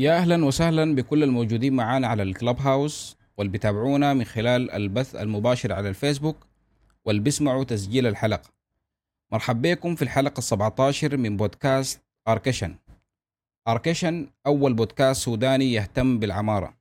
[0.00, 5.72] يا أهلا وسهلا بكل الموجودين معانا على الكلاب هاوس واللي بيتابعونا من خلال البث المباشر
[5.72, 6.36] على الفيسبوك
[7.04, 8.50] واللي بيسمعوا تسجيل الحلقة.
[9.32, 10.74] مرحب بكم في الحلقة السبعة
[11.12, 12.76] من بودكاست أركشن
[13.68, 16.76] أركشن أول بودكاست سوداني يهتم بالعمارة.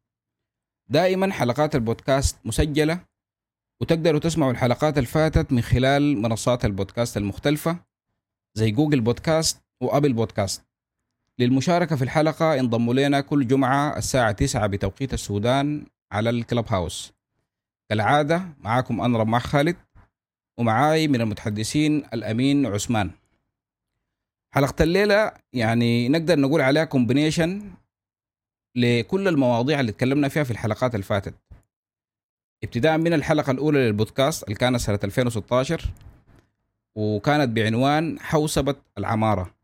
[0.88, 3.00] دائما حلقات البودكاست مسجلة
[3.82, 7.80] وتقدروا تسمعوا الحلقات الفاتت من خلال منصات البودكاست المختلفة
[8.54, 10.69] زي جوجل Podcasts وأبل Podcasts.
[11.40, 17.14] للمشاركة في الحلقة انضموا لنا كل جمعة الساعة 9 بتوقيت السودان على الكلوب هاوس.
[17.90, 19.76] كالعادة معاكم أنا رماح خالد
[20.58, 23.12] ومعاي من المتحدثين الأمين عثمان.
[24.54, 27.72] حلقة الليلة يعني نقدر نقول عليها combination
[28.76, 31.34] لكل المواضيع اللي تكلمنا فيها في الحلقات اللي فاتت.
[32.64, 35.94] ابتداء من الحلقة الأولى للبودكاست اللي كانت سنة 2016
[36.96, 39.59] وكانت بعنوان حوسبة العمارة.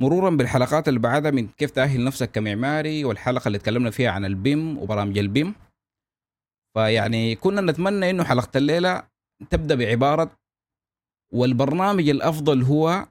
[0.00, 4.37] مرورا بالحلقات اللي بعدها من كيف تأهل نفسك كمعماري والحلقة اللي تكلمنا فيها عن ال
[4.37, 5.54] BIM وبرامج ال BIM.
[6.74, 9.02] فيعني كنا نتمنى إنه حلقة الليلة
[9.50, 10.38] تبدأ بعبارة
[11.32, 13.06] والبرنامج الأفضل هو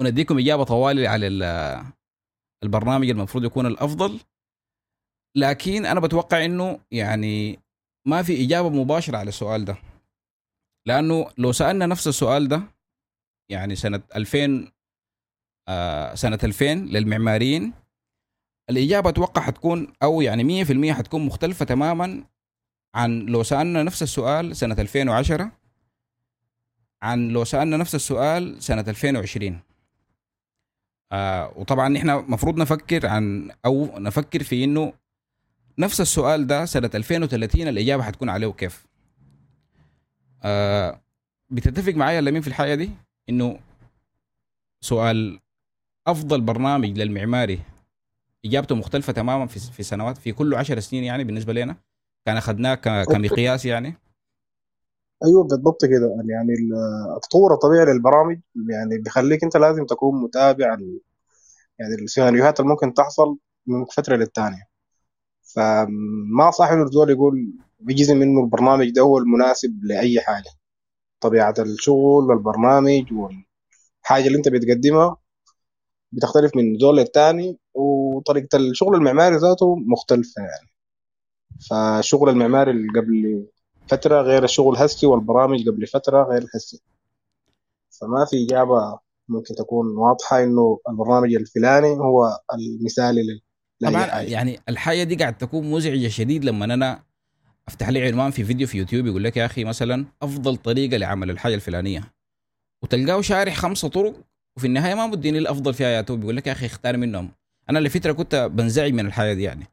[0.00, 1.26] ونديكم إجابة طوالي على
[2.62, 4.20] البرنامج المفروض يكون الأفضل.
[5.36, 7.58] لكن أنا بتوقع إنه يعني
[8.06, 9.76] ما في إجابة مباشرة على السؤال ده.
[10.88, 12.62] لأنه لو سألنا نفس السؤال ده
[13.50, 14.72] يعني سنة 2000
[15.68, 17.72] آه سنة 2000 للمعماريين
[18.70, 22.24] الإجابة أتوقع حتكون أو يعني 100% حتكون مختلفة تماما
[22.94, 25.50] عن لو سألنا نفس السؤال سنة 2010
[27.02, 29.60] عن لو سألنا نفس السؤال سنة 2020
[31.12, 34.92] آه وطبعا إحنا المفروض نفكر عن أو نفكر في إنه
[35.78, 38.87] نفس السؤال ده سنة 2030 الإجابة حتكون عليه كيف
[40.44, 41.00] آه
[41.50, 42.90] بتتفق معايا لمين في الحاجة دي؟
[43.28, 43.60] إنه
[44.80, 45.40] سؤال
[46.06, 47.60] أفضل برنامج للمعماري
[48.44, 51.76] إجابته مختلفة تماما في في سنوات في كل عشر سنين يعني بالنسبة لنا.
[52.26, 52.74] كان أخذناه
[53.04, 53.94] كمقياس يعني.
[55.24, 56.16] أيوه بالضبط كده.
[56.28, 56.54] يعني
[57.16, 58.40] التطور الطبيعي للبرامج.
[58.70, 60.66] يعني بيخليك أنت لازم تكون متابع
[61.78, 63.36] يعني السيناريوهات اللي ممكن تحصل
[63.66, 64.68] من فترة للتانية.
[65.54, 70.50] فما صح انه الزول يقول بيجزم انه البرنامج ده هو المناسب لأي حاجة.
[71.20, 75.16] طبيعة الشغل والبرنامج والحاجة اللي أنت بتقدمها
[76.12, 80.68] بتختلف من زول للتاني وطريقة الشغل المعماري ذاته مختلفة يعني.
[81.70, 83.46] فالشغل المعماري اللي قبل
[83.88, 86.82] فترة غير الشغل هسي والبرامج قبل فترة غير الهسي
[88.00, 93.40] فما في إجابة ممكن تكون واضحة إنه البرنامج الفلاني هو المثالي
[93.82, 97.02] طبعا يعني الحاجة دي قاعد تكون مزعجة شديد لما أنا
[97.68, 101.30] أفتح لي عنوان في فيديو في يوتيوب يقول لك يا أخي مثلا أفضل طريقة لعمل
[101.30, 102.12] الحاجة الفلانية.
[102.82, 104.14] وتلقاه شارح خمسه طرق
[104.56, 107.30] وفي النهاية ما مديني الافضل فيها يا توب يقول لك يا أخي اختار منهم.
[107.70, 109.66] أنا لفتره كنت بنزعج من الحاجة دي يعني.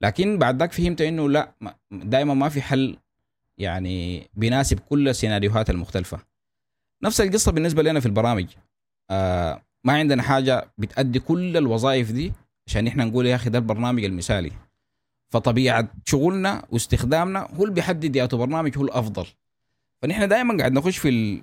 [0.00, 1.52] لكن بعد ذاك فهمت إنه لا
[1.90, 2.96] دائما ما في حل
[3.58, 6.18] يعني بيناسب كل السيناريوهات المختلفة.
[7.02, 8.46] نفس القصة بالنسبة لنا في البرامج.
[9.10, 12.32] آه ما عندنا حاجة بتأدي كل الوظائف دي
[12.66, 14.52] عشان إحنا نقول يا أخي ده البرنامج المثالي.
[15.30, 19.26] فطبيعة شغلنا واستخدامنا هو اللي بيحدد يا برنامج هو الأفضل.
[20.02, 21.42] فنحن دائما قاعد نخش في ال...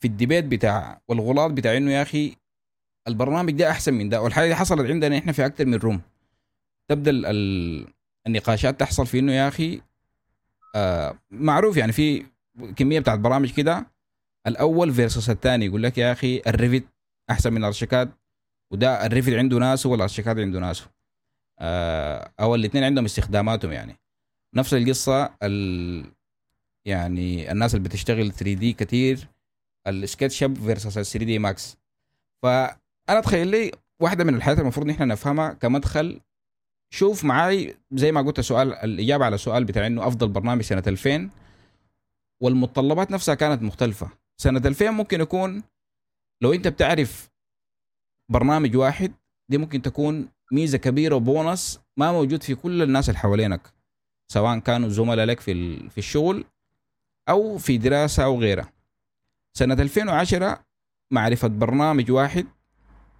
[0.00, 2.36] في الديبيت بتاع والغلاط بتاع إنه يا أخي
[3.08, 6.00] البرنامج ده أحسن من ده والحاجة دي حصلت عندنا إحنا في أكثر من room.
[6.88, 7.86] تبدأ ال...
[8.26, 9.80] النقاشات تحصل في إنه يا أخي
[10.74, 12.26] آه معروف يعني في
[12.76, 13.86] كمية بتاعت برامج كده.
[14.46, 16.84] الأول versus الثاني يقول لك يا أخي الريفت
[17.30, 18.10] أحسن من الارشيكاد
[18.70, 20.86] وده الريفت عنده ناسه والارشيكاد عنده ناسه.
[22.40, 23.96] أو الاثنين عندهم استخداماتهم يعني.
[24.54, 26.04] نفس القصة ال...
[26.86, 29.28] يعني الناس اللي بتشتغل 3D كثير
[29.86, 31.76] السكتش اب versus ال 3 دي ماكس
[32.42, 32.78] فأنا
[33.08, 33.70] أتخيل لي
[34.02, 36.20] واحدة من الحاجات المفروض نحن نفهمها كمدخل.
[36.94, 41.30] شوف معاي زي ما قلت السؤال الإجابة على السؤال بتاع إنه أفضل برنامج سنة 2000
[42.42, 44.10] والمتطلبات نفسها كانت مختلفة.
[44.40, 45.62] سنة 2000 ممكن يكون
[46.42, 47.30] لو أنت بتعرف
[48.30, 49.12] برنامج واحد
[49.50, 53.60] دي ممكن تكون ميزة كبيرة وبونص ما موجود في كل الناس اللي حوالينك
[54.32, 56.44] سواء كانوا زملاء لك في في الشغل
[57.28, 58.72] أو في دراسة أو غيرها.
[59.56, 60.64] سنة 2010
[61.10, 62.46] معرفة برنامج واحد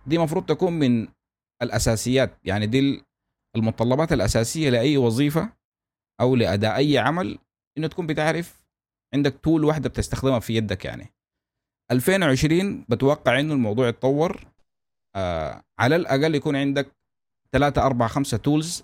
[0.07, 1.09] دي مفروض تكون من
[1.63, 3.03] الأساسيات يعني دي
[3.57, 5.53] المتطلبات الأساسية لأي وظيفة
[6.21, 7.39] أو لاداء أي عمل
[7.79, 8.65] إنه تكون بتعرف
[9.15, 11.13] عندك تول واحدة بتستخدمها في يدك يعني.
[11.91, 14.47] 2020 بتوقع إنه الموضوع يتطور
[15.17, 16.87] آه على الأقل يكون عندك
[17.55, 18.83] ثلاثة أربعة خمسة تولز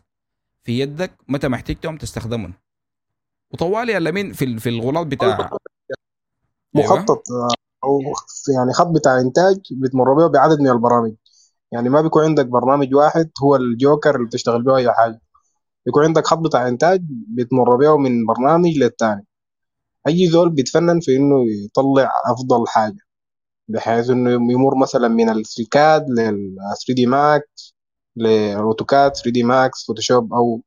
[0.62, 2.54] في يدك متى ما احتجتهم تستخدمهم.
[3.52, 5.50] وطوالي يا لمين في في الغلاط بتاع
[6.74, 7.48] مخطط أيوة.
[7.84, 8.00] أو
[8.56, 11.14] يعني خط بتاع إنتاج بتمر به بعدد من البرامج.
[11.72, 15.20] يعني ما بيكون عندك برنامج واحد هو الجوكر اللي بتشتغل به أي حاجة.
[15.86, 19.26] بيكون عندك خط بتاع إنتاج بتمر به من برنامج للتاني.
[20.08, 22.98] أي زول بيتفنن في إنه يطلع أفضل حاجة
[23.68, 26.56] بحيث إنه يمر مثلا من السكاد لل
[26.86, 27.79] 3 دي ماكس
[28.16, 30.62] لاوتوكاد 3 دي ماكس فوتوشوب أو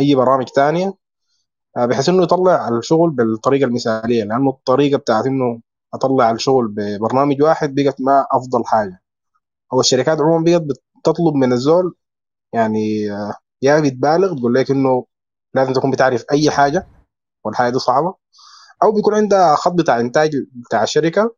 [0.00, 0.94] أي برامج تانية
[1.76, 4.24] آه، بحيث إنه يطلع الشغل بالطريقة المثالية.
[4.24, 5.60] لأنه الطريقة بتاعت إنه
[5.94, 9.02] أطلع الشغل ببرنامج واحد بقت ما أفضل حاجة.
[9.72, 10.62] أو الشركات عموما بقت
[11.00, 11.96] بتطلب من الزول
[12.54, 15.06] يعني آه، يا بتبالغ تقول لك إنه
[15.54, 16.88] لازم تكون بتعرف أي حاجة
[17.44, 18.14] والحاجة دي صعبة.
[18.82, 20.32] أو بيكون عندها خط بتاع إنتاج
[20.66, 21.34] بتاع الشركة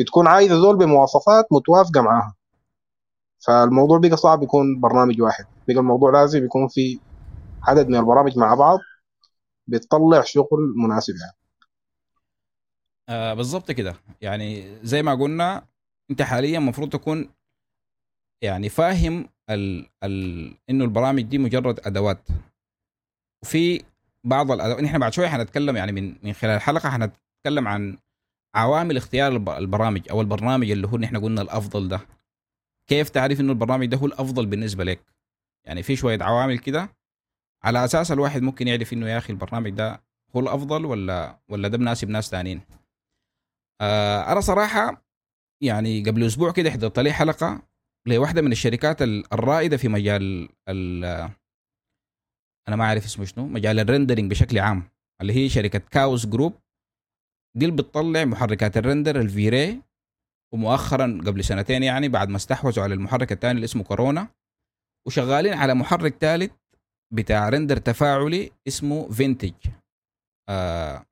[0.00, 2.34] بتكون عايزة زول بمواصفات متوافقة معاها.
[3.46, 5.44] فالموضوع بقى صعب يكون برنامج واحد.
[5.68, 7.00] بقى الموضوع لازم يكون في
[7.62, 8.78] عدد من البرامج مع بعض
[9.66, 11.36] بتطلع شغل مناسب يعني.
[13.08, 13.94] آه بالظبط كده.
[14.20, 15.66] يعني زي ما قلنا
[16.10, 17.28] انت حاليا المفروض تكون
[18.42, 22.28] يعني فاهم ال ال انه البرامج دي مجرد أدوات.
[23.42, 23.84] وفي
[24.24, 27.98] بعض الادوات نحن بعد شوية حنتكلم يعني من من خلال الحلقة حنتكلم عن
[28.54, 32.00] عوامل اختيار الب- البرامج أو البرنامج اللي هو نحن قلنا الأفضل ده.
[32.92, 35.00] كيف تعرف إنه البرنامج ده هو الأفضل بالنسبة لك؟
[35.66, 36.96] يعني في شوية عوامل كده.
[37.64, 40.02] على أساس الواحد ممكن يعرف إنه يا أخي البرنامج ده
[40.36, 42.60] هو الأفضل ولا ولا ده مناسب ناس ثانيين
[43.80, 45.04] آه أنا صراحة
[45.62, 47.62] يعني قبل أسبوع كده حضرت لي حلقة
[48.06, 51.04] لواحدة من الشركات ال- الرائدة في مجال ال
[52.68, 54.82] أنا ما أعرف اسمه شنو مجال ال rendering بشكل عام
[55.20, 56.54] اللي هي شركة كاوس جروب.
[57.56, 59.82] دي اللي بتطلع محركات ال render الفيري
[60.54, 64.28] ومؤخرا قبل سنتين يعني بعد ما استحوذوا على المحرك الثاني اللي اسمه كورونا
[65.06, 66.52] وشغالين على محرك ثالث
[67.14, 69.54] بتاع render تفاعلي اسمه فانتج
[70.48, 71.04] آه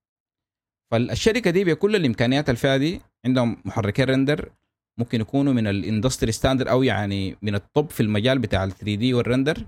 [0.92, 4.52] فالشركة دي بكل الإمكانيات اللي فيها دي عندهم محركين render
[4.98, 8.70] ممكن يكونوا من ال industry standard أو يعني من ال top في المجال بتاع ال
[8.70, 9.66] 3D وال render.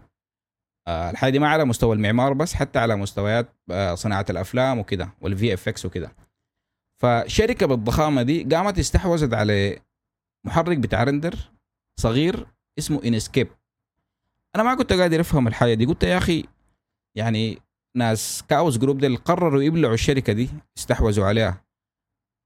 [0.88, 5.14] آه الحاجة دي ما على مستوى المعمار بس حتى على مستويات آه صناعة الأفلام وكده
[5.20, 6.12] وال VFX وكده.
[7.02, 9.78] فشركة بالضخامة دي قامت استحوذت على
[10.46, 11.34] محرك بتاع render
[12.00, 12.46] صغير
[12.78, 13.48] اسمه انسكيب
[14.56, 15.86] أنا ما كنت قادر أفهم الحاجة دي.
[15.86, 16.44] قلت يا أخي
[17.16, 17.58] يعني
[17.96, 21.64] ناس كاوس جروب ديل قرروا يبلعوا الشركة دي استحوذوا عليها.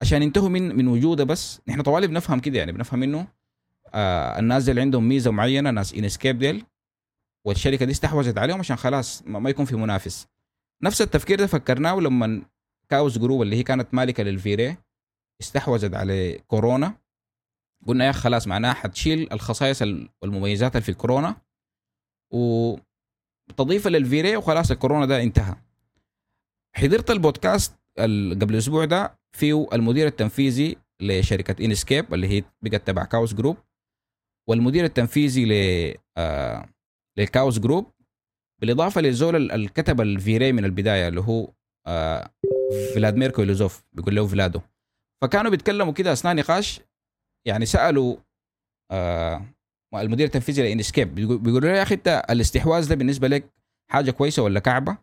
[0.03, 1.61] عشان ينتهوا من من وجودها بس.
[1.69, 3.29] نحن طوالي بنفهم كده يعني بنفهم إنه
[3.95, 6.65] آه الناس دي اللي عندهم ميزة معينة ناس انسكيب ديل
[7.47, 10.27] والشركة دي استحوذت عليهم عشان خلاص ما يكون في منافس.
[10.83, 12.43] نفس التفكير ده فكرناه لما
[12.91, 14.77] كاوس جروب اللي هي كانت مالكة للفيري
[15.41, 16.99] استحوذت على كورونا.
[17.87, 21.37] قلنا يا خلاص معناها حتشيل الخصائص ال- والمميزات اللي في الكورونا
[22.33, 25.57] وتضيفها للفيري وخلاص الكورونا ده انتهى.
[26.77, 33.05] حضرت البودكاست ال- قبل أسبوع ده فيه المدير التنفيذي لشركة انسكيب اللي هي بقت تبع
[33.05, 33.57] كاوس جروب
[34.49, 35.53] والمدير التنفيذي ل
[36.17, 36.69] آه
[37.19, 37.93] للكاوس جروب
[38.61, 41.53] بالإضافة للزول ال- اللي كتب الفيري من البداية اللي هو
[41.87, 42.31] آه
[42.95, 44.61] فلاديمير كويلوزوف بيقول له فلادو.
[45.23, 46.81] فكانوا بيتكلموا كده أثناء نقاش
[47.47, 48.17] يعني سألوا
[48.91, 49.45] آه
[49.95, 53.53] المدير التنفيذي لانسكيب بيقول- بيقولوا له يا أخي أنت الاستحواذ ده بالنسبة لك
[53.91, 54.99] حاجة كويسة ولا كعبة؟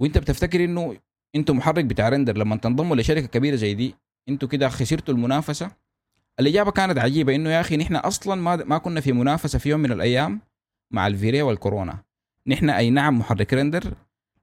[0.00, 0.96] وأنت بتفتكر إنه
[1.36, 3.94] أنتوا محرك بتاع render لما تنضموا لشركة كبيرة زي دي
[4.28, 5.70] أنتوا كده خسرتوا المنافسة.
[6.40, 9.80] الإجابة كانت عجيبة إنه يا أخي نحن أصلا ما ما كنا في منافسة في يوم
[9.80, 10.40] من الأيام
[10.92, 11.98] مع الفيري والكورونا.
[12.46, 13.94] نحن أي نعم محرك render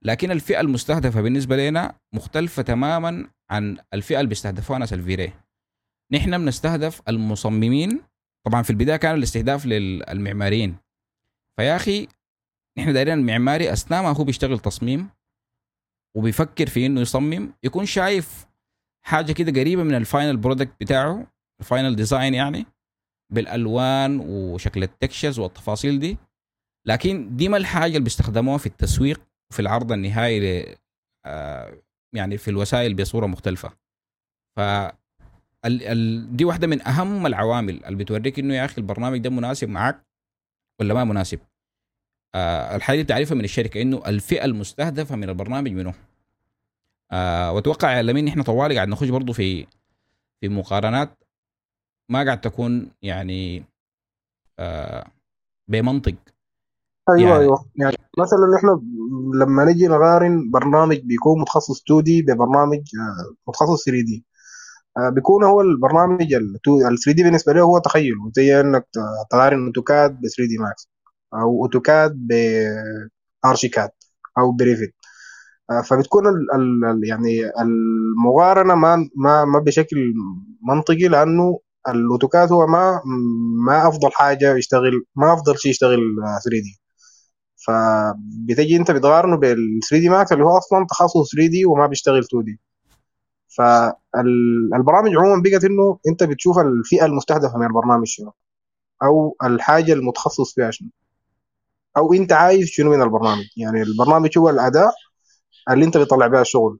[0.03, 5.33] لكن الفئة المستهدفة بالنسبة لنا مختلفة تماما عن الفئة اللي بيستهدفوها ناس الفيري.
[6.13, 8.01] نحن بنستهدف المصممين.
[8.45, 10.75] طبعا في البداية كان الاستهداف للمعماريين.
[11.59, 12.07] فيا أخي
[12.77, 15.09] نحن دايرين المعماري أثناء ما هو بيشتغل تصميم
[16.17, 18.47] وبيفكر في إنه يصمم يكون شايف
[19.05, 21.27] حاجة كده قريبة من ال final product بتاعه
[21.61, 22.65] ال final design يعني
[23.33, 26.17] بالألوان وشكل ال textures والتفاصيل دي.
[26.87, 29.30] لكن دي ما الحاجة اللي بيستخدموها في التسويق.
[29.51, 30.75] وفي العرض النهائي ل
[31.25, 31.77] آه،
[32.15, 33.71] يعني في الوسائل بصورة مختلفة.
[34.57, 34.59] ف
[36.31, 40.05] دي واحدة من أهم العوامل اللي بتوريك إنه يا أخي البرنامج ده مناسب معك
[40.79, 41.39] ولا ما مناسب.
[42.35, 45.93] آه الحاجة دي بتعرفها من الشركة إنه الفئة المستهدفة من البرنامج منه
[47.11, 49.67] آه وأتوقع لمين إحنا طوالي قاعد نخش برضه في
[50.41, 51.23] في مقارنات
[52.11, 53.63] ما قاعد تكون يعني
[55.69, 56.15] بمنطق.
[57.13, 57.65] أيوه يعني- أيوه.
[57.75, 58.81] يعني مثلا إحنا
[59.35, 64.25] لما نجي نقارن برنامج بيكون متخصص 2 دي ببرنامج آه، متخصص 3 دي
[65.15, 68.87] بيكون هو البرنامج ال 3 دي بالنسبة له هو تخيل زي إنك
[69.31, 70.89] تقارن AutoCAD ب 3D Max
[71.33, 72.33] أو AutoCAD ب
[73.45, 73.89] ArchiCAD
[74.37, 74.93] أو ب Revit
[75.71, 80.13] آه، فبتكون ال ال يعني المقارنة ما ما ما بشكل
[80.69, 83.01] منطقي لأنه ال AutoCAD هو ما
[83.67, 85.99] ما أفضل حاجة يشتغل ما أفضل شيء يشتغل
[86.43, 86.80] 3D
[87.67, 92.59] فبتجي انت بتقارنه بال 3D Max اللي هو أصلا تخصص 3D وما بيشتغل 2D
[93.57, 98.33] فالبرامج عموما بقت إنه انت بتشوف الفئة المستهدفة من البرنامج شنو
[99.03, 100.89] أو الحاجة المتخصص فيها شنو
[101.97, 103.45] أو انت عايز شنو من البرنامج.
[103.57, 104.91] يعني البرنامج هو الأداة
[105.71, 106.79] اللي انت بتطلع بها الشغل.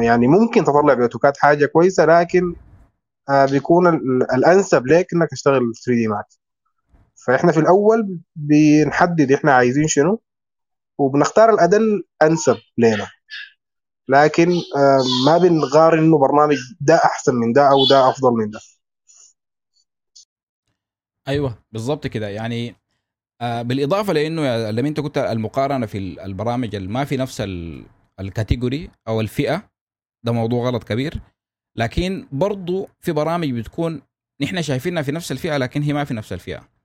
[0.00, 2.54] يعني ممكن تطلع بأوتوكاد حاجة كويسة لكن
[3.30, 3.86] آه بيكون
[4.34, 6.39] الأنسب لك إنك تشتغل 3 دي ماكس
[7.26, 10.20] فإحنا في الأول بنحدد إحنا عايزين شنو
[10.98, 13.10] وبنختار الاداه الانسب لنا.
[14.08, 18.60] لكن آه ما بنغار إنه برنامج ده أحسن من ده أو ده أفضل من ده.
[21.28, 22.28] أيوه بالضبط كده.
[22.28, 22.76] يعني
[23.40, 27.42] آه بالإضافة لإنه لما أنت قلت المقارنة في البرامج اللي ما في نفس
[28.20, 29.70] ال category أو الفئة.
[30.24, 31.20] ده موضوع غلط كبير.
[31.76, 34.02] لكن برضو في برامج بتكون
[34.42, 36.79] نحن شايفينها في نفس الفئة لكن هي ما في نفس الفئة.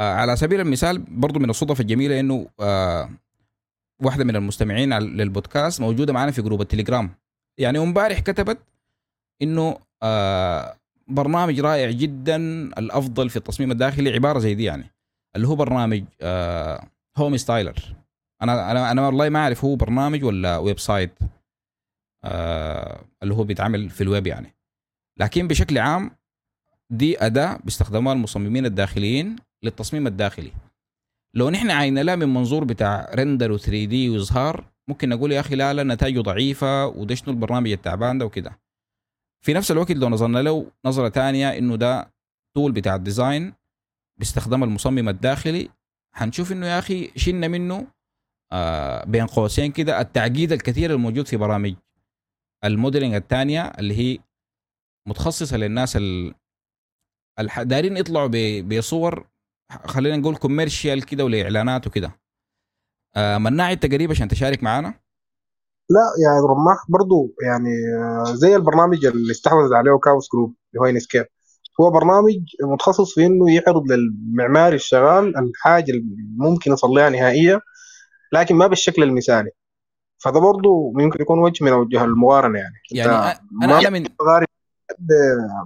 [0.00, 3.10] على سبيل المثال برضو من الصدف الجميلة إنه آه
[4.02, 7.10] واحدة من المستمعين للبودكاست موجودة معنا في group ال Telegram.
[7.58, 8.58] يعني امبارح كتبت
[9.42, 10.76] إنه آه
[11.08, 12.36] برنامج رائع جدا
[12.78, 14.90] الأفضل في التصميم الداخلي عبارة زي دي يعني.
[15.36, 17.96] اللي هو برنامج آه Homestyler
[18.42, 21.18] أنا أنا أنا والله ما أعرف هو برنامج ولا website
[22.24, 24.54] آه اللي هو بيتعمل في الويب يعني.
[25.18, 26.10] لكن بشكل عام
[26.90, 30.52] دي أداة بيستخدموها المصممين الداخليين للتصميم الداخلي.
[31.34, 35.54] لو نحن عاينا لها من منظور بتاع render و 3D وإظهار ممكن نقول يا أخي
[35.54, 38.58] لا لا نتائجه ضعيفة وده شنو البرنامج التعبان ده وكده.
[39.44, 42.10] في نفس الوقت لو نظرنا له نظرة ثانية إنه ده
[42.56, 43.54] tool بتاع ال design
[44.18, 45.68] باستخدام المصمم الداخلي
[46.14, 47.86] حنشوف إنه يا أخي شلنا منه
[48.52, 51.74] آه بين قوسين كده التعقيد الكثير الموجود في برامج
[52.64, 54.18] ال modeling الثانية اللي هي
[55.08, 56.34] متخصصة للناس ال
[57.62, 59.26] دايرين يطلعوا بصور
[59.84, 62.20] خلينا نقول commercial كده ولاعلانات وكده.
[63.16, 64.94] آه مناع انت قريب عشان تشارك معنا
[65.90, 70.90] لا يعني رماح برضو يعني آه، زي البرنامج اللي استحوذت عليه كاوس جروب اللي هو
[70.90, 71.26] انسكيب
[71.80, 76.04] هو برنامج متخصص في إنه يعرض للمعماري الشغال الحاجة اللي
[76.36, 77.60] ممكن يصليها نهائيه
[78.32, 79.50] لكن ما بالشكل المثالي.
[80.18, 82.74] فده برضه ممكن يكون وجه من أوجه المقارنة يعني.
[82.92, 84.04] يعني أنا أنا من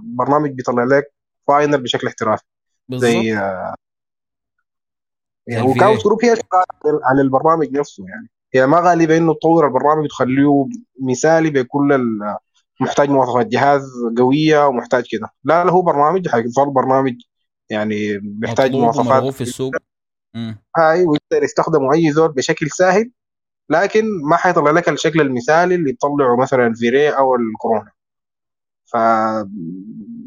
[0.01, 1.03] برنامج بيطلع لك
[1.47, 2.43] فاينل بشكل احترافي.
[2.93, 3.39] زي
[5.47, 6.35] يعني وكاوس جروب هي
[7.03, 8.29] على البرنامج نفسه يعني.
[8.53, 10.67] هي ما غالبا إنه تطور البرنامج وتخليه
[11.01, 11.99] مثالي بكل
[12.81, 17.13] محتاج مواصفات جهاز قوية ومحتاج كده لا لا هو برنامج حيظل برنامج
[17.69, 19.33] يعني بيحتاج مواصفات.
[19.33, 19.71] في السوق.
[20.77, 23.11] هاي ويقدر يستخدمه أي زول بشكل سهل
[23.69, 27.91] لكن ما حيطلع لك الشكل المثالي اللي يطلعه مثلا فيري أو الكورونا.
[28.85, 28.97] ف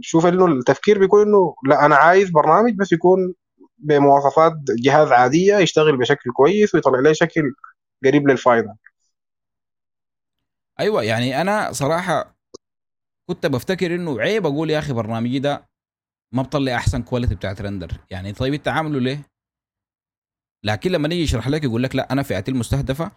[0.01, 3.35] شوف إنه التفكير بيكون إنه لا أنا عايز برنامج بس يكون
[3.79, 4.53] بمواصفات
[4.85, 7.55] جهاز عادية يشتغل بشكل كويس ويطلع لي شكل
[8.05, 8.75] قريب لل final.
[10.81, 12.37] أيوه يعني أنا صراحة
[13.29, 15.69] كنت بفتكر إنه عيب أقول يا أخي برنامجي ده
[16.33, 19.23] ما بطلع أحسن quality بتاعت render يعني طيب أنت عامله ليه؟
[20.65, 23.11] لكن لما نيجي يشرح لك يقول لك لا أنا فئتي المستهدفة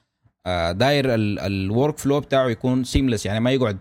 [0.45, 3.79] آه، داير ال workflow بتاعه يكون seamless يعني ما يقعد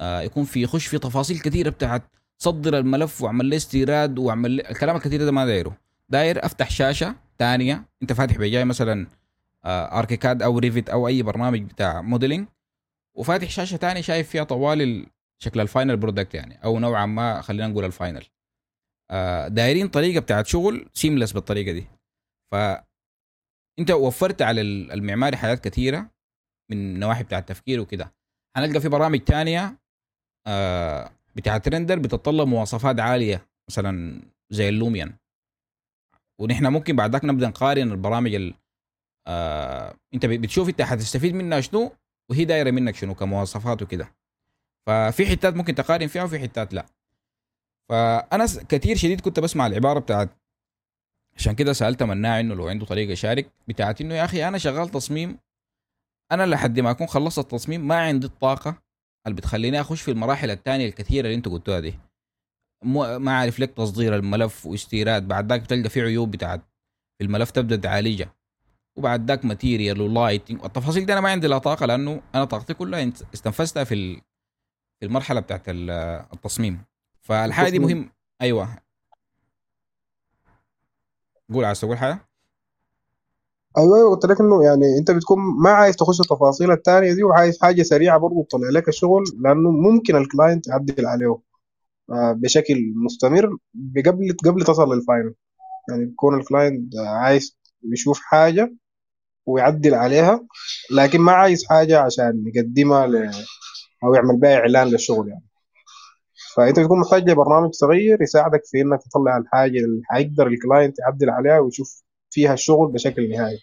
[0.00, 2.02] آه، يكون في يخش في تفاصيل كثيرة بتاعت
[2.38, 5.76] صدر الملف واعمل لي استيراد واعمل الكلام الكثير ده ما دايره.
[6.10, 9.06] داير أفتح شاشة ثانية أنت فاتح بجاي مثلا
[9.66, 12.48] ArchiCAD آه، أو Revit أو أي برنامج بتاع modeling
[13.16, 15.06] وفاتح شاشة ثانية شايف فيها طوال
[15.42, 18.26] شكل ال final product يعني أو نوعا ما خلينا نقول ال final
[19.48, 21.86] دايرين طريقة بتاعت شغل seamless بالطريقة دي.
[22.52, 22.54] ف
[23.78, 26.10] أنت وفرت على المعماري حاجات كثيرة
[26.70, 28.14] من النواحي بتاع التفكير وكده.
[28.56, 29.78] هنلقى في برامج تانية
[30.46, 35.12] آه بتاعت رندر بتتطلب مواصفات عالية مثلا زي اللوميان.
[36.40, 38.54] ونحن ممكن بعد ذاك نبدأ نقارن البرامج ال
[39.26, 41.92] آه أنت بتشوف أنت حتستفيد منها شنو
[42.30, 44.14] وهي دايرة منك شنو كمواصفات وكده.
[44.86, 46.86] ففي حتات ممكن تقارن فيها وفي حتات لا.
[47.88, 50.28] فأنا كثير شديد كنت بسمع العبارة بتاعت
[51.36, 54.88] عشان كده سألت مناع إنه لو عنده طريقة يشارك بتاعت إنه يا أخي أنا شغال
[54.88, 55.38] تصميم
[56.32, 58.82] أنا لحد ما أكون خلصت التصميم ما عندي الطاقة
[59.26, 61.94] اللي بتخليني أخش في المراحل الثانية الكثيرة اللي أنت قلتوها دي.
[62.82, 65.28] ما أعرف لك تصدير الملف واستيراد.
[65.28, 66.60] بعد ذاك بتلقى في عيوب بتاعت
[67.20, 68.34] الملف تبدأ تعالجها
[68.96, 72.74] وبعد ذاك material و lighting التفاصيل دي أنا ما عندي لا طاقة لأنه أنا طاقتي
[72.74, 74.20] كلها استنفذتها في
[75.00, 76.84] في المرحلة بتاعت التصميم.
[77.22, 78.10] فالحاجة دي مهم.
[78.42, 78.68] أيوه.
[81.54, 82.28] قول عايز تقول حاجة؟
[83.78, 87.60] أيوه أيوه قلت لك إنه يعني أنت بتكون ما عايز تخش التفاصيل الثانية دي وعايز
[87.62, 91.38] حاجة سريعة برضه تطلع لك الشغل لأنه ممكن ال client يعدل عليه
[92.12, 93.56] بشكل مستمر
[94.06, 95.34] قبل قبل تصل لل final
[95.90, 97.58] يعني بيكون ال client عايز
[97.92, 98.74] يشوف حاجة
[99.46, 100.46] ويعدل عليها
[100.90, 103.30] لكن ما عايز حاجة عشان يقدمها ل...
[104.04, 105.44] أو يعمل بها إعلان للشغل يعني.
[106.56, 111.30] فأنت بتكون محتاج لبرنامج صغير يساعدك في إنك تطلع الحاجة اللي حيقدر ال client يعدل
[111.30, 113.58] عليها ويشوف فيها الشغل بشكل نهائي.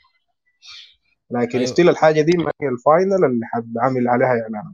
[1.32, 1.72] لكن أيوه.
[1.72, 4.74] still الحاجة دي ما هي ال final اللي حتعمل عليها إعلان.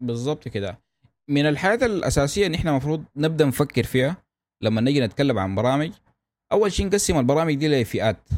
[0.00, 0.80] بالظبط كده.
[1.28, 4.16] من الحاجات الأساسية إن إحنا المفروض نبدأ نفكر فيها
[4.62, 5.92] لما نيجي نتكلم عن برامج.
[6.52, 8.28] أول شيء نقسم البرامج دي لفئات.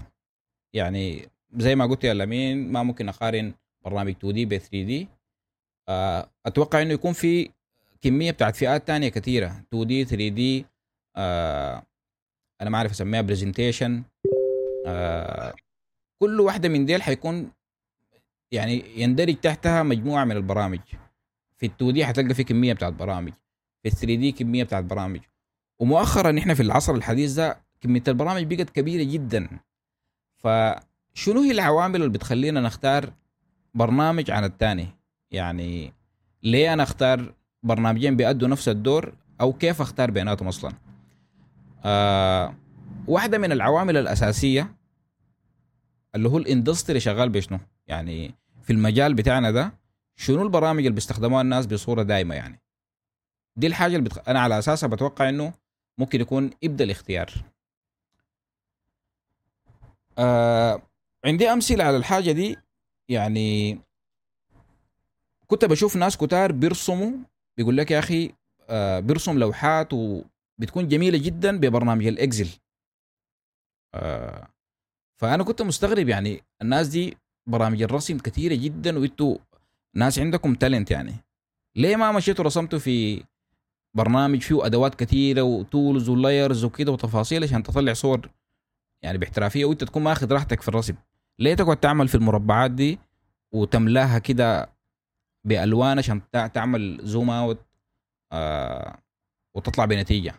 [0.73, 3.53] يعني زي ما قلت يا لمين ما ممكن أقارن
[3.85, 5.09] برنامج 2D ب 3D.
[6.47, 7.51] أتوقع إنه يكون في
[8.01, 9.47] كمية بتاعت فئات تانية كثيرة.
[9.69, 10.67] 2D 3D
[11.17, 11.83] آه
[12.61, 14.03] أنا ما أعرف أسميها presentation
[14.87, 15.55] آه
[16.19, 17.51] كل واحدة من ديل حيكون
[18.53, 20.81] يعني يندرج تحتها مجموعة من البرامج.
[21.61, 23.33] في ال 2D حتلقى في كمية بتاعت برامج.
[23.83, 25.21] في ال 3D كمية بتاعت برامج.
[25.79, 29.49] ومؤخرا إحنا في العصر الحديث ده كمية البرامج بقت كبيرة جدا.
[30.37, 33.13] فشنو هي العوامل اللي بتخلينا نختار
[33.75, 34.89] برنامج عن الثاني
[35.31, 35.93] يعني
[36.43, 40.73] ليه أنا أختار برنامجين بيأدوا نفس الدور أو كيف أختار بيناتهم أصلا؟
[41.85, 42.55] آه
[43.07, 44.75] واحدة من العوامل الأساسية
[46.15, 49.80] اللي هو الإندستري شغال بشنو يعني في المجال بتاعنا ده
[50.17, 52.61] شنو البرامج اللي بيستخدموها الناس بصورة دائمه يعني؟
[53.57, 54.29] دي الحاجة اللي بتخ...
[54.29, 55.53] أنا على أساسها بتوقع إنه
[55.99, 57.33] ممكن يكون ابدا الاختيار.
[60.19, 60.83] آه
[61.25, 62.57] عندي أمثلة على الحاجة دي
[63.09, 63.81] يعني
[65.47, 67.13] كنت بشوف ناس كتار بيرسموا
[67.57, 68.35] بيقول لك يا أخي
[68.69, 72.49] آه بيرسم لوحات وبتكون جميلة جدا ببرنامج ال Excel.
[73.95, 74.49] آه
[75.21, 77.17] فأنا كنت مستغرب يعني الناس دي
[77.49, 79.39] برامج الرسم كثيره جدا وإنتوا
[79.95, 81.15] ناس عندكم talent يعني.
[81.77, 83.25] ليه ما مشيتوا رسمتوا في
[83.95, 88.31] برنامج فيه أدوات كثيرة و tools و layers وكده وتفاصيل عشان تطلع صور
[89.03, 90.95] يعني باحترافية وانت تكون ماخذ راحتك في الرسم؟
[91.39, 92.99] ليه تقعد تعمل في المربعات دي
[93.53, 94.71] وتملاها كده
[95.45, 97.67] بألوان عشان تعمل zoom out
[98.33, 98.99] آه
[99.55, 100.35] وتطلع بنتيجة؟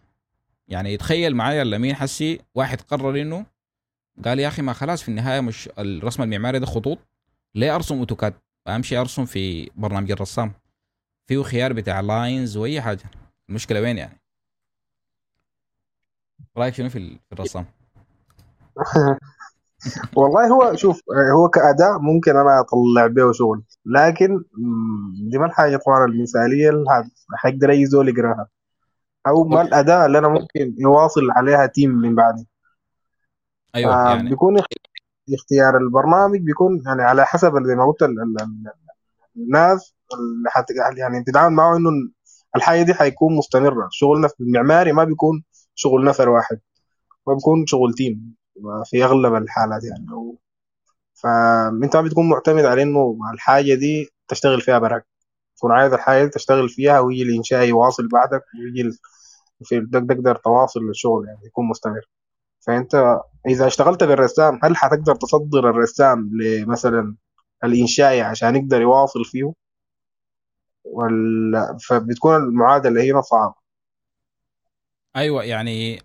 [0.68, 3.46] يعني تخيل معايا لمين حسي واحد قرر إنه
[4.26, 7.00] قال يا أخي ما خلاص في النهاية مش الرسم المعماري ده خطوط
[7.56, 8.34] ليه أرسم AutoCAD؟
[8.68, 10.54] امشي ارسم في برنامج الرسام.
[11.28, 13.04] فيه خيار بتاع lines واي حاجة.
[13.50, 14.22] المشكلة وين يعني؟
[16.58, 17.66] رأيك شنو في الرسام؟
[20.16, 21.02] والله هو شوف
[21.38, 24.44] هو كأداء ممكن أنا أطلع به شغل لكن
[25.32, 28.48] دي ما الحاجة طبعا المثالية اللي حيقدر أي زول يقراها.
[29.28, 32.48] أو ما الأداء اللي أنا ممكن يواصل عليها تيم من بعدي.
[33.76, 34.30] أيوه آه يعني.
[34.30, 34.58] بيكون
[35.36, 38.04] اختيار البرنامج بيكون يعني على حسب زي ما قلت
[39.38, 41.90] الناس اللي يعني تتعامل معه إنه
[42.56, 43.88] الحاجة دي حيكون مستمرة.
[43.92, 45.44] شغلنا في المعماري ما بيكون
[45.76, 46.60] شغل نفر واحد
[47.28, 48.36] ما بيكون شغل تيم
[48.86, 50.08] في أغلب الحالات يعني.
[51.14, 55.06] فانت ما بتكون معتمد على إنه الحاجة دي تشتغل فيها برك
[55.58, 58.98] تكون عايز الحاجة دي تشتغل فيها ويجي الإنشاء يواصل بعدك ويجي
[59.64, 62.02] في تقدر تواصل للشغل يعني يكون مستمر.
[62.68, 67.16] فأنت إذا اشتغلت بالرسام هل حتقدر تصدر الرسام لمثلا
[67.64, 69.54] الإنشائي عشان يقدر يواصل فيه؟
[70.86, 73.56] ولا فبتكون المعادلة هنا صعبة.
[75.16, 76.02] أيوه يعني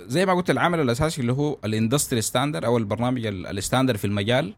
[0.00, 4.04] زي ما قلت العمل الأساسي اللي هو ال industry standard أو البرنامج ال standard في
[4.06, 4.54] المجال.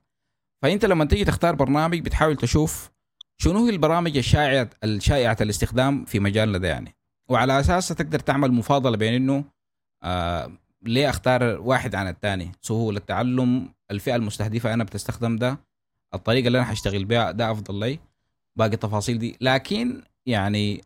[0.62, 2.90] فأنت لما تيجي تختار برنامج بتحاول تشوف
[3.37, 6.96] شنو هي البرامج الشائعه الشائعة الاستخدام في مجالنا ده يعني.
[7.29, 9.44] وعلى اساسها تقدر تعمل مفاضلة بين إنه
[10.03, 15.59] آه ليه أختار واحد عن الثاني سهوله التعلم الفئة المستهدفة أنا بتستخدم ده
[16.14, 17.99] الطريقة اللي أنا حاشتغل بها ده أفضل لي
[18.57, 19.37] باقي التفاصيل دي.
[19.40, 20.81] لكن يعني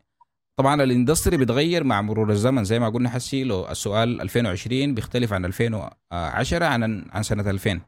[0.55, 2.63] طبعا الإندستري بيتغير مع مرور الزمن.
[2.63, 7.81] زي ما قلنا حسي لو السؤال 2020 بيختلف عن 2010 عن عن سنة 2000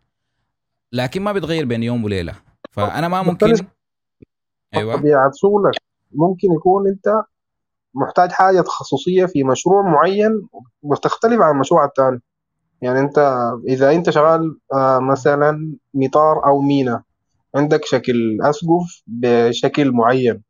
[0.93, 2.33] لكن ما بيتغير بين يوم وليلة.
[2.71, 3.53] فأنا ما ممكن
[4.75, 4.95] أيوه.
[4.95, 5.73] طبيعه شغلك
[6.11, 7.05] ممكن يكون أنت
[8.01, 10.47] محتاج حاجة تخصصية في مشروع معين
[10.81, 12.21] وتختلف عن المشروع الثاني
[12.81, 13.17] يعني انت
[13.67, 14.57] إذا انت شغال
[15.01, 17.03] مثلا مطار أو مينا
[17.55, 20.43] عندك شكل أسقف بشكل معين.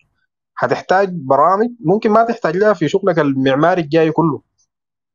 [0.58, 4.42] هتحتاج برامج ممكن ما تحتاج لها في شغلك المعماري الجاي كله.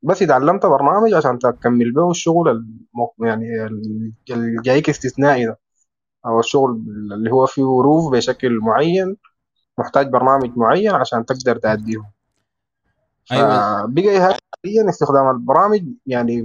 [0.02, 2.66] بس اتعلمت برنامج عشان تكمل به الشغل.
[3.20, 3.44] يعني
[4.30, 5.58] الجايك استثنائي ده.
[6.26, 6.70] أو الشغل
[7.14, 9.16] اللي هو فيه روف بشكل معين
[9.78, 12.02] محتاج برنامج معين عشان تقدر تأديه
[13.32, 13.87] أيوه.
[13.87, 16.42] بقى حاليا استخدام البرامج يعني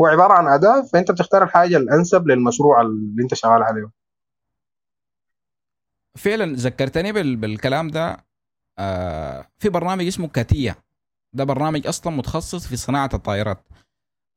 [0.00, 3.90] هو عبارة عن أداة فأنت بتختار الحاجة الأنسب للمشروع اللي أنت شغال عليه.
[6.16, 7.36] فعلا ذكرتني بال...
[7.36, 8.24] بالكلام ده.
[8.78, 10.74] آه في برنامج اسمه كاتيا.
[11.32, 13.58] ده برنامج أصلا متخصص في صناعة الطائرات.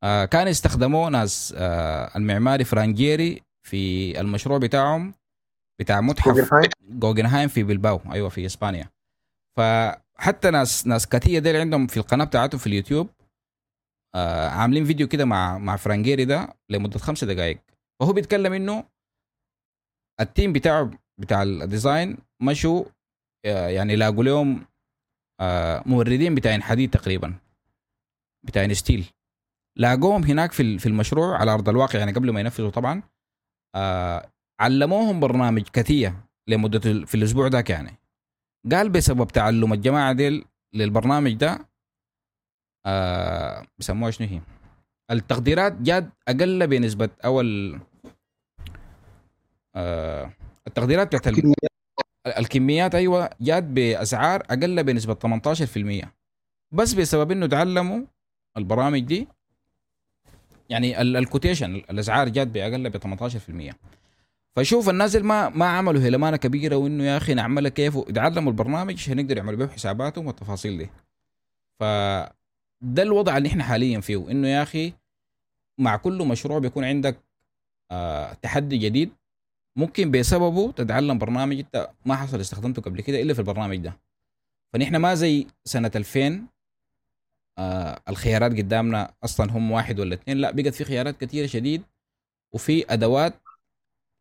[0.04, 5.13] آه كان يستخدموه ناس آه المعماري فرانجيري في المشروع بتاعهم
[5.80, 6.54] بتاع متحف
[6.89, 7.48] Guggenheim.
[7.48, 8.89] في بلباو أيوه في إسبانيا.
[10.24, 13.10] فحتى ناس ناس CATIA ديل عندهم في القناة بتاعتهم في اليوتيوب
[14.16, 17.60] آه عاملين فيديو كده مع مع فرانك جيري ده لمدة خمسة دقائق
[18.02, 18.84] وهو بيتكلم إنه
[20.22, 22.84] ال team بتاعه بتاع ال design مشوا
[23.46, 24.66] آه يعني لاقوا لهم
[25.42, 27.36] آه موردين بتاعين حديد تقريبا
[28.46, 29.06] بتاعين steel
[29.78, 33.04] لاقوهم هناك في في المشروع على أرض الواقع يعني قبل ما ينفذوا طبعا
[33.76, 38.03] آه علموهم برنامج كثية لمدة في الأسبوع ذاك يعني.
[38.71, 41.69] قال بسبب تعلم الجماعة ديل للبرنامج ده
[42.86, 44.41] آه بسموها شنو هي؟
[45.12, 47.41] التقديرات جاد أقل بنسبة أو
[49.76, 50.34] آه
[50.67, 51.28] التقديرات بتاعت
[52.38, 52.95] الكميات.
[52.95, 56.08] أيوه جات بأسعار أقل بنسبة 18%
[56.71, 58.02] بس بسبب إنه تعلموا
[58.58, 59.28] البرامج دي
[60.69, 63.73] يعني الكوتيشن الأسعار جات بأقل ب 18%
[64.56, 68.94] فشوف الناس اللي ما ما عملوا هلمانه كبيرة وإنه يا أخي نعملها كيف؟ يتعلموا البرنامج
[68.94, 70.89] عشان يقدروا يعملوا به حساباتهم والتفاصيل دي.
[71.80, 71.84] ف
[72.82, 74.94] ده الوضع اللي إحنا حاليا فيه انه يا أخي
[75.78, 77.18] مع كل مشروع بيكون عندك
[77.92, 79.12] آه تحدي جديد
[79.76, 83.98] ممكن بسببه تتعلم برنامج أنت ما حصل استخدمته قبل كده إلا في البرنامج ده.
[84.74, 86.42] فنحن ما زي سنة 2000
[87.58, 91.84] آه الخيارات قدامنا أصلا هم واحد ولا اثنين لا بقت في خيارات كثيرة شديد
[92.54, 93.34] وفي أدوات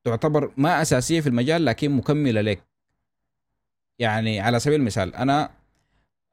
[0.05, 2.62] تعتبر ما أساسية في المجال لكن مكملة لك.
[3.99, 5.51] يعني على سبيل المثال أنا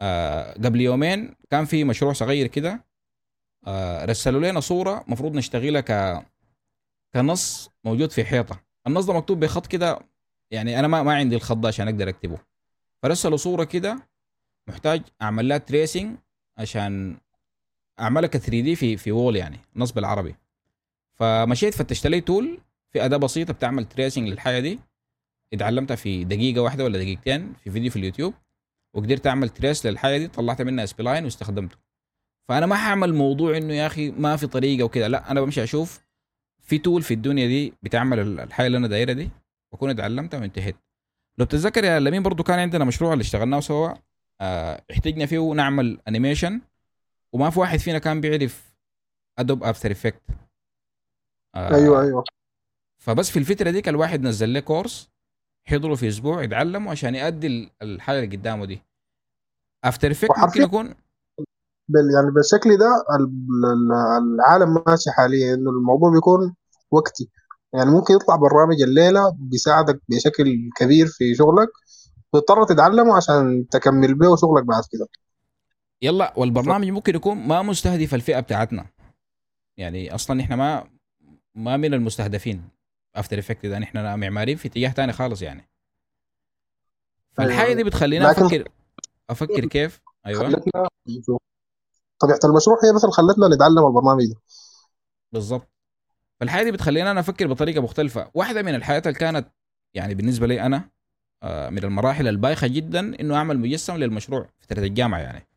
[0.02, 2.86] آه قبل يومين كان في مشروع صغير كده
[3.68, 6.26] آه رسلوا لنا صورة مفروض نشتغلها ك
[7.14, 8.60] كنص موجود في حيطة.
[8.88, 10.00] النص ده مكتوب بخط كده
[10.52, 12.38] يعني أنا ما ما عندي الخط ده عشان أقدر أكتبه.
[13.04, 14.08] فرسلوا صورة كده
[14.68, 16.18] محتاج أعمل لها tracing
[16.58, 17.18] عشان
[18.00, 20.36] أعملها ك 3D في في wall يعني نص بالعربي.
[21.16, 22.60] فمشيت فتشت لي tool
[22.92, 24.80] في أداة بسيطة بتعمل tracing للحاجة دي.
[25.54, 28.34] اتعلمتها في دقيقة واحدة ولا دقيقتين في فيديو في اليوتيوب
[28.94, 31.78] وقدرت أعمل trace للحاجة دي طلعت منها spline واستخدمته.
[32.50, 36.02] فأنا ما حاعمل موضوع إنه يا أخي ما في طريقة وكده لا أنا بمشي أشوف
[36.60, 39.30] في tool في الدنيا دي بتعمل الحاجة اللي أنا دايرها دي
[39.72, 40.76] وأكون اتعلمتها وانتهيت.
[41.38, 43.94] لو بتتذكر يا لمين برضو كان عندنا مشروع اللي اشتغلناه سوا؟
[44.42, 46.62] آه احتجنا فيه نعمل animation
[47.34, 48.74] وما في واحد فينا كان بيعرف
[49.40, 50.22] Adobe After Effects
[51.56, 52.24] آه أيوه أيوه.
[53.00, 55.10] فبس في الفترة ديك الواحد نزل له كورس
[55.68, 58.82] حضره في أسبوع يتعلمه عشان يؤدي الحاجة اللي قدامه دي.
[59.84, 60.96] After Effects ممكن يكون
[61.88, 63.06] بال يعني بالشكل ده
[64.40, 66.56] العالم ماشي حاليا إنه الموضوع بيكون
[66.92, 67.30] وقتي.
[67.74, 71.68] يعني ممكن يطلع برنامج الليلة بيساعدك بشكل كبير في شغلك.
[72.34, 75.08] تضطر تتعلمه عشان تكمل به شغلك بعد كده.
[76.02, 78.86] يلا والبرنامج ممكن يكون ما مستهدف الفئة بتاعتنا.
[79.78, 80.90] يعني أصلا إحنا ما
[81.56, 82.79] ما من المستهدفين.
[83.20, 85.70] After Effects ده إحنا معماريين في اتجاه ثاني خالص يعني.
[87.32, 87.74] فالحاجه.
[87.74, 88.70] دي بتخلينا أفكر
[89.30, 90.64] أفكر كيف؟ أيوه.
[92.20, 94.36] طبيعة المشروع هي مثلا خلتنا نتعلم البرنامج ده.
[95.32, 95.68] بالظبط
[96.40, 98.32] فالحاجة دي بتخلينا أنا أفكر بطريقة مختلفة.
[98.34, 99.48] واحدة من الحاجات اللي كانت
[99.94, 100.90] يعني بالنسبة لي أنا
[101.44, 105.48] آه، من المراحل البايخة جدا إنه أعمل مجسم للمشروع في فتره الجامعة يعني.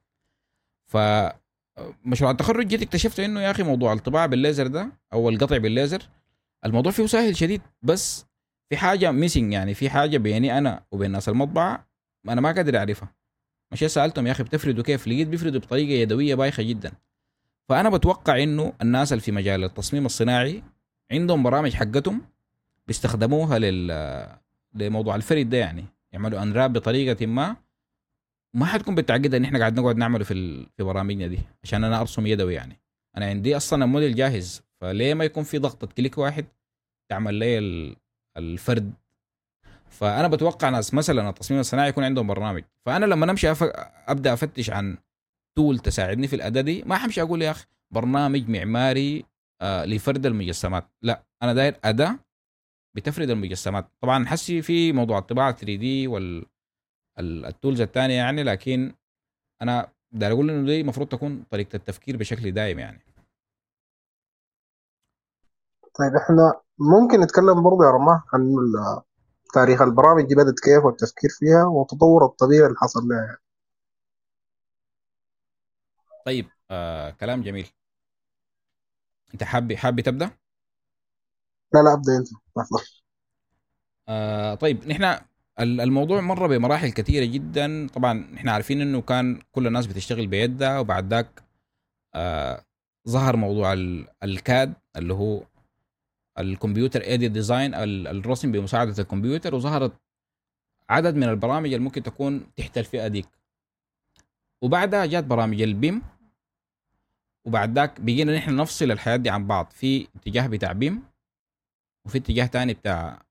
[0.87, 5.57] ف آه، مشروع التخرج جيت اكتشفت إنه يا أخي موضوع الطباعة بالليزر ده أو القطع
[5.57, 6.09] بالليزر
[6.65, 8.27] الموضوع فيه سهل شديد بس
[8.71, 11.89] في حاجة missing يعني في حاجة بيني أنا وبين ناس المطبعة
[12.29, 13.15] أنا ما قادر أعرفها.
[13.73, 16.93] مشيت سألتهم يا أخي بتفردوا كيف؟ لقيت بيفردوا بطريقة يدوية بايخة جدا.
[17.69, 20.63] فأنا بتوقع إنه الناس اللي في مجال التصميم الصناعي
[21.13, 22.23] عندهم برامج حقتهم
[22.87, 24.39] بيستخدموها لل
[24.75, 25.85] لموضوع الفرد ده يعني.
[26.13, 27.57] يعملوا انراب بطريقة ما.
[28.55, 30.67] ما حتكون بالتعقيد إن إحنا قاعد نقعد نعمله في ال...
[30.77, 32.81] في برامجنا دي عشان أنا أرسم يدوي يعني.
[33.17, 34.63] أنا عندي أصلا الموديل جاهز.
[34.83, 36.45] فليه ما يكون في ضغطة؟ كليك واحد
[37.11, 37.59] تعمل لي
[38.37, 38.93] الفرد.
[39.89, 42.65] فأنا بتوقع ناس مثلا التصميم الصناعي يكون عندهم برنامج.
[42.87, 43.63] فأنا لما نمشي أف...
[44.09, 44.99] أبدأ أفتش عن
[45.57, 49.25] tool تساعدني في الأداة دي ما حمشي أقول يا أخي برنامج معماري
[49.61, 50.89] آه لفرد المجسمات.
[51.03, 52.19] لا أنا داير أداة
[52.97, 53.89] بتفرد المجسمات.
[54.01, 56.47] طبعا حسي في موضوع الطباعة 3D وال
[57.19, 58.95] ال tools الثانية يعني لكن
[59.63, 63.12] أنا داير أقول إنه دي المفروض تكون طريقة التفكير بشكل دائم يعني.
[65.99, 68.43] طيب إحنا ممكن نتكلم برضه يا رماه عن
[69.55, 73.39] تاريخ البرامج دي بدت كيف والتفكير فيها والتطور الطبيعي اللي حصل لها يعني.
[76.27, 77.67] طيب آه، كلام جميل
[79.35, 80.31] أنت حابب حابب تبدأ؟
[81.75, 82.29] لا لا أبدأ أنت
[82.59, 82.85] افضل
[84.09, 85.17] آه طيب نحن
[85.61, 91.15] الموضوع مر بمراحل كثيرة جدا طبعا نحن عارفين إنه كان كل الناس بتشتغل بيدها وبعد
[91.15, 91.43] ذاك
[92.15, 92.65] آه
[93.09, 93.73] ظهر موضوع
[94.25, 95.43] ال CAD اللي هو
[96.39, 99.93] ال computer-aided design الرسم بمساعدة الكمبيوتر وظهرت
[100.91, 103.29] عدد من البرامج اللي ممكن تكون تحت الفئة ديك.
[104.63, 106.03] وبعدها جات برامج ال BIM
[107.45, 109.71] وبعد ذاك بقينا نحن نفصل الحاجات دي عن بعض.
[109.71, 111.03] في اتجاه بتاع BIM
[112.07, 113.23] وفي اتجاه تاني بتاع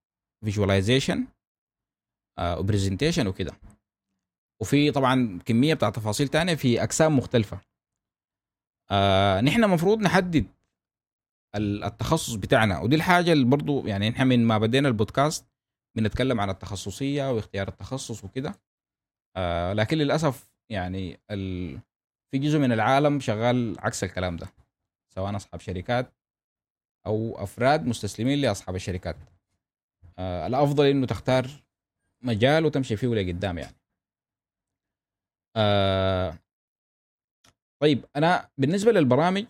[0.44, 1.28] visualization
[2.38, 3.54] آه و presentation وكده.
[4.60, 7.62] وفي طبعا كمية بتاع تفاصيل تانية في أقسام مختلفة.
[8.92, 10.46] آه نحن المفروض نحدد
[11.56, 12.80] التخصص بتاعنا.
[12.80, 15.46] ودي الحاجة اللي برضو يعني نحن من ما بدينا البودكاست
[15.96, 18.60] بنتكلم عن التخصصية واختيار التخصص وكده.
[19.36, 21.80] آه لكن للأسف يعني ال...
[22.32, 24.48] في جزء من العالم شغال عكس الكلام ده
[25.16, 26.14] سواء أصحاب شركات
[27.06, 29.16] أو أفراد مستسلمين لأصحاب الشركات.
[30.20, 31.48] آه الأفضل إنه تختار
[32.22, 33.76] مجال وتمشي فيه لقدام يعني.
[35.56, 36.38] آه
[37.82, 39.46] طيب أنا بالنسبة للبرامج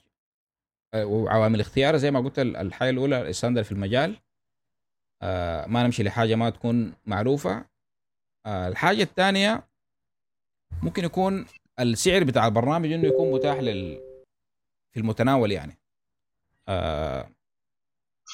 [0.95, 4.17] وعوامل اختيار زي ما قلت الحاجة الأولى الستاندر في المجال.
[5.21, 7.65] آه ما نمشي لحاجة ما تكون معروفة.
[8.45, 9.67] آه الحاجة الثانية
[10.84, 11.45] ممكن يكون
[11.80, 13.99] السعر بتاع البرنامج إنه يكون متاح لل
[14.93, 15.77] في المتناول يعني.
[16.67, 17.30] آه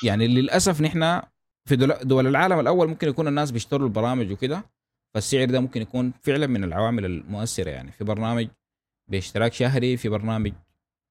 [0.03, 1.21] يعني للأسف نحن
[1.65, 4.63] في دول العالم الأول ممكن يكون الناس بيشتروا البرامج وكده
[5.13, 7.91] فالسعر ده ممكن يكون فعلا من العوامل المؤثرة يعني.
[7.91, 8.47] في برنامج
[9.07, 10.53] باشتراك شهري في برنامج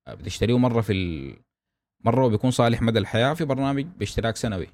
[0.09, 1.37] بتشتريه مرة في ال...
[2.05, 4.69] مرة وبيكون صالح مدى الحياة في برنامج باشتراك سنوي.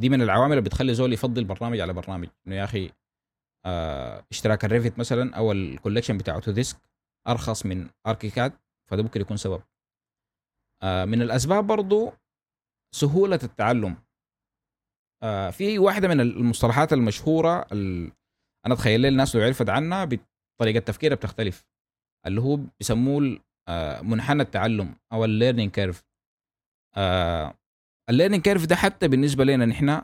[0.00, 2.28] دي من العوامل اللي بتخلي زول يفضل برنامج على برنامج.
[2.46, 2.90] إنه يا أخي
[3.66, 6.76] آه اشتراك ال Revit مثلا أو ال collection بتاع Autodesk
[7.28, 8.52] أرخص من ArchiCAD
[8.90, 9.62] فده ممكن يكون سبب.
[10.82, 12.12] آه من الأسباب برضو
[12.94, 13.96] سهولة التعلم.
[15.22, 18.12] آه في واحدة من المصطلحات المشهورة ال...
[18.66, 21.66] أنا أتخيل الناس لو عرفت عنها بطريقة تفكيرها بتختلف.
[22.26, 23.38] اللي هو بيسموه
[24.02, 26.04] منحنى التعلم أو ال learning curve
[28.10, 30.02] ال learning curve ده حتى بالنسبة لنا نحن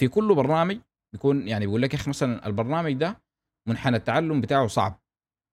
[0.00, 0.78] في كل برنامج
[1.12, 3.22] بيكون يعني بيقول لك يا أخي مثلا البرنامج ده
[3.68, 5.00] منحنى التعلم بتاعه صعب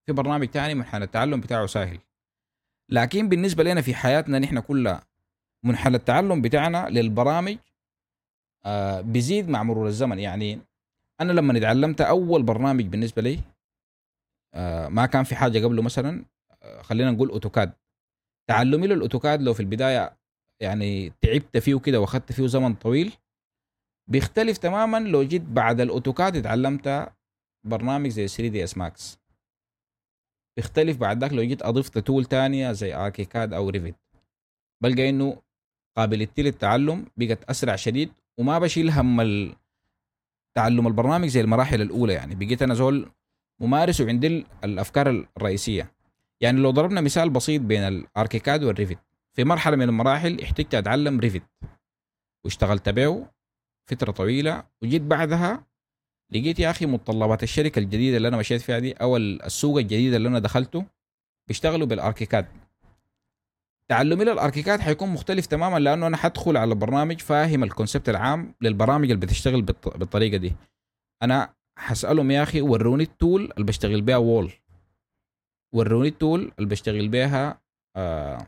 [0.06, 2.00] في برنامج تاني منحنى التعلم بتاعه سهل.
[2.92, 5.04] لكن بالنسبة لنا في حياتنا نحن كلها
[5.66, 7.58] منحنى التعلم بتاعنا للبرامج
[8.66, 10.20] آه بيزيد مع مرور الزمن.
[10.20, 10.60] يعني
[11.22, 13.40] أنا لما اتعلمت أول برنامج بالنسبة لي
[14.54, 16.39] آه ما كان في حاجة قبله مثلا آه
[16.82, 17.74] خلينا نقول أوتوكاد.
[18.50, 20.18] تعلمي للاوتوكاد لو في البداية
[20.62, 23.14] يعني تعبت فيه كده واخدت فيه زمن طويل
[24.10, 27.12] بيختلف تماما لو جيت بعد الأوتوكاد اتعلمت
[27.66, 29.20] برنامج زي 3 دي إس ماكس
[30.58, 33.96] بيختلف بعد ذاك لو جيت أضفت tool تانية زي أركيكاد أو ريفيت.
[34.84, 35.42] بلقى إنه
[35.98, 39.22] قابليتي للتعلم بقت أسرع شديد وما بشيل هم
[40.58, 42.36] تعلم البرنامج زي المراحل الأولى يعني.
[42.36, 43.12] بقيت أنا زول
[43.62, 45.92] ممارس وعندي الأفكار الرئيسية.
[46.42, 49.00] يعني لو ضربنا مثال بسيط بين الأركيكاد والريفيت
[49.36, 51.44] في مرحلة من المراحل احتجت أتعلم ريفيت
[52.46, 53.28] واشتغلت به
[53.90, 55.66] فترة طويلة وجيت بعدها
[56.32, 60.28] لقيت يا أخي متطلبات الشركة الجديدة اللي أنا مشيت فيها دي أو السوق الجديد اللي
[60.30, 60.86] أنا دخلته
[61.48, 62.46] بيشتغلوا بالأركيكاد.
[63.90, 69.12] تعلمي للأركيكاد حيكون مختلف تماما لأنه أنا حدخل على برنامج فاهم ال concept العام للبرامج
[69.12, 69.62] اللي بتشتغل
[69.96, 70.54] بالطريقة دي.
[71.24, 74.52] أنا حسألهم يا أخي وروني ال tool اللي بشتغل بيها wall.
[75.74, 77.62] وروني ال tool اللي بشتغل بيها
[77.96, 78.48] آه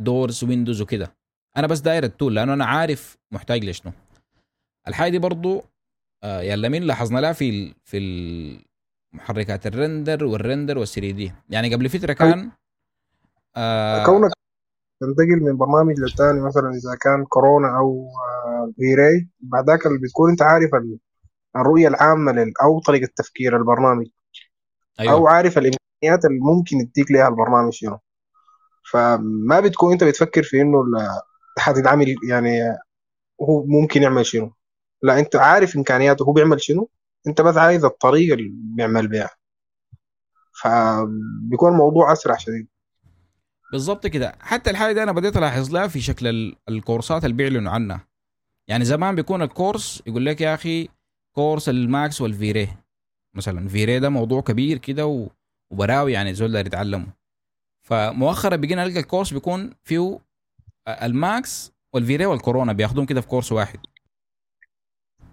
[0.00, 1.16] doors windows وكده.
[1.56, 3.92] أنا بس داير ال tool لأنه أنا عارف محتاج لشنو.
[4.88, 5.62] الحاجة دي برضو
[6.24, 7.98] آه يا لمين لاحظنا لها في في
[9.14, 12.50] محركات ال render وال render وال دي يعني قبل فترة كان
[13.56, 14.30] آه كونك
[15.00, 18.08] تنتقل من برنامج للثاني مثلا إذا كان كورونا أو
[18.46, 20.70] آه V-Ray بعد ذاك اللي بتكون أنت عارف
[21.56, 24.06] الرؤية العامة أو طريقة تفكير البرنامج.
[25.00, 25.12] أيوة.
[25.12, 27.98] أو عارف الإمكانيات اللي ممكن يديك لها البرنامج شنو
[28.90, 30.84] فما بتكون أنت بتفكر في إنه
[31.58, 32.60] حتتعامل يعني
[33.42, 34.52] هو ممكن يعمل شنو.
[35.02, 36.90] لا أنت عارف إمكانياته هو بيعمل شنو.
[37.26, 39.30] أنت بس عايز الطريقة اللي بيعمل بيها.
[40.62, 42.68] فبيكون الموضوع أسرع شديد.
[43.72, 44.36] بالظبط كده.
[44.40, 48.08] حتى الحاجة دي أنا بديت ألاحظ لها في شكل الكورسات اللي بيعلنوا عنها.
[48.68, 50.88] يعني زمان بيكون الكورس يقول لك يا أخي
[51.32, 52.68] كورس الماكس وال V-Ray
[53.34, 55.28] مثلا V-Ray ده موضوع كبير كده
[55.72, 57.06] وبراوي يعني زول ده يتعلمه.
[57.86, 60.18] فمؤخرا بقينا نلقى الكورس بيكون فيه
[60.88, 63.78] الماكس وال V-Ray والكورونا بياخدوهم كده في كورس واحد.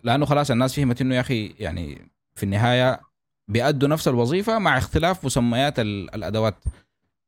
[0.04, 3.02] لأنه خلاص الناس فهمت إنه يا أخي يعني في النهاية
[3.48, 6.56] بيأدوا نفس الوظيفة مع اختلاف مسميات الأدوات.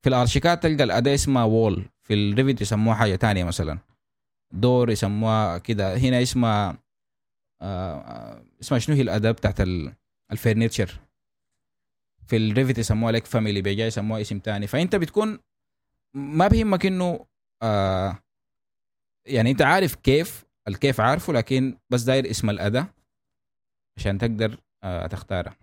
[0.04, 3.78] في الأرشيكاد تلقى الأداة اسمها wall في الريفت يسموها حاجة تانية مثلا.
[4.54, 6.78] door يسموها كده هنا اسمها
[7.62, 9.94] آه اسمها شنو هي الأداة بتاعت ال-
[10.32, 11.00] ال furniture
[12.28, 14.68] في الريفت يسموها لك family بيجي يسموها اسم تاني.
[14.68, 15.40] فأنت بتكون
[16.14, 17.26] ما بيهمك إنه
[17.62, 18.18] آه
[19.26, 22.88] يعني أنت عارف كيف الكيف عارفه لكن بس داير اسم الأداة
[23.98, 25.58] عشان تقدر آه تختارها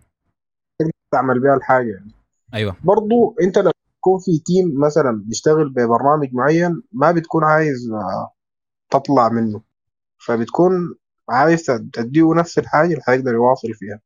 [1.11, 2.11] تعمل بيها الحاجة يعني.
[2.53, 2.75] أيوه.
[2.83, 8.33] برضو أنت لما تكون في تيم مثلا بيشتغل ببرنامج معين ما بتكون عايز آه،
[8.89, 9.61] تطلع منه.
[10.17, 10.95] فبتكون
[11.29, 13.99] عايز تديه نفس الحاجة اللي هيقدر يواصل فيها.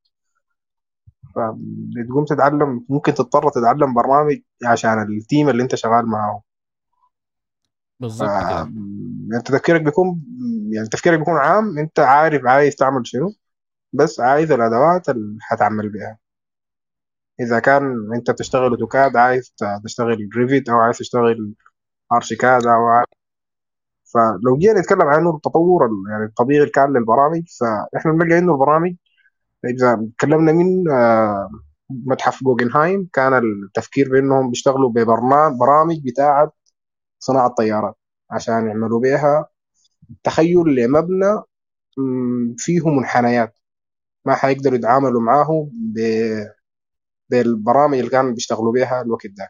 [1.36, 6.44] فبتقوم تتعلم ممكن تضطر تتعلم برنامج عشان التيم اللي انت شغال معاه
[8.40, 8.56] كده.
[9.32, 10.22] يعني تفكيرك بيكون
[10.74, 13.34] يعني تفكيرك بيكون عام انت عارف عايز تعمل شنو
[13.94, 16.20] بس عايز الأدوات اللي هتعمل بيها.
[17.42, 19.54] إذا كان انت بتشتغل اوتوكاد عايز
[19.86, 21.54] تشتغل ريفيت أو عايز تشتغل
[22.14, 23.08] ارشيكاد أو عايز
[24.14, 28.96] فلو جينا نتكلم عن التطور ال- يعني الطبيعي كان للبرامج فإحنا بنلقى إنه البرامج
[29.66, 31.50] إذا تكلمنا من آه،
[31.90, 36.52] متحف جوجنهايم كان التفكير بأنهم بيشتغلوا ببرنامج برامج بتاعة
[37.20, 37.96] صناعة طيارات
[38.32, 39.48] عشان يعملوا بيها
[40.24, 41.44] تخيل لمبنى
[42.58, 43.60] فيه منحنيات
[44.26, 45.70] ما حيقدروا يتعاملوا معاه
[47.30, 49.50] بالبرامج اللي كانوا بيشتغلوا بيها الوقت ده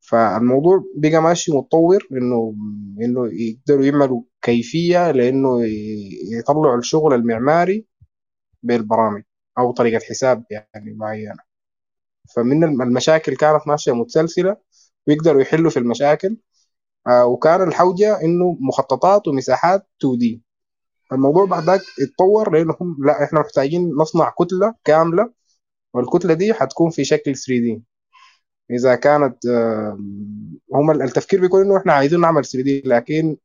[0.00, 2.54] فالموضوع بقى ماشي متطور إنه
[3.02, 5.60] إنه يقدروا يعملوا كيفية لإنه
[6.38, 7.86] يطلعوا الشغل المعماري
[8.66, 9.22] بالبرامج
[9.58, 11.36] أو طريقة حساب يعني معينة.
[12.36, 14.56] فمن الم- المشاكل كانت ماشية متسلسلة
[15.08, 16.36] ويقدروا يحلوا في المشاكل.
[17.06, 20.42] آه، وكان الحوجة إنه مخططات ومساحات 2 دي.
[21.12, 25.32] الموضوع بعد ذاك اتطور لأنهم لا إحنا محتاجين نصنع كتلة كاملة
[25.94, 27.82] والكتلة دي حتكون في شكل 3 دي.
[28.70, 29.98] إذا كانت آه،
[30.74, 33.36] هم التفكير بيكون إنه إحنا عايزين نعمل 3 دي لكن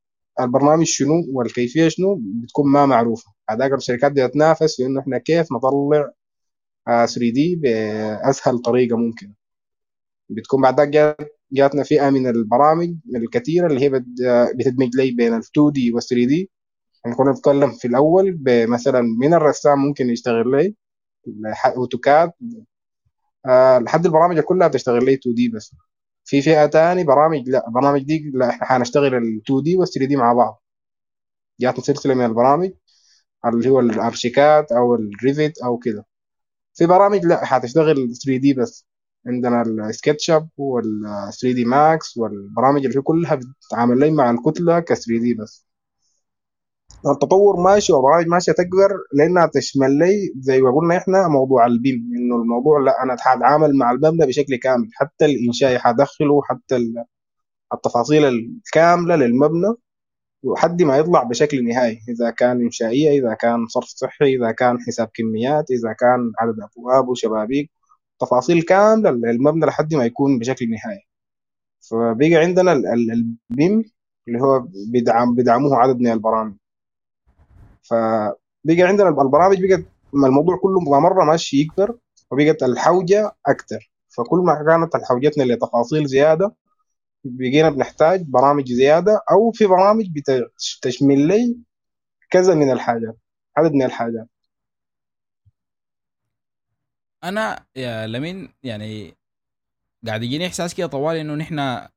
[0.44, 3.32] البرنامج شنو والكيفية شنو بتكون ما معروفة.
[3.50, 6.12] هذاك الشركات دي تتنافس في إنه إحنا كيف نطلع
[6.88, 9.34] آه، 3 دي بأسهل طريقة ممكن
[10.30, 15.34] بتكون بعد ذاك جات- جاتنا فئة من البرامج الكثيرة اللي هي آه، بتدمج لي بين
[15.34, 16.50] ال 2D وال 3D
[17.18, 20.76] كنا نتكلم في الأول مثلا من الرسام ممكن يشتغل لي
[21.78, 22.32] اوتوكاد
[23.46, 25.76] آه لحد البرامج كلها بتشتغل لي 2D بس.
[26.26, 30.34] في فئة تاني برامج لا برامج دي لا إحنا حنشتغل ال 2D وال 3D مع
[30.34, 30.64] بعض.
[31.62, 32.72] جاتنا سلسلة من البرامج
[33.46, 36.06] اللي هو الأرشيكاد أو الريفيت أو كده.
[36.76, 38.88] في برامج لا حتشتغل 3D بس.
[39.28, 40.86] عندنا السكتش اب وال
[41.42, 45.68] 3 دي ماكس والبرامج اللي هي كلها بتتعامل مع الكتلة ك 3D بس.
[47.08, 52.10] التطور ماشي وبرامج ماشية تكبر لأنها تشمل لي زي ما قلنا إحنا موضوع ال BIM
[52.18, 57.06] إنه الموضوع لا أنا حاتعامل مع المبنى بشكل كامل حتى الانشائي حدخله حتى ال-
[57.74, 59.74] التفاصيل الكاملة للمبنى
[60.44, 65.10] لحد ما يطلع بشكل نهائي إذا كان إنشائية إذا كان صرف صحي إذا كان حساب
[65.14, 67.72] كميات إذا كان عدد أبواب وشبابيك
[68.20, 71.02] تفاصيل كاملة للمبنى لحد ما يكون بشكل نهائي.
[71.90, 73.84] فبقى عندنا ال- ال- البيم
[74.28, 76.54] اللي هو بيدعم بيدعموه عدد من البرامج.
[77.92, 81.98] فبقى عندنا البرامج بقت الموضوع كله مرة ماشي يكبر
[82.32, 86.56] وبقت الحوجة أكثر فكل ما كانت حوجتنا لتفاصيل زيادة
[87.24, 90.06] بقينا بنحتاج برامج زيادة أو في برامج
[90.80, 91.58] بتشمل لي
[92.30, 93.18] كذا من الحاجات
[93.58, 94.28] عدد من الحاجات.
[97.24, 99.18] أنا يا لمين يعني
[100.08, 101.88] قاعد يجيني إحساس كده طوال إنه نحن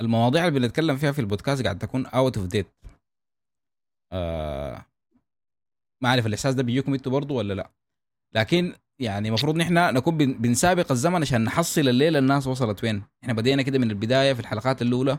[0.00, 2.66] المواضيع اللي بنتكلم فيها في البودكاست قاعد تكون out of date
[6.00, 7.70] ما اعرف الإحساس ده بيجيكم أنتوا برضو ولا لا؟
[8.34, 13.02] لكن يعني المفروض نحن نكون بن- بنسابق الزمن عشان نحصل الليلة الناس وصلت وين.
[13.22, 15.18] إحنا بدينا كده من البداية في الحلقات الأولى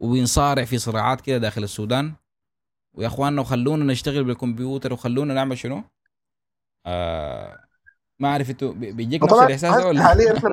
[0.00, 2.12] وبنصارع في صراعات كده داخل السودان.
[2.94, 5.82] ويا إخواننا وخلونا نشتغل بالكمبيوتر وخلونا نعمل شنو؟
[6.86, 7.58] آه
[8.18, 10.52] ما اعرف أنتوا بي- بيجيك نفس الإحساس ده ولا؟ حاليا إحنا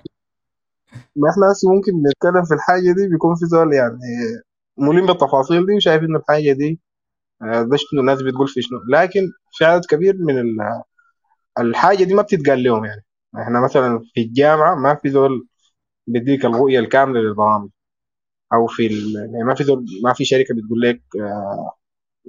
[1.16, 3.98] ما إحنا هسه ممكن نتكلم في الحاجة دي بيكون في زول يعني
[4.78, 6.80] ملم بالتفاصيل دي وشايف انه الحاجة دي
[7.42, 8.80] ده شنو الناس بتقول في شنو.
[8.90, 9.22] لكن
[9.58, 10.82] في عدد كبير من ال-
[11.60, 13.06] الحاجة دي ما بتتقال لهم يعني.
[13.44, 15.48] إحنا مثلا في الجامعة ما في زول
[16.08, 17.70] بيديك الرؤية الكاملة للبرامج.
[18.54, 18.88] أو في.
[19.34, 21.72] يعني ما في زول ما في شركة بتقول لك آه،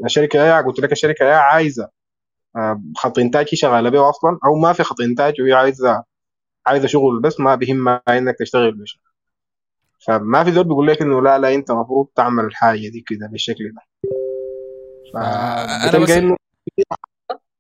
[0.07, 1.91] الشركة يا قلت لك الشركة يا عايزة
[2.57, 6.05] آه، خط انتاج شغالة به أصلا أو ما في خط انتاج وهي عايزة
[6.67, 9.01] عايزة شغل بس ما بهمها إنك تشتغل بش
[10.07, 13.73] فما في زول بيقول لك إنه لا لا أنت المفروض تعمل الحاجة دي كده بالشكل
[13.75, 13.83] ده.
[15.15, 16.37] فانا بس بتلقى انه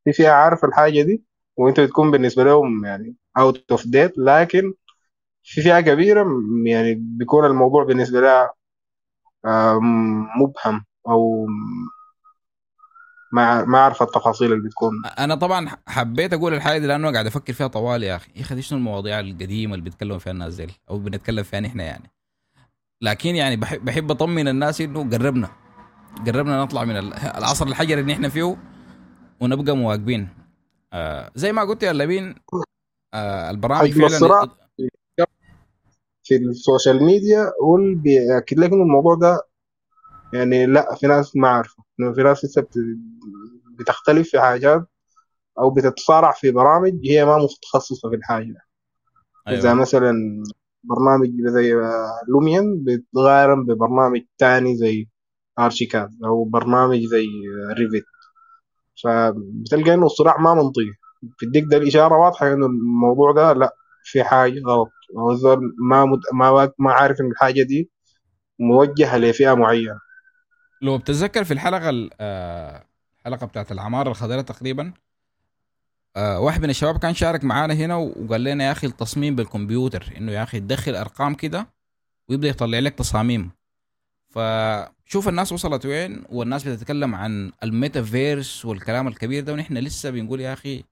[0.04, 1.22] في فئه عارف الحاجة دي
[1.56, 4.74] وأنت بتكون بالنسبة لهم يعني out of date لكن
[5.42, 6.26] في فئه كبيرة
[6.66, 8.52] يعني بيكون الموضوع بالنسبة لها
[9.44, 9.78] آه،
[10.40, 11.46] مبهم أو
[13.32, 15.02] ما ما اعرف التفاصيل اللي بتكون.
[15.18, 18.30] أنا طبعا حبيت أقول الحاجة دي لأنه قاعد أفكر فيها طوال يا أخي.
[18.36, 22.10] يا أخي شنو المواضيع القديمة اللي بيتكلموا فيها الناس دي أو بنتكلم فيها نحن يعني.
[23.00, 25.61] لكن يعني بحب, بحب أطمن الناس إنه قربنا.
[26.26, 26.96] قربنا نطلع من
[27.36, 28.56] العصر الحجري اللي إحنا فيه
[29.40, 30.28] ونبقى مواكبين.
[30.92, 32.34] آه زي ما قلت يا لمين
[33.14, 34.48] آه البرامج فعلا
[36.24, 39.40] في ال social media واللي بيأكد لك انه الموضوع ده
[40.34, 41.82] يعني لا في ناس ما عارفه.
[42.00, 42.66] إنه في ناس لسه
[43.78, 44.86] بتختلف في حاجات
[45.58, 48.56] أو بتتصارع في برامج هي ما متخصصة في الحاجة
[49.48, 49.60] أيوة.
[49.60, 50.12] زي مثلا
[50.84, 51.74] برنامج زي
[52.28, 55.08] لوميون بيتقارن ببرنامج تاني زي
[55.58, 57.26] آرشيكاد أو برنامج زي
[57.78, 58.04] ريفيت
[59.04, 60.92] فبتلقى إنه الصراع ما منطقي.
[61.22, 64.90] بتديك ده الإشارة واضحة إنه الموضوع ده لا في حاجة غلط.
[65.18, 65.56] أو
[65.90, 66.20] ما مد...
[66.34, 67.90] ما ما عارف إن الحاجة دي
[68.60, 69.98] موجهة لفئة معينة.
[70.82, 72.84] لو بتتذكر في الحلقة آه،
[73.20, 74.92] الحلقة بتاعت العمارة الخضراء تقريبا
[76.16, 80.32] آه واحد من الشباب كان شارك معانا هنا وقال لنا يا أخي التصميم بالكمبيوتر إنه
[80.32, 81.66] يا أخي تدخل أرقام كده
[82.28, 83.50] ويبدأ يطلع لك تصاميم.
[84.32, 90.52] فشوف الناس وصلت وين والناس بتتكلم عن الميتافيرس والكلام الكبير ده ونحن لسه بنقول يا
[90.52, 90.84] أخي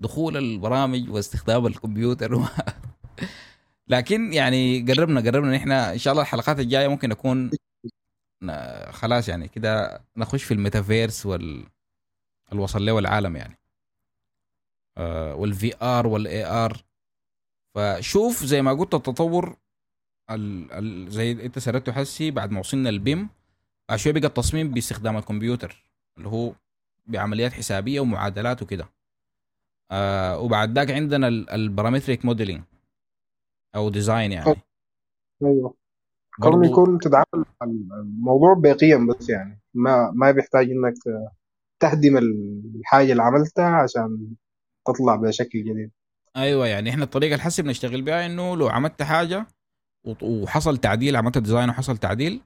[0.00, 2.44] دخول البرامج واستخدام الكمبيوتر و...
[3.88, 7.50] لكن يعني قربنا قربنا نحن إن شاء الله الحلقات الجاية ممكن نكون
[8.90, 11.66] خلاص يعني كده نخش في الميتافيرس وال
[12.52, 13.58] الوصل له العالم يعني.
[14.96, 16.84] آه وال VR وال AR
[17.74, 19.56] فشوف زي ما قلت التطور
[20.30, 20.72] ال...
[20.72, 21.10] ال...
[21.10, 23.28] زي انت سردته حسي بعد ما وصلنا ال BIM
[23.94, 25.84] شوية بقى التصميم باستخدام الكمبيوتر
[26.18, 26.52] اللي هو
[27.06, 28.88] بعمليات حسابية ومعادلات وكده.
[29.90, 32.62] آه وبعد ذاك عندنا ال parametric modeling
[33.74, 34.54] أو design يعني.
[35.42, 35.74] أيوه.
[36.38, 37.44] برضو يكون تتعامل
[38.02, 40.94] الموضوع بقيم بس يعني ما ما بيحتاج إنك
[41.80, 44.34] تهدم الحاجة اللي عملتها عشان
[44.86, 45.90] تطلع بشكل جديد.
[46.36, 49.46] أيوه يعني إحنا الطريقة الحسي بنشتغل بها إنه لو عملت حاجة
[50.04, 52.40] وحصل تعديل عملت design وحصل تعديل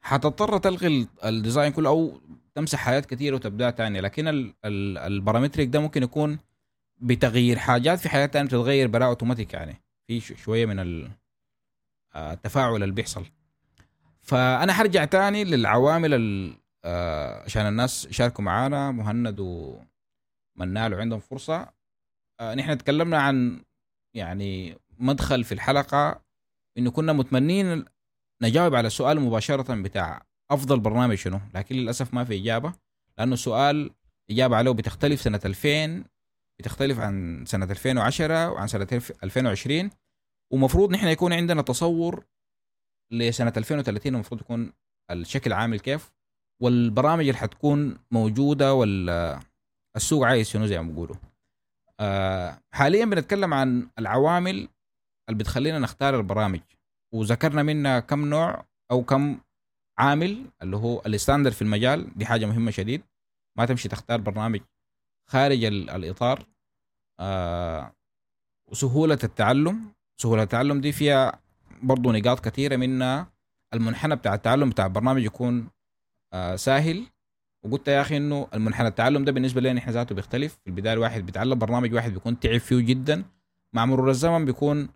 [0.00, 2.20] حتضطر تلغي ال design كله أو
[2.54, 6.38] تمسح حاجات كثيره وتبدأ ثانية لكن ال parametric ده ممكن يكون
[7.00, 9.82] بتغيير حاجات في حاجات ثانية بتتغير برا أوتوماتيك يعني.
[10.06, 11.08] في شوية من
[12.14, 13.26] آه، التفاعل اللي بيحصل.
[14.20, 16.52] فأنا حرجع تاني للعوامل
[16.84, 18.90] آه، عشان الناس يشاركوا معانا.
[18.90, 21.68] مهند ومنال وعندهم فرصة.
[22.40, 23.64] آه، نحن تكلمنا عن
[24.14, 26.20] يعني مدخل في الحلقة.
[26.78, 27.84] إنه كنا متمنين
[28.42, 31.40] نجاوب على السؤال مباشرة بتاع أفضل برنامج شنو.
[31.54, 32.72] لكن للأسف ما في إجابة
[33.18, 33.90] لأنه السؤال
[34.30, 36.04] إجابة عليه بتختلف سنة 2000
[36.58, 38.88] بتختلف عن سنة 2010 وعن سنة
[39.24, 39.90] 2020
[40.52, 42.24] ومفروض نحن يكون عندنا تصور
[43.10, 44.72] لسنة 2030 المفروض يكون
[45.10, 46.12] الشكل عامل كيف
[46.60, 51.16] والبرامج اللي حتكون موجودة والسوق عايز شنو زي ما بيقولوا.
[52.00, 54.68] آه حاليا بنتكلم عن العوامل
[55.28, 56.60] اللي بتخلينا نختار البرامج.
[57.12, 59.38] وذكرنا منها كم نوع أو كم
[59.98, 62.18] عامل اللي هو الستاندرد في المجال.
[62.18, 63.02] دي حاجة مهمة شديد.
[63.58, 64.60] ما تمشي تختار برنامج
[65.30, 66.46] خارج الإطار
[67.20, 67.92] آه
[68.70, 69.92] وسهولة التعلم.
[70.16, 71.40] سهولة التعلم دي فيها
[71.82, 73.32] برضو نقاط كثيرة منها
[73.74, 75.68] المنحنى بتاع التعلم بتاع البرنامج يكون
[76.32, 77.06] آه سهل
[77.64, 80.52] وقلت يا أخي إنه المنحنى التعلم ده بالنسبة لنا إحنا ذاته بيختلف.
[80.64, 83.24] في البداية الواحد بيتعلم برنامج واحد بيكون تعب فيه جدا.
[83.72, 84.88] مع مرور الزمن بيكون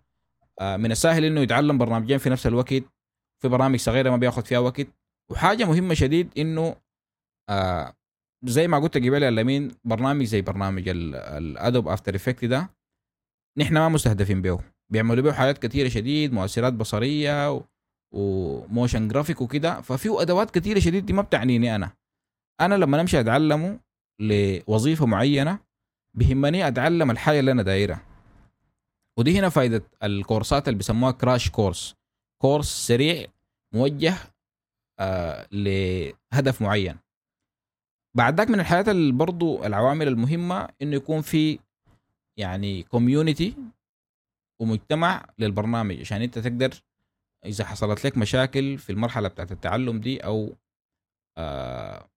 [0.61, 2.83] من السهل إنه يتعلم برنامجين في نفس الوقت
[3.41, 4.87] في برامج صغيرة ما بياخذ فيها وقت.
[5.31, 6.75] وحاجة مهمة شديد إنه
[7.49, 7.93] آه
[8.45, 12.69] زي ما قلت قبل يا برنامج زي برنامج ال Adobe After Effects ده
[13.57, 14.59] نحن ما مستهدفين به.
[14.91, 17.63] بيعملوا به حاجات كثيره شديد مؤثرات بصرية.
[18.13, 19.81] و motion graphic وكده.
[19.81, 21.91] ففي أدوات كثيره شديد دي ما بتعنيني أنا.
[22.61, 23.79] أنا لما نمشي أتعلمه
[24.19, 25.59] لوظيفة معينة
[26.13, 28.01] بيهمني أتعلم الحاجة اللي أنا دايرها.
[29.17, 31.95] ودي هنا فائده الكورسات اللي بيسموها crash course
[32.41, 33.25] course سريع
[33.73, 34.13] موجه
[34.99, 36.97] آه لهدف معين.
[38.17, 41.59] بعد ذاك من الحاجات اللي برضو العوامل المهمة إنه يكون في
[42.39, 43.55] يعني community
[44.61, 46.83] ومجتمع للبرنامج عشان أنت تقدر
[47.45, 50.55] إذا حصلت لك مشاكل في المرحلة بتاعت التعلم دي أو
[51.37, 52.07] آه،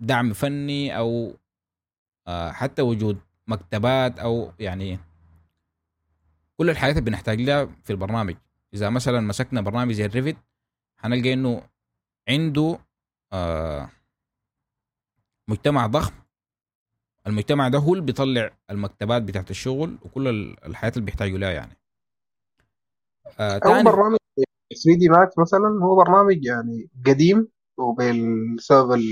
[0.00, 1.36] دعم فني أو
[2.26, 4.98] آه، حتى وجود مكتبات أو يعني
[6.58, 8.36] كل الحاجات اللي بنحتاج لها في البرنامج.
[8.74, 10.36] إذا مثلا مسكنا برنامج زي الريفت
[10.98, 11.62] حنلقى إنه
[12.28, 12.78] عنده
[13.32, 13.90] آه،
[15.48, 16.14] مجتمع ضخم.
[17.26, 20.28] المجتمع ده هو اللي بيطلع المكتبات بتاعت الشغل وكل
[20.66, 21.76] الحياة اللي بيحتاجوا لها يعني.
[23.40, 24.16] آه برنامج
[24.84, 27.48] 3 دي ماكس مثلا هو برنامج يعني قديم
[27.78, 29.04] وبسبب ال...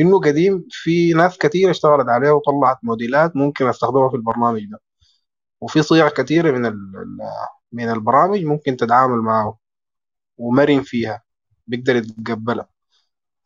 [0.00, 4.80] إنه قديم في ناس كثير اشتغلت عليه وطلعت موديلات ممكن أستخدمها في البرنامج ده.
[5.60, 6.72] وفي صيغ كثيرة من.
[7.72, 9.58] من البرامج ممكن تتعامل معه
[10.38, 11.22] ومرن فيها
[11.66, 12.68] بيقدر يتقبلها.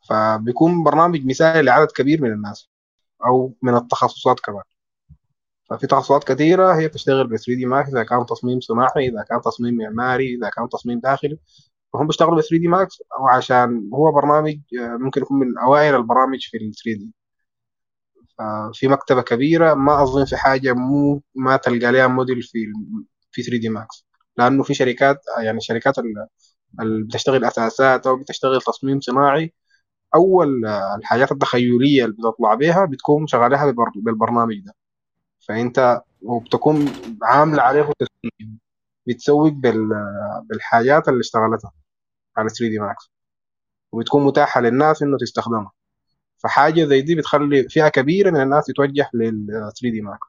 [0.09, 2.69] فبيكون برنامج مثالي لعدد كبير من الناس
[3.25, 4.63] أو من التخصصات كمان.
[5.69, 9.77] ففي تخصصات كثيرة هي بتشتغل ب 3D Max إذا كان تصميم صناعي إذا كان تصميم
[9.77, 11.39] معماري إذا كان تصميم داخلي.
[11.93, 16.57] فهم بيشتغلوا ب 3D Max وعشان هو برنامج آه، ممكن يكون من أوائل البرامج في
[16.57, 17.13] ال 3D
[18.73, 22.59] في مكتبة كبيرة ما أظن في حاجة مو ما تلقى لها موديل في
[23.31, 24.05] في 3D Max
[24.37, 29.53] لأنه في شركات يعني شركات اللي بتشتغل أثاثات أو بتشتغل تصميم صناعي.
[30.15, 34.73] آه، الحاجات التخيلية اللي بتطلع بها بتكون شغالها بالبرنامج ده.
[35.47, 36.85] فأنت وبتكون
[37.23, 38.49] عامله عليه تسويق
[39.07, 39.53] بتسوق
[40.49, 41.71] بالحاجات اللي اشتغلتها
[42.37, 43.11] على 3D Max
[43.93, 45.71] وبتكون متاحة للناس إنه تستخدمها.
[46.45, 50.27] فحاجة زي دي بتخلي فئة كبيرة من الناس تتوجه لل 3D Max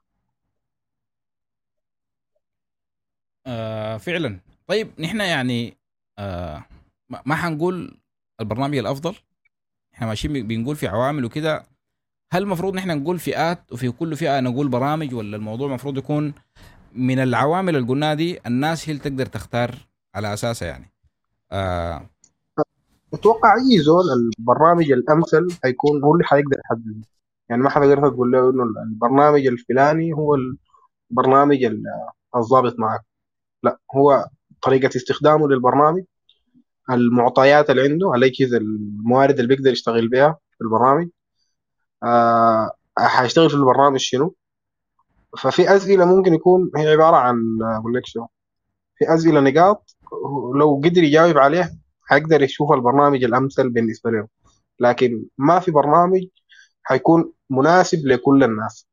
[4.05, 4.39] فعلا.
[4.67, 5.77] طيب نحن يعني
[6.19, 6.65] آه
[7.25, 7.97] ما حنقول
[8.41, 9.15] البرنامج الأفضل.
[9.93, 11.65] إحنا ماشيين بنقول في عوامل وكده.
[12.31, 16.33] هل المفروض نحن نقول فئات وفي كل فئة نقول برامج ولا الموضوع المفروض يكون
[16.93, 19.75] من العوامل اللي قلناها دي الناس هي اللي تقدر تختار
[20.15, 20.93] على أساسها يعني؟
[21.51, 22.09] آه
[23.13, 24.03] أتوقع أي زول
[24.39, 27.05] البرنامج الأمثل حيكون هو اللي حيقدر يحدد.
[27.49, 30.35] يعني ما حتقدر تقول له إنه البرنامج الفلاني هو
[31.11, 31.57] البرنامج
[32.35, 33.01] الضابط معك.
[33.63, 34.27] لا هو
[34.63, 36.03] طريقة استخدامه للبرنامج
[36.91, 41.09] المعطيات اللي عنده الاجهزه الموارد اللي بيقدر يشتغل بها في البرنامج.
[42.03, 44.35] آه حيشتغل في البرنامج شنو؟
[45.37, 48.25] ففي أسئلة ممكن يكون هي عبارة عن أقول لك شو
[48.97, 49.95] في أسئلة نقاط
[50.55, 51.77] لو قدر يجاوب عليها
[52.07, 54.27] حيقدر يشوف البرنامج الأمثل بالنسبة له
[54.79, 56.27] لكن ما في برنامج
[56.83, 58.87] حيكون مناسب لكل الناس.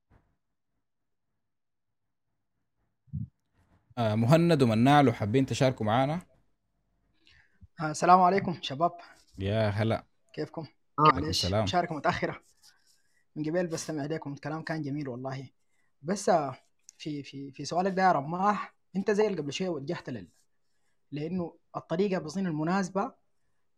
[3.98, 6.20] آه مهند ومناع لو حابين تشاركوا معنا
[7.80, 8.92] آه السلام عليكم شباب.
[9.38, 10.04] يا هلا.
[10.32, 10.66] كيفكم؟
[10.98, 11.18] آه.
[11.18, 11.64] السلام.
[11.64, 12.40] مشاركة متأخرة.
[13.36, 15.48] من قبل بستمع عليكم الكلام كان جميل والله.
[16.02, 16.30] بس
[16.98, 20.28] في في في سؤالك ده يا رماح أنت زي اللي قبل شوية وجهت لل
[21.12, 23.12] لأنه الطريقة بظن المناسبة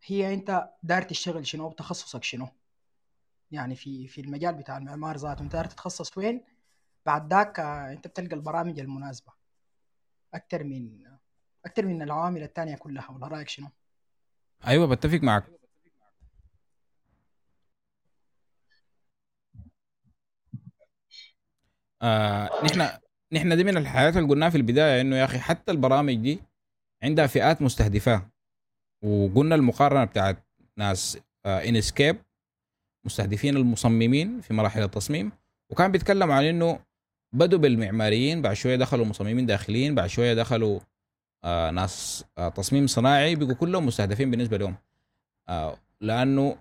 [0.06, 2.48] هي أنت داير تشتغل شنو بتخصصك شنو.
[3.50, 6.44] يعني في في المجال بتاع المعمار ذاته أنت داير تتخصص وين؟
[7.06, 9.32] بعد ذاك أنت بتلقى البرامج المناسبة.
[10.34, 11.06] أكثر من
[11.64, 13.68] أكثر من العوامل الثانية كلها ولا رأيك شنو؟
[14.66, 15.44] أيوه بتفق معك.
[22.02, 22.88] آه نحن
[23.32, 26.42] نحن دي من الحاجات اللي قلناها في البداية إنه يا أخي حتى البرامج دي
[27.02, 28.28] عندها فئات مستهدفة.
[29.02, 32.16] وقلنا المقارنة بتاعت ناس آه Enscape
[33.04, 35.32] مستهدفين المصممين في مراحل التصميم.
[35.70, 36.80] وكان بيتكلم عن إنه
[37.32, 40.80] بدوا بالمعماريين بعد شوية دخلوا مصممين داخليين بعد شوية دخلوا
[41.44, 44.74] آه ناس آه تصميم صناعي بقوا كلهم مستهدفين بالنسبة لهم.
[45.48, 46.56] آه لأنه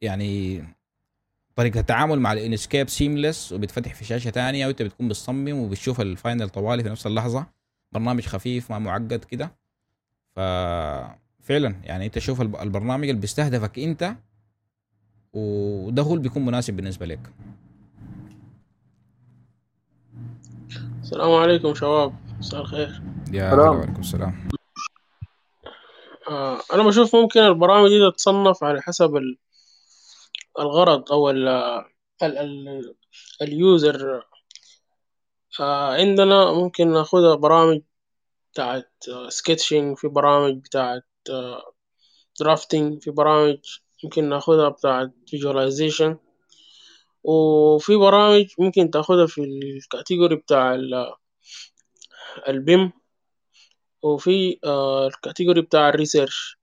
[0.00, 0.64] يعني
[1.56, 6.08] طريقة التعامل مع ال Enscape seamless وبتفتح في شاشة ثانية وأنت بتكون بتصمم وبتشوف ال
[6.08, 7.46] final طوالي في نفس اللحظة.
[7.92, 9.56] برنامج خفيف ما معقد كده.
[10.36, 14.16] ففعلا يعني أنت شوف البرنامج اللي بيستهدفك أنت
[15.32, 17.32] وده هو اللي بيكون مناسب بالنسبة لك.
[21.00, 22.14] السلام عليكم شباب.
[22.38, 23.02] مساء الخير.
[23.32, 24.48] يا هلا وعليكم السلام.
[26.28, 29.38] آه أنا بشوف ممكن البرامج دي تتصنف على حسب ال
[30.58, 31.48] الغرض أو ال
[32.22, 32.94] ال ال
[33.42, 34.26] ال user
[35.60, 37.80] آه، عندنا ممكن ناخدها برامج
[38.52, 38.92] بتاعت
[39.28, 41.04] sketching في برامج بتاعت
[42.40, 43.58] drafting في برامج
[44.04, 46.16] ممكن ناخدها بتاعت visualization
[47.24, 50.74] وفي برامج ممكن تاخدها في ال category بتاع
[52.48, 52.92] ال BIM.
[54.02, 56.58] وفي آه، ال category بتاع ال research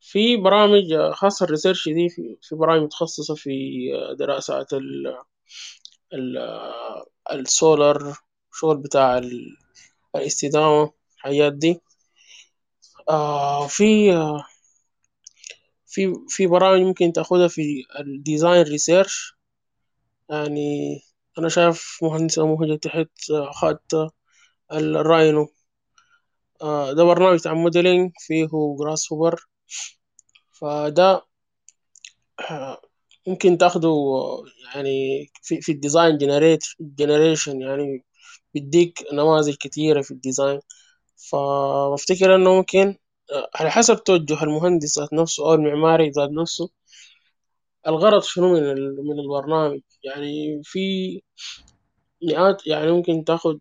[0.00, 2.08] في برامج خاصة ال research دي
[2.42, 3.88] في برامج متخصصة في
[4.18, 4.72] دراسات
[6.12, 6.38] ال
[7.32, 8.14] ال السولر
[8.52, 9.20] شغل بتاع
[10.16, 11.80] الاستدامة الحاجات دي.
[13.08, 14.12] آه في
[15.86, 19.36] في في برامج ممكن تاخدها في ال design research
[20.30, 21.00] يعني
[21.38, 24.10] أنا شايف مهندسة مهجة تحت أخدت
[24.72, 25.48] ال Rhino
[26.62, 29.46] آه ده برنامج بتاع modeling فيه Grasshopper
[30.58, 31.22] فده
[33.26, 33.94] ممكن تاخده
[34.74, 36.18] يعني في, في ال design
[36.80, 38.04] generation يعني
[38.54, 40.60] بيديك نماذج كتيرة في ال design
[41.30, 42.96] فبفتكر إنه ممكن
[43.32, 46.70] آه، على حسب توجه المهندس ذات نفسه أو المعماري ذات نفسه
[47.86, 48.62] الغرض شنو من
[49.06, 51.20] من البرنامج؟ يعني في
[52.22, 53.60] مئات يعني ممكن تاخد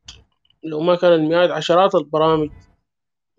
[0.63, 2.49] لو ما كان المئات عشرات البرامج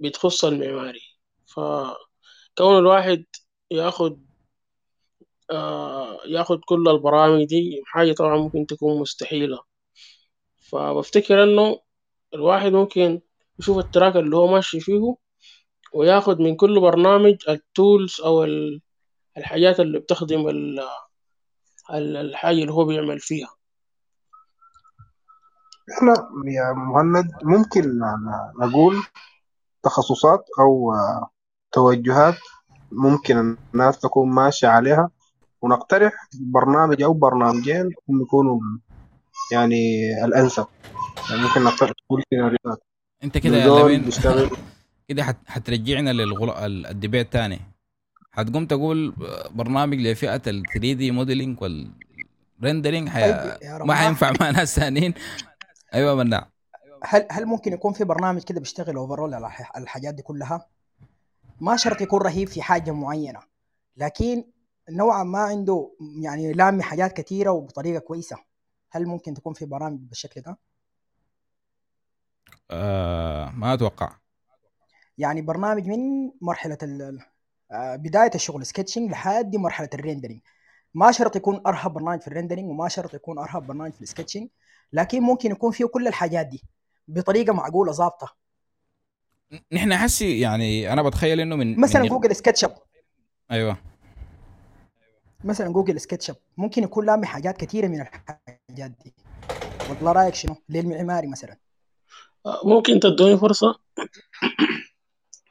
[0.00, 1.00] بتخص المعماري.
[1.46, 3.24] فكون الواحد
[3.70, 4.25] ياخد
[5.50, 7.82] آه ياخد كل البرامج دي.
[7.86, 9.58] حاجة طبعا ممكن تكون مستحيلة.
[10.70, 11.80] فبفتكر إنه
[12.34, 13.20] الواحد ممكن
[13.58, 15.14] يشوف ال track اللي هو ماشي فيه
[15.94, 18.80] وياخد من كل برنامج ال tools أو ال-
[19.36, 20.80] الحاجات اللي بتخدم ال-
[21.90, 23.48] ال- الحاجة اللي هو بيعمل فيها.
[25.98, 26.12] إحنا
[26.46, 27.98] يا مهند ممكن
[28.60, 28.94] نقول
[29.82, 31.30] تخصصات أو آه،
[31.72, 32.34] توجهات
[32.92, 35.10] ممكن الناس تكون ماشية عليها.
[35.66, 38.60] ونقترح برنامج أو برنامجين هم يكونوا
[39.52, 40.66] يعني الأنسب.
[41.30, 42.82] يعني ممكن نقترح تقول سيناريوهات
[43.24, 44.10] أنت كده يا لمين؟
[45.08, 45.36] كده حت...
[45.46, 46.50] حترجعنا للغل...
[46.50, 47.60] ال- ال debate تاني.
[48.32, 49.14] حتقوم تقول
[49.50, 53.32] برنامج لفئة ال 3D modeling وال rendering حي...
[53.32, 55.14] طيب ما حينفع مع ناس ثانيين.
[55.94, 56.48] أيوه مناع
[57.04, 60.66] هل هل ممكن يكون في برنامج كده بيشتغل overall على الح- الحاجات دي كلها؟
[61.60, 63.40] ما شرط يكون رهيب في حاجة معينة
[63.96, 64.44] لكن
[64.90, 65.90] نوعا ما عنده
[66.22, 68.36] يعني لامي حاجات كثيره وبطريقة كويسة.
[68.90, 70.58] هل ممكن تكون في برامج بالشكل ده؟
[72.70, 74.16] آه ما أتوقع.
[75.18, 76.78] يعني برنامج من مرحلة
[77.72, 80.40] آه، بداية الشغل sketching لحد مرحلة ال rendering
[80.94, 84.05] ما شرط يكون أرهب برنامج في ال rendering وما شرط يكون أرهب برنامج في ال
[84.05, 84.48] sketching
[84.92, 86.62] لكن ممكن يكون فيه كل الحاجات دي
[87.08, 88.36] بطريقة معقولة ظابطة.
[89.72, 92.74] نحن حسي يعني أنا بتخيل إنه من مثلا من Google SketchUp
[93.50, 93.76] أيوه.
[95.46, 99.14] مثلا Google SketchUp ممكن يكون لامي حاجات كثيره من الحاجات دي.
[99.88, 101.56] والله رأيك شنو؟ للمعماري مثلا.
[102.46, 103.74] آه، ممكن تدوني فرصة؟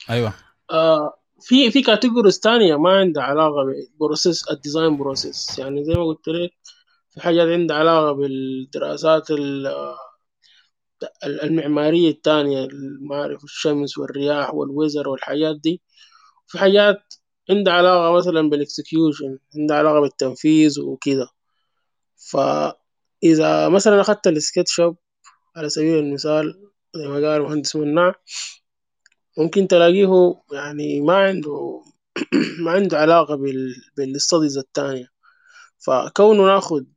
[0.10, 0.34] أيوه.
[0.72, 3.64] آه في في categories تانية ما عندها علاقة
[3.96, 6.52] ب process ال design process يعني زي ما قلت لك
[7.10, 9.68] في حاجات عندها علاقة بالدراسات ال-
[11.24, 12.68] ال- المعمارية التانية
[13.02, 15.82] مع الشمس والرياح وال weather والحاجات دي.
[16.48, 17.14] في حاجات
[17.50, 21.28] عندها علاقة مثلا بال execution عندها علاقة بالتنفيذ وكده.
[22.16, 24.96] فإذا مثلا أخدت ال SketchUp
[25.56, 28.16] على سبيل المثال زي ما قال مهندس مناع
[29.38, 31.82] ممكن تلاقيه يعني ما عنده
[32.66, 35.08] ما عنده علاقة بال بال studies التانية.
[35.80, 36.88] فكونه ناخد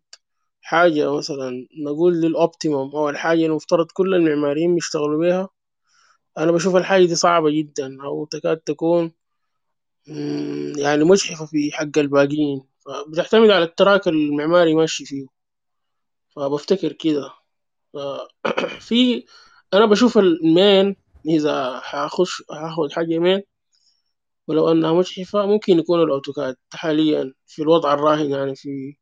[0.63, 5.49] حاجة مثلا نقول لل optimum أو الحاجة المفترض كل المعماريين يشتغلوا بيها
[6.39, 9.13] أنا بشوف الحاجة دي صعبة جدا أو تكاد تكون
[10.79, 12.63] يعني مجحفة في حق الباقيين.
[12.87, 15.27] فبتعتمد على ال track المعماري ماشي فيه.
[16.37, 17.31] فبفتكر كده.
[18.89, 19.25] في
[19.75, 20.97] أنا بشوف ال main
[21.29, 23.43] إذا حأخش هاخد حاجة main
[24.49, 26.57] ولو أنها مجحفة ممكن يكون ال AutoCAD.
[26.73, 28.97] حاليا في الوضع الراهن يعني في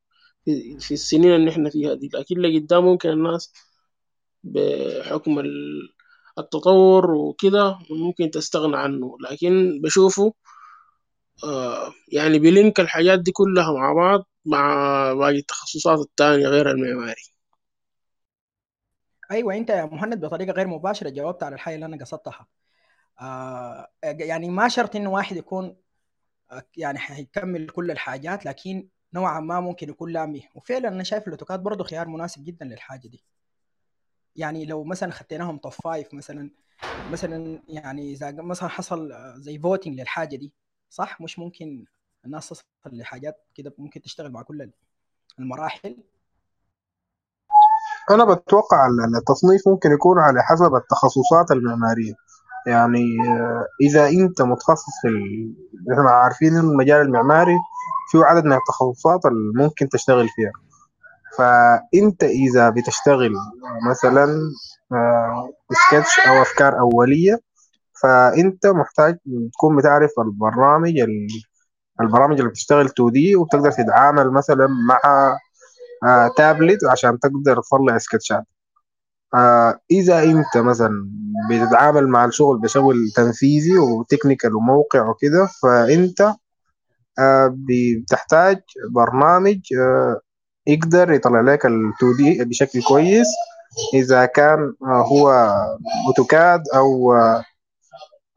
[0.80, 2.10] في, السنين اللي إحنا فيها دي.
[2.14, 3.52] لكن لقدام ممكن الناس
[4.44, 5.90] بحكم ال-
[6.38, 9.16] التطور وكده ممكن تستغنى عنه.
[9.30, 10.32] لكن بشوفه
[12.12, 14.74] يعني بي link الحاجات دي كلها مع بعض مع
[15.14, 17.22] باقي التخصصات التانية غير المعماري.
[19.30, 22.46] أيوه أنت يا مهند بطريقة غير مباشرة جاوبت على الحاجة اللي أنا قصدتها.
[23.20, 25.76] آه يعني ما شرط انه واحد يكون
[26.52, 30.48] آه، يعني حيكمل كل الحاجات لكن نوعا ما ممكن يكون لامي.
[30.54, 33.24] وفعلا أنا شايف ال AutoCAD برضه خيار مناسب جدا للحاجة دي.
[34.36, 36.50] يعني لو مثلا خديناهم top five مثلا
[37.08, 40.52] مثلا يعني إذا مثلا حصل آه، زي voting للحاجة دي
[40.96, 41.84] صح؟ مش ممكن
[42.24, 44.70] الناس تصل لحاجات كده ممكن تشتغل مع كل
[45.38, 45.96] المراحل.
[48.10, 52.14] أنا بتوقع ال- التصنيف ممكن يكون على حسب التخصصات المعمارية.
[52.66, 55.08] يعني آه، إذا أنت متخصص في.
[55.92, 57.56] إحنا عارفين المجال المعماري
[58.10, 60.52] فيه عدد من التخصصات اللي ممكن تشتغل فيها.
[61.38, 63.34] فأنت إذا بتشتغل
[63.90, 64.24] مثلا
[64.92, 67.45] آه، سكتش أو أفكار أولية
[68.02, 69.18] فأنت محتاج
[69.52, 71.26] تكون بتعرف البرامج ال-
[72.00, 75.00] البرامج اللي بتشتغل 2 دي وبتقدر تتعامل مثلا مع
[76.04, 78.44] آه، تابلت عشان تقدر تطلع سكتشات.
[79.34, 81.10] آه، إذا أنت مثلا
[81.50, 86.32] بتتعامل مع الشغل بشغل تنفيذي وتكنيكال وموقع وكده فأنت
[87.18, 88.58] آه، بتحتاج
[88.94, 90.20] برنامج آه،
[90.66, 93.26] يقدر يطلع لك ال 2 دي بشكل كويس.
[93.94, 95.30] إذا كان آه، هو
[96.08, 97.44] AutoCAD أو آه،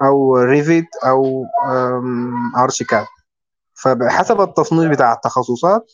[0.02, 1.46] أو Revit أو
[2.58, 3.06] ArchiCAD
[3.84, 5.92] فبحسب التصنيف بتاع التخصصات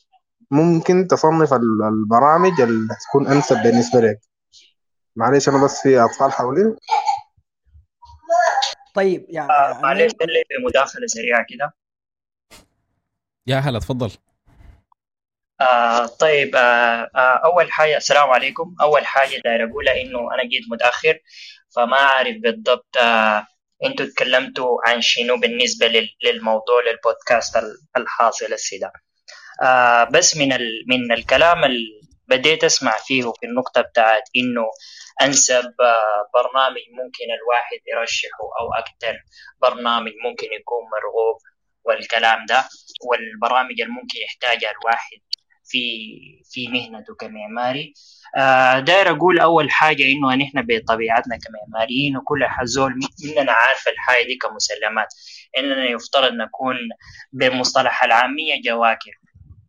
[0.51, 4.19] ممكن تصنف ال- البرامج اللي تكون أنسب بالنسبة لك.
[5.15, 6.75] معلش أنا بس في أطفال حولي
[8.95, 11.73] طيب يعني آه يعني معلش خلي في مداخلة سريعة كده.
[13.47, 14.11] يا هلا تفضل.
[15.61, 18.75] آه طيب آه آه أول حاجة السلام عليكم.
[18.81, 21.19] أول حاجة داير أقولها إنه أنا جيت متأخر
[21.75, 23.47] فما أعرف بالضبط آه
[23.85, 28.91] أنتوا تكلمتوا عن شنو بالنسبة لل- للموضوع للبودكاست ال- الحاصل السيدة.
[29.63, 34.65] آه بس من ال من الكلام اللي بديت أسمع فيه في النقطة بتاعت إنه
[35.21, 39.17] أنسب آه برنامج ممكن الواحد يرشحه أو أكتر
[39.61, 41.37] برنامج ممكن يكون مرغوب
[41.85, 42.63] والكلام ده
[43.09, 45.19] والبرامج اللي ممكن يحتاجها الواحد
[45.65, 45.83] في
[46.51, 47.93] في مهنته كمعماري.
[48.37, 52.93] آه داير أقول أول حاجة إنه نحن بطبيعتنا كمعماريين وكل زول
[53.25, 55.07] مننا عارف الحاجة دي كمسلمات.
[55.57, 56.75] إننا يفترض نكون
[57.33, 59.11] بالمصطلح العامية جواكر.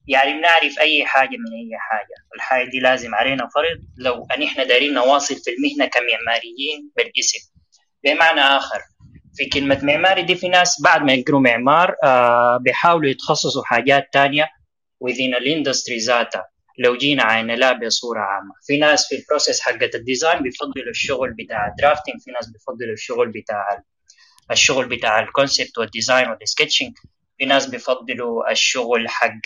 [0.09, 2.15] يعني بنعرف أي حاجة من أي حاجة.
[2.37, 7.53] الحاجة دي لازم علينا فرض لو ان إحنا دايرين نواصل في المهنة كمعماريين بالاسم.
[8.05, 8.81] بمعنى آخر
[9.37, 14.49] في كلمة معماري دي في ناس بعد ما يقروا معمار آه بيحاولوا يتخصصوا حاجات تانية.
[15.05, 19.61] Within ال industry ذاتها لو جينا عينا لا بصورة عامة في ناس في ال process
[19.61, 23.83] حقة ال design بيفضلوا الشغل بتاع ال drafting في ناس بيفضلوا الشغل بتاع
[24.51, 26.93] الشغل بتاع ال concept وال design وال sketching
[27.39, 29.41] في ناس بيفضلوا الشغل حق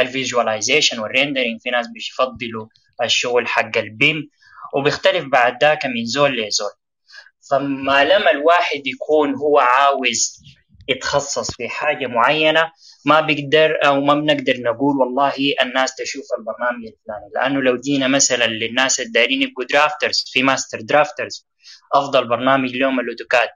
[0.00, 2.66] ال visualization وال rendering في ناس بيفضلوا
[3.02, 4.30] الشغل حق ال BIM
[4.74, 6.70] وبيختلف بعد ذاك من زول لزول
[7.50, 10.42] فما لما الواحد يكون هو عاوز
[10.90, 12.70] يتخصص في حاجة معينة
[13.06, 17.30] ما بيقدر أو ما بنقدر نقول والله الناس تشوف البرنامج الفلاني.
[17.34, 21.46] لأنه لو جينا مثلا للناس الدايرين يبقوا drafters في master drafters
[21.94, 23.48] أفضل برنامج لهم ال AutoCAD.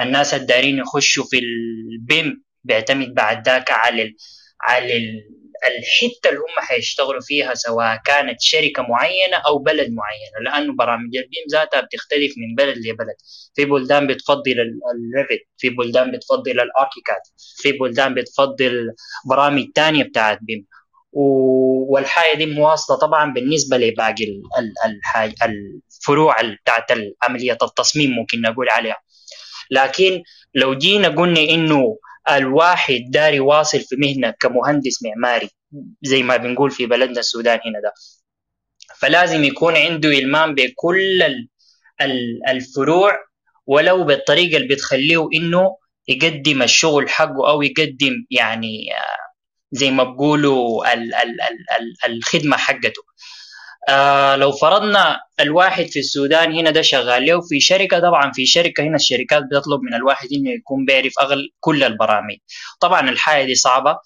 [0.00, 4.14] الناس الدايرين يخشوا في ال BIM بيعتمد بعد ذاك على
[4.60, 10.72] على ال الحتة اللي هم حيشتغلوا فيها سواء كانت شركة معينة أو بلد معينة لأنه
[10.76, 13.16] برامج ال BIM ذاتها بتختلف من بلد لبلد.
[13.54, 17.20] في بلدان بتفضل ال Revit في بلدان بتفضل ال ArchiCAD
[17.56, 18.92] في بلدان بتفضل
[19.30, 20.66] برامج تانية بتاعت BIM.
[21.88, 24.42] والحاجة دي مواصلة طبعا بالنسبة لباقي
[25.44, 26.84] الفروع بتاعت
[27.22, 28.96] عملية التصميم ممكن نقول عليها.
[29.70, 30.22] لكن
[30.54, 31.98] لو جينا قلنا إنه
[32.30, 35.50] الواحد داري واصل في مهنة كمهندس معماري
[36.02, 37.92] زي ما بنقول في بلدنا السودان هنا ده.
[38.98, 41.22] فلازم يكون عنده إلمام بكل
[42.48, 43.18] الفروع
[43.66, 45.76] ولو بالطريقة اللي بتخليه إنه
[46.08, 48.86] يقدم الشغل حقه أو يقدم يعني
[49.72, 51.40] زي ما بقولوا ال ال
[51.80, 53.02] ال الخدمة حقته.
[53.88, 58.82] آه لو فرضنا الواحد في السودان هنا ده شغال له في شركة طبعا في شركة
[58.84, 62.36] هنا الشركات بتطلب من الواحد إنه يكون بيعرف أغل كل البرامج.
[62.80, 63.96] طبعا الحاجة دي صعبة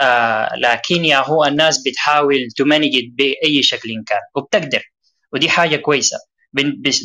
[0.00, 4.82] آه لكن يا هو الناس بتحاول ت manage بأي شكل كان وبتقدر
[5.32, 6.16] ودي حاجة كويسة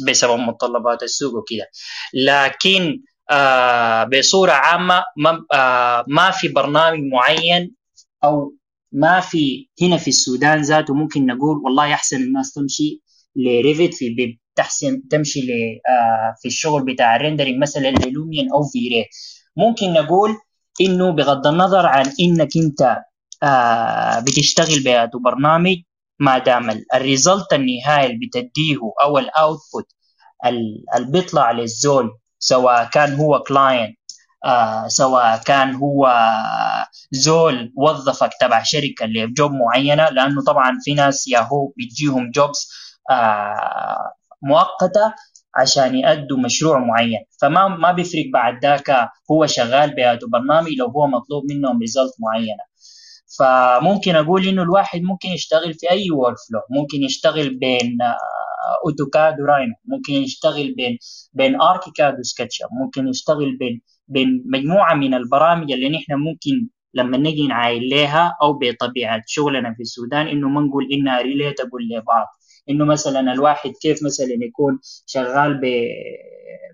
[0.08, 1.66] بسبب متطلبات السوق وكده.
[2.14, 3.02] لكن
[3.32, 7.76] آه بصورة عامة ما, آه ما في برنامج معين
[8.24, 8.54] أو
[8.92, 13.02] ما في هنا في السودان ذاته ممكن نقول والله أحسن الناس تمشي
[13.36, 15.50] ل Revit في BIM تحسن تمشي ل
[15.90, 19.06] آه في الشغل بتاع ال rendering مثلا ل Lumion أو V-Ray
[19.58, 20.32] ممكن نقول
[20.82, 22.98] إنه بغض النظر عن إنك أنت
[23.44, 25.76] آه بتشتغل بهذا برنامج
[26.20, 29.86] ما دام ال result النهائي اللي بتديه أو ال output
[30.46, 33.99] اللي بيطلع للزول سواء كان هو client
[34.46, 36.08] آه سواء كان هو
[37.12, 42.70] زول وظفك تبع شركة ل job معينة لأنه طبعا في ناس ياهو بيجيهم jobs
[43.12, 45.14] آه مؤقتة
[45.56, 47.20] عشان يأدوا مشروع معين.
[47.42, 52.64] فما ما بيفرق بعد ذاك هو شغال بهذا برنامج لو هو مطلوب منهم result معينة.
[53.40, 57.98] فممكن أقول إنه الواحد ممكن يشتغل في أي workflow ممكن يشتغل بين
[58.86, 60.98] AutoCAD و Rhino ممكن يشتغل بين
[61.34, 67.18] بين ArchiCAD و SketchUp ممكن يشتغل بين بين مجموعه من البرامج اللي نحن ممكن لما
[67.18, 72.28] نجي نعاين لها أو بطبيعة شغلنا في السودان إنه ما نقول إنها relatable لبعض.
[72.70, 75.66] إنه مثلا الواحد كيف مثلا يكون شغال ب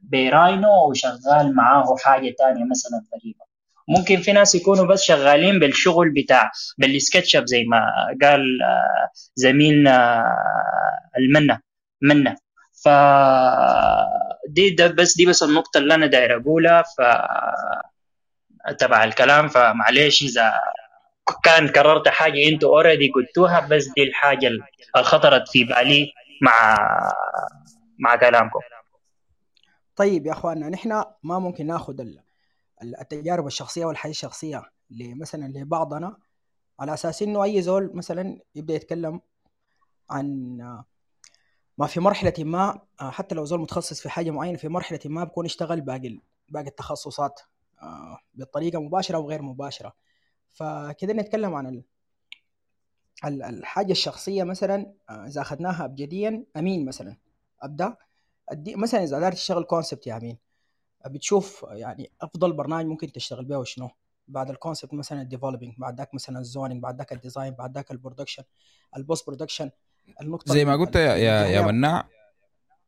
[0.04, 3.46] براينو وشغال معاه حاجة ثانية مثلا غريبة.
[3.88, 7.82] ممكن في ناس يكونوا بس شغالين بالشغل بتاع بالسكتشب زي ما
[8.22, 8.42] قال
[9.36, 10.26] زميلنا
[11.18, 11.60] المنة
[12.02, 12.36] منة.
[12.84, 12.90] ف
[14.48, 17.02] دي ده بس دي بس النقطة اللي أنا داير أقولها ف
[18.80, 20.54] تبع الكلام فمعليش إذا
[21.44, 24.64] كان كررت حاجة أنتوا أوريدي قلتوها بس دي الحاجة اللي
[24.96, 26.78] خطرت في بالي مع
[28.00, 28.60] مع كلامكم.
[29.96, 32.06] طيب يا أخواننا نحن ما ممكن ناخذ
[33.02, 36.18] التجارب الشخصية والحياة الشخصية مثلا لبعضنا
[36.80, 39.22] على أساس إنه أي زول مثلا يبدأ يتكلم
[40.10, 40.58] عن
[41.78, 45.46] ما في مرحلة ما حتى لو زول متخصص في حاجة معينة في مرحلة ما بكون
[45.46, 46.20] اشتغل باقي
[46.50, 47.42] باقي التخصصات
[47.82, 49.94] آه، بطريقه مباشرة وغير مباشرة.
[50.50, 51.84] فكده نتكلم عن ال-
[53.26, 57.18] ال- الحاجة الشخصية مثلا آه، إذا أخذناها ابجديا أمين مثلا.
[58.50, 60.38] أدي مثلا إذا داير تشتغل concept يا أمين.
[61.06, 63.90] بتشوف يعني أفضل برنامج ممكن تشتغل به وشنو؟
[64.28, 67.54] بعد ال concept مثلا ال developing بعد ذاك مثلا ال zoning بعد ذاك ال design
[67.54, 68.44] بعد ذاك ال production
[68.98, 69.72] ال post production
[70.22, 71.62] النقطة زي ما قلت يا يا, يا.
[71.62, 72.08] مناع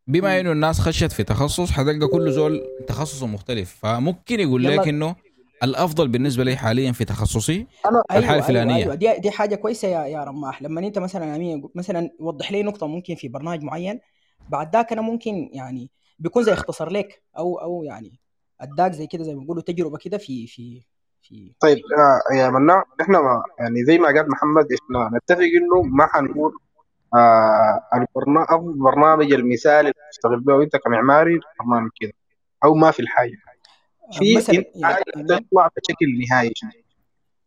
[0.08, 0.40] بما.
[0.40, 4.64] إنه الناس خشت في تخصص حتلقى كل زول تخصصه مختلف فممكن يقول.
[4.64, 5.16] لك إنه
[5.64, 8.76] الأفضل بالنسبة لي حاليا في تخصصي أنا الحالة أيوه الفلانية.
[8.76, 8.96] أيوه, أيوة.
[8.96, 12.88] دي دي حاجة كويسة يا يا رماح لما أنت مثلا أمين مثلا وضح لي نقطة
[12.88, 14.00] ممكن في برنامج معين
[14.50, 18.20] بعد ذاك أنا ممكن يعني بيكون زي اختصر لك أو أو يعني
[18.62, 20.82] أداك زي كده زي ما بيقولوا تجربة كده في في
[21.22, 21.78] في طيب
[22.34, 26.54] يا مناع إحنا ما يعني زي ما قال محمد إحنا نتفق إنه ما حنقول
[27.16, 32.14] آه البرنامج افضل برنامج المثالي اللي تشتغل به أنت كمعماري برنامج كده
[32.64, 33.38] أو ما في الحاجة.
[34.14, 36.52] في مثلا امين تطلع بشكل نهائي.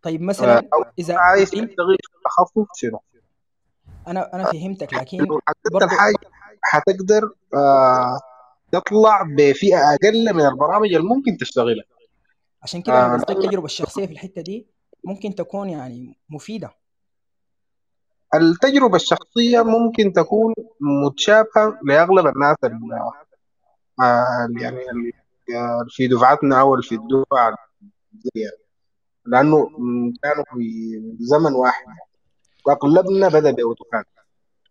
[0.02, 3.00] طيب آه مثلا أو إذا عايز تشتغل تخصص شنو؟
[4.08, 5.18] أنا أنا فهمتك لكن
[5.72, 6.16] برضو الحاجة
[6.62, 8.20] حتقدر آه
[8.72, 11.84] تطلع بفئة أقل من البرامج اللي ممكن تشتغلها.
[12.62, 14.66] عشان كده أنا آه قصدي التجربة الشخصية في الحتة دي
[15.04, 16.70] ممكن تكون يعني مفيدة.
[18.34, 22.92] التجربة الشخصية ممكن تكون متشابهة لأغلب الناس ال-
[24.00, 24.80] آه يعني
[25.88, 26.98] في دفعتنا أو في
[29.26, 31.84] لأنه م، كانوا في زمن واحد.
[32.66, 34.04] وأغلبنا بدأ ب AutoCAD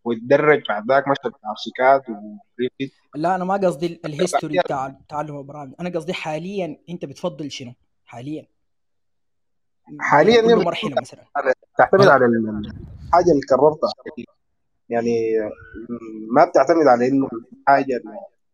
[0.04, 4.60] ويتدرج بعد ذاك مشى ب ArchiCAD و Revit لا أنا ما قصدي ال- ال history
[4.60, 7.74] بتاع تعلم البرامج أنا قصدي حاليا أنت بتفضل شنو؟
[8.06, 8.48] حاليا.
[10.00, 11.24] حاليا مرحلة مثلا.
[11.78, 12.74] تعتمد على ال-
[13.10, 13.90] الحاجة اللي قررتها
[14.90, 15.38] يعني
[16.32, 17.30] ما بتعتمد على إنه
[17.62, 18.02] الحاجة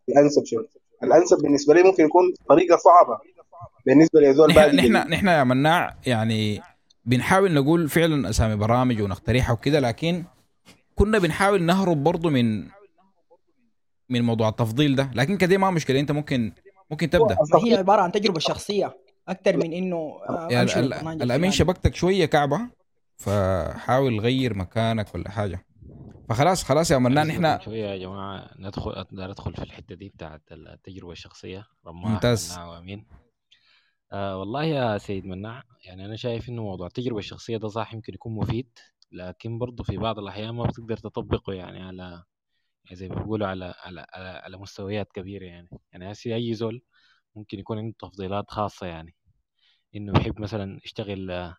[0.09, 0.65] الانسب شنو
[1.03, 3.19] الأنسب بالنسبة لي ممكن يكون طريقة صعبة.
[3.85, 5.09] بالنسبة لزول نحن نحن.
[5.09, 6.61] نحن يا مناع يعني
[7.05, 10.23] بنحاول نقول فعلا أسامي برامج ونقترحها وكده لكن
[10.95, 12.63] كنا بنحاول نهرب برضو من
[14.09, 15.11] من موضوع التفضيل ده.
[15.15, 16.51] لكن كده ما مشكلة أنت ممكن
[16.91, 17.37] ممكن تبدأ.
[17.63, 18.97] هي عبارة عن تجربة شخصية
[19.27, 20.17] أكثر من إنه
[20.49, 20.79] يعني
[21.23, 21.51] الأمين.
[21.51, 22.61] شبكتك شوية كعبة.
[23.17, 25.65] فحاول غير مكانك ولا حاجة.
[26.29, 30.41] فخلاص خلاص يا منان إحنا شوية يا جماعة ندخل أقدر أدخل في الحتة دي بتاعت
[30.51, 31.65] التجربة الشخصية.
[31.87, 32.57] رماح ممتاز.
[32.57, 33.05] وأمين.
[34.11, 38.13] آه والله يا سيد مناع يعني أنا شايف إنه موضوع التجربة الشخصية ده صح يمكن
[38.13, 38.69] يكون مفيد
[39.11, 42.23] لكن برضه في بعض الأحيان ما بتقدر تطبقه يعني على
[42.85, 45.69] يعني زي ما بيقولوا على على على, على مستويات كبيرة يعني.
[45.91, 46.81] يعني هسي أي زول
[47.35, 49.15] ممكن يكون عنده تفضيلات خاصة يعني.
[49.95, 51.55] إنه يحب مثلا يشتغل آه،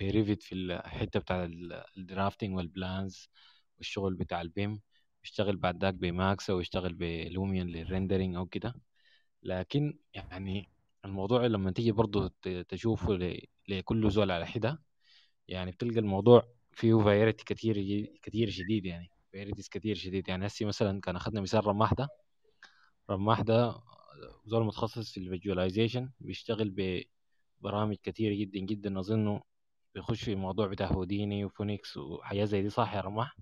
[0.00, 3.28] ب Revit في الحتة بتاع ال- ال drafting وال plans
[3.78, 4.80] والشغل بتاع ال BIM
[5.24, 8.74] يشتغل بعد ذاك ب Max أو يشتغل ب Lumion لل rendering أو كده.
[9.42, 10.68] لكن يعني
[11.04, 13.18] الموضوع لما تيجي برضه ت- تشوفه
[13.68, 14.82] لكل زول على حده
[15.48, 17.76] يعني بتلقى الموضوع فيه variety كتير
[18.22, 20.28] كتير شديد يعني varieties كتير شديد.
[20.28, 22.08] يعني هسي مثلا كان أخذنا مثال رماح ده.
[23.10, 23.74] رماح ده
[24.46, 26.74] زول متخصص في ال visualization بيشتغل
[27.60, 29.00] ببرامج كتيرة جدا جدا.
[29.00, 29.42] أظنه
[29.94, 33.36] بيخش في الموضوع بتاع Houdini و Phoenix وحاجات زي دي صح يا رماح؟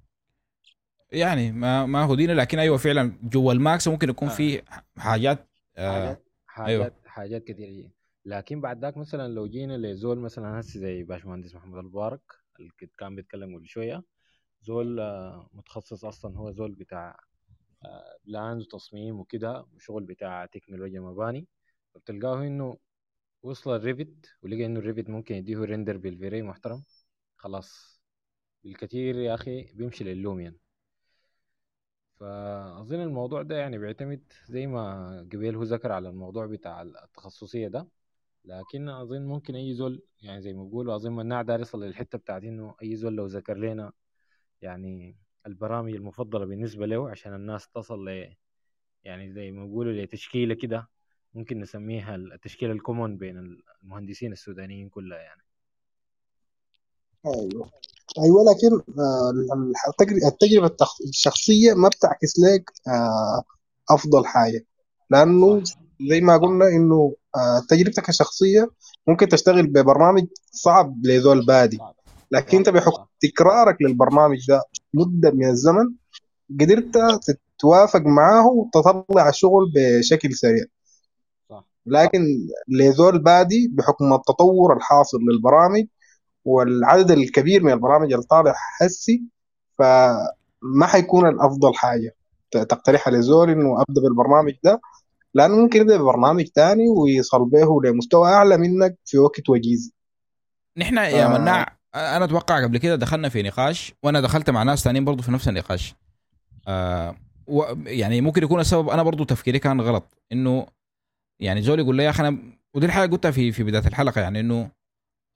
[1.12, 4.34] يعني ما ما هو دينا لكن أيوه فعلا جوا ال Max ممكن يكون آه.
[4.34, 4.62] في
[4.96, 6.92] حاجات آه حاجات حاجات أيوة.
[7.06, 7.90] حاجات جدا
[8.24, 12.20] لكن بعد ذاك مثلا لو جينا لزول مثلا هسي زي باشمهندس محمد المبارك
[12.60, 14.04] اللي كان بيتكلم قبل شوية
[14.62, 17.20] زول آه، متخصص أصلا هو زول بتاع
[17.84, 21.46] آه، plans وتصميم وكده وشغل بتاع تكنولوجيا مباني
[21.94, 22.76] فبتلقاه إنه
[23.42, 26.84] وصل ال Revit ولقى إنه ال Revit ممكن يديه render بال V-Ray محترم.
[27.36, 28.00] خلاص.
[28.64, 30.56] بالكثير يا أخي بيمشي لل Lumion
[32.20, 37.88] فأظن الموضوع ده يعني بيعتمد زي ما قبيل هو ذكر على الموضوع بتاع التخصصية ده.
[38.44, 42.42] لكن أظن ممكن أي زول يعني زي ما بيقولوا أظن مناع دار يصل للحتة بتاعت
[42.42, 43.92] إنه أي زول لو ذكر لنا
[44.62, 48.36] يعني البرامج المفضلة بالنسبة له عشان الناس تصل ل
[49.04, 50.88] يعني زي ما بيقولوا لتشكيلة كده
[51.34, 55.42] ممكن نسميها التشكيلة الكومون بين المهندسين السودانيين كلها يعني.
[57.26, 57.70] أيوه.
[58.24, 59.32] أيوه لكن آه،
[59.90, 60.76] التجر- التجربة
[61.08, 63.42] الشخصية ما بتعكس لك آه،
[63.90, 64.64] أفضل حاجة.
[65.10, 65.62] لأنه
[66.10, 68.70] زي ما قلنا إنه آه، تجربتك الشخصية
[69.06, 71.78] ممكن تشتغل ببرنامج صعب لذول بادي.
[72.30, 74.62] لكن أنت بحكم تكرارك للبرنامج ده
[74.94, 75.94] مدة من الزمن
[76.60, 76.98] قدرت
[77.56, 80.64] تتوافق معاه وتطلع الشغل بشكل سريع.
[81.86, 85.86] لكن لذول بادي بحكم التطور الحاصل للبرامج
[86.44, 89.22] والعدد الكبير من البرامج اللي طالع هسي
[89.78, 92.16] فما حيكون الأفضل حاجة
[92.50, 94.80] تقترحها لزول إنه أبدأ بالبرنامج ده.
[95.34, 99.92] لأنه ممكن يبدأ ببرنامج تاني ويصل به لمستوى أعلى منك في وقت وجيز.
[100.78, 105.04] نحن يا مناع أنا أتوقع قبل كده دخلنا في نقاش وأنا دخلت مع ناس ثانيين
[105.04, 105.94] برضو في نفس النقاش.
[106.68, 107.16] آه
[107.46, 110.18] و يعني ممكن يكون السبب أنا برضو تفكيري كان غلط.
[110.32, 110.66] إنه
[111.40, 112.38] يعني زول يقول لي يا أخي أنا
[112.74, 114.70] ودي الحاجة قلتها في في بداية الحلقة يعني إنه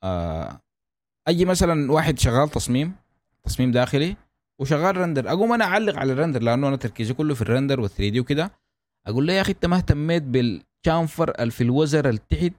[0.03, 0.61] آه
[1.28, 2.94] أجي مثلا واحد شغال تصميم
[3.44, 4.16] تصميم داخلي
[4.59, 7.80] وشغال render أقوم أنا أعلق على ال render لأنه أنا تركيزي كله في ال render
[7.80, 8.51] وال 3D وكده.
[9.07, 12.53] أقول له يا أخي أنت ما اهتميت بال chamfer في الوزر اللي تحت؟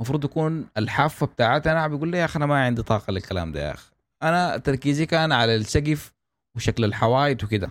[0.00, 3.74] المفروض يكون الحافة بتاعتنا بيقول لي يا أخي أنا ما عندي طاقة للكلام ده يا
[3.74, 3.90] أخي.
[4.22, 6.12] أنا تركيزي كان على السقف
[6.56, 7.70] وشكل الحوايط وكده.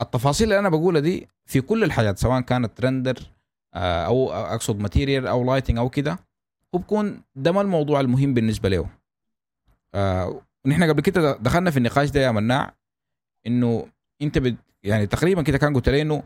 [0.00, 3.18] فالتفاصيل اللي أنا بقولها دي في كل الحاجات سواء كانت render
[3.74, 6.18] آه، أو أقصد material أو lighting أو كده
[6.74, 8.88] هو بكون ده ما الموضوع المهم بالنسبة له
[9.94, 12.74] آه ونحن قبل كده دخلنا في النقاش ده يا مناع
[13.46, 13.86] إنه
[14.22, 16.22] أنت بد يعني تقريبا كده كان قلت لي إنه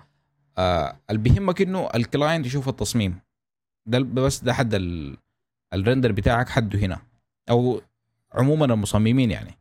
[0.58, 3.20] آه اللي بيهمك إنه ال client يشوف التصميم.
[3.86, 4.74] ده بس ده حد
[5.72, 6.98] ال render بتاعك حده هنا
[7.50, 7.82] أو
[8.32, 9.58] عموما المصممين يعني.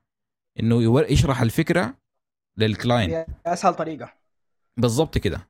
[0.59, 1.93] إنه يشرح الفكرة
[2.67, 4.13] لل client أسهل طريقة.
[4.77, 5.47] بالضبط كده.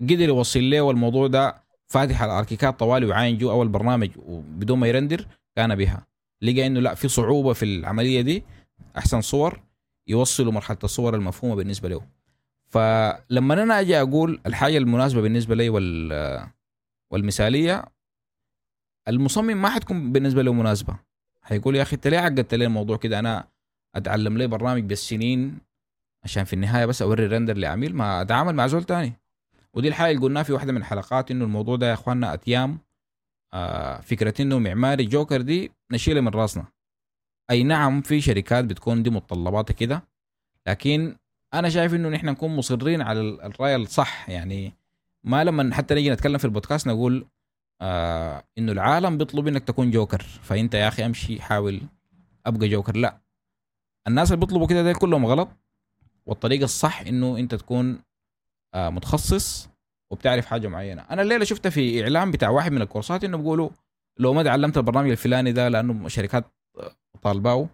[0.00, 5.26] قدر يوصل له والموضوع ده فاتح الأركيكات طوالي وعاين جو أول برنامج وبدون ما يرندر
[5.56, 6.06] كان بها.
[6.42, 8.44] لقى إنه لا في صعوبة في العملية دي.
[8.98, 9.62] أحسن صور
[10.06, 12.06] يوصلوا مرحلة الصور المفهومة بالنسبة له.
[12.66, 16.50] فلما أنا أجي أقول الحاجة المناسبة بالنسبة لي وال
[17.10, 17.84] والمثالية
[19.08, 20.96] المصمم ما حتكون بالنسبة له مناسبة.
[21.42, 23.48] حيقول يا أخي أنت ليه عقدت لي الموضوع كده؟ أنا
[23.94, 25.58] أتعلم لي برنامج بالسنين
[26.24, 29.12] عشان في النهاية بس أوري رندر لعميل ما أتعامل مع زول تاني.
[29.74, 32.78] ودي الحاجة اللي قلناها في واحدة من الحلقات إنه الموضوع ده يا إخواننا أتيام.
[33.54, 36.64] آه فكرة إنه معماري جوكر دي نشيلها من راسنا.
[37.50, 40.02] أي نعم في شركات بتكون دي متطلباتها كده
[40.68, 41.16] لكن
[41.54, 44.30] أنا شايف إنه نحن نكون مصرين على الرأي الصح.
[44.30, 44.74] يعني
[45.24, 47.26] ما لما حتى نيجي نتكلم في البودكاست نقول
[47.82, 50.22] آه إنه العالم بيطلب إنك تكون جوكر.
[50.22, 51.82] فأنت يا أخي أمشي حاول
[52.46, 52.96] أبقى جوكر.
[52.96, 53.20] لا
[54.08, 55.48] الناس اللي بيطلبوا كده ده كلهم غلط.
[56.26, 58.02] والطريقة الصح إنه أنت تكون
[58.74, 59.68] آه متخصص
[60.10, 61.02] وبتعرف حاجة معينة.
[61.10, 63.70] أنا الليلة شفتها في اعلان بتاع واحد من الكورسات إنه بيقولوا
[64.18, 66.44] لو ما تعلمت البرنامج الفلاني ده لأنه شركات
[67.22, 67.68] طالباه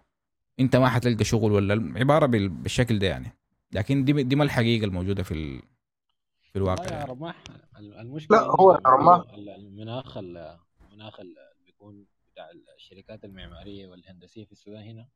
[0.59, 3.37] أنت ما حتلقى شغل ولا عبارة بالشكل ده يعني.
[3.71, 5.61] لكن دي دي ما الحقيقة الموجودة في
[6.41, 7.11] في الواقع يا يعني.
[7.11, 7.43] رماح
[7.77, 9.23] المشكلة لا هو رماح.
[9.33, 15.07] المناخ المناخ اللي بيكون بتاع الشركات المعمارية والهندسية في السودان هنا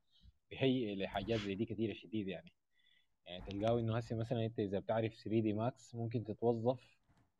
[0.50, 2.52] بيهيئ لحاجات زي دي كثيره شديد يعني.
[3.28, 6.98] يعني تلقاو إنه هسه مثلا أنت إذا بتعرف 3D Max ممكن تتوظف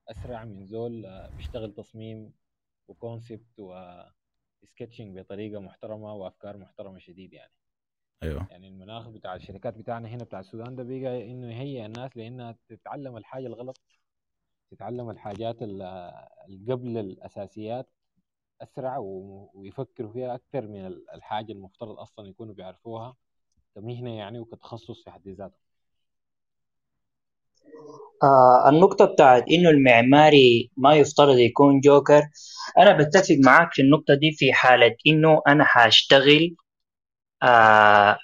[0.08, 2.34] أسرع من زول آه، بيشتغل تصميم
[2.88, 7.52] و concept و sketching بطريقة محترمة وأفكار محترمة شديد يعني.
[8.24, 8.48] أيوه.
[8.52, 13.18] يعني المناخ بتاع الشركات بتاعنا هنا بتاع السودان ده بقى إنه يهيئ الناس لإنها تتعلم
[13.18, 13.82] الحاجة الغلط
[14.72, 17.90] تتعلم الحاجات اللي قبل الأساسيات
[18.62, 18.98] أسرع
[19.54, 23.16] ويفكروا فيها أكثر من الحاجة المفترض أصلا يكونوا بيعرفوها.
[23.76, 25.65] كمهنه يعني وكتخصص في حد ذاته.
[28.24, 32.22] آه النقطة بتاعت إنه المعماري ما يفترض يكون جوكر.
[32.78, 36.56] أنا بتفق معاك في النقطة دي في حالة إنه أنا حأشتغل
[37.44, 38.18] آه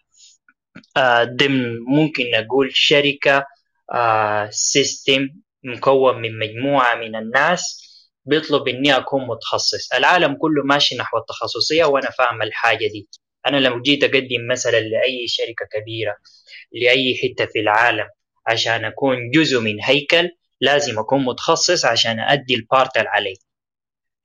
[0.98, 3.46] آه ضمن ممكن نقول شركة
[3.94, 5.30] آه سيستم
[5.64, 7.82] مكون من مجموعة من الناس
[8.26, 9.94] بيطلب إني أكون متخصص.
[9.94, 13.10] العالم كله ماشي نحو التخصصية وأنا فاهم الحاجة دي.
[13.48, 16.16] أنا لو جيت أقدم مثلا لأي شركة كبيرة
[16.74, 18.08] لأي حتة في العالم
[18.48, 20.30] عشان أكون جزء من هيكل
[20.62, 23.34] لازم أكون متخصص عشان أدي البارت اللي علي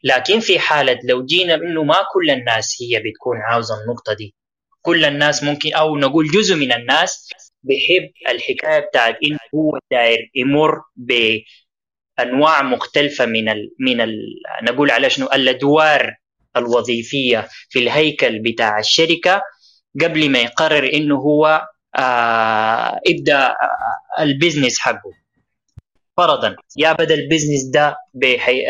[0.04, 4.34] لكن في حالة لو جينا إنه ما كل الناس هي بتكون عاوزة النقطة دي.
[4.82, 7.28] كل الناس ممكن أو نقول جزء من الناس
[7.62, 14.16] بيحب الحكاية بتاعت إنه هو داير يمر بأنواع مختلفة من ال من ال
[14.62, 16.14] نقول على شنو الأدوار
[16.56, 19.42] الوظيفية في الهيكل بتاع الشركة
[20.02, 21.66] قبل ما يقرر إنه هو
[23.06, 23.56] إبدأ
[24.18, 25.12] ال business حقه.
[26.16, 27.96] فرضا يا بدأ ال business ده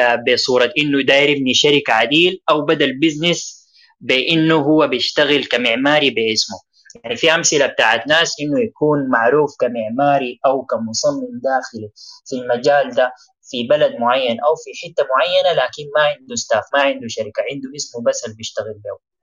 [0.00, 3.66] آه، بصورة إنه داير يبني شركة عديل أو بدأ ال business
[4.00, 6.58] بإنه هو بيشتغل كمعماري باسمه.
[7.04, 11.90] يعني في أمثلة بتاعت ناس إنه يكون معروف كمعماري أو كمصمم داخلي
[12.26, 13.12] في المجال ده
[13.50, 17.68] في بلد معين أو في حتة معينة لكن ما عنده staff ما عنده شركة عنده
[17.76, 19.15] اسمه بس اللي بيشتغل به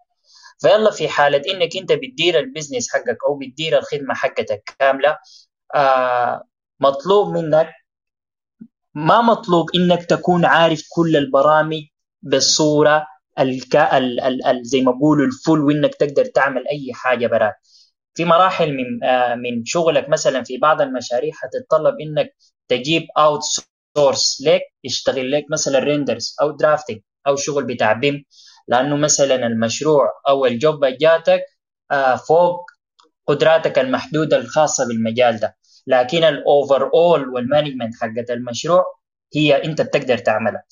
[0.61, 5.17] فيلا في حالة إنك أنت بتدير ال business حقك أو بتدير الخدمة حقتك كاملة
[5.75, 6.43] آه
[6.81, 7.69] مطلوب منك
[8.95, 11.81] ما مطلوب إنك تكون عارف كل البرامج
[12.21, 13.07] بالصورة
[13.39, 13.75] الك...
[13.75, 14.19] ال...
[14.21, 14.45] ال...
[14.45, 14.65] ال...
[14.65, 17.55] زي ما بقولوا ال full وإنك تقدر تعمل أي حاجة برات
[18.15, 22.35] في مراحل من آه من شغلك مثلا في بعض المشاريع حتتطلب إنك
[22.67, 23.41] تجيب out
[23.97, 28.23] resource لك يشتغل لك مثلا renders أو drafting أو شغل بتاع BIM.
[28.68, 31.43] لأنه مثلا المشروع أو ال job جاتك
[31.91, 32.66] آه، فوق
[33.28, 35.57] قدراتك المحدودة الخاصة بالمجال ده.
[35.88, 38.84] لكن ال overall وال management حقت المشروع
[39.36, 40.64] هي أنت بتقدر تعملها.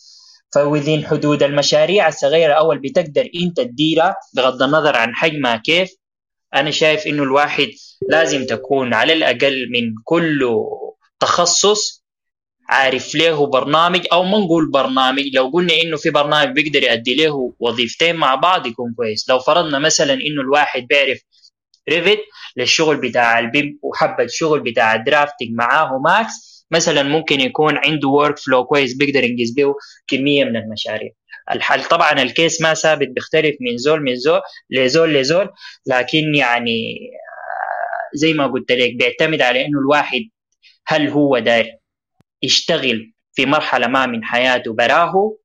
[0.54, 5.96] فوذين حدود المشاريع الصغيرة أول بتقدر أنت تديرها بغض النظر عن حجمها كيف.
[6.56, 7.68] أنا شايف إنه الواحد
[8.10, 10.50] لازم تكون على الأقل من كل
[11.20, 12.01] تخصص
[12.72, 15.24] عارف له برنامج أو ما نقول برنامج.
[15.34, 19.30] لو قلنا إنه في برنامج بيقدر يؤدي له وظيفتين مع بعض يكون كويس.
[19.30, 21.20] لو فرضنا مثلا إنه الواحد بيعرف
[21.90, 22.20] Revit
[22.58, 28.08] للشغل بتاع ال BIM وحب الشغل بتاع ال drafting معاه Max مثلا ممكن يكون عنده
[28.10, 29.74] workflow كويس بيقدر ينجز به
[30.08, 31.12] كمية من المشاريع.
[31.52, 35.50] الحل طبعا الكيس ما ثابت بيختلف من زول من زول لزول لزول
[35.88, 40.22] لكن يعني آه، زي ما قلت لك بيعتمد على إنه الواحد
[40.88, 41.81] هل هو داير
[42.42, 45.38] يشتغل في مرحلة ما من حياته براه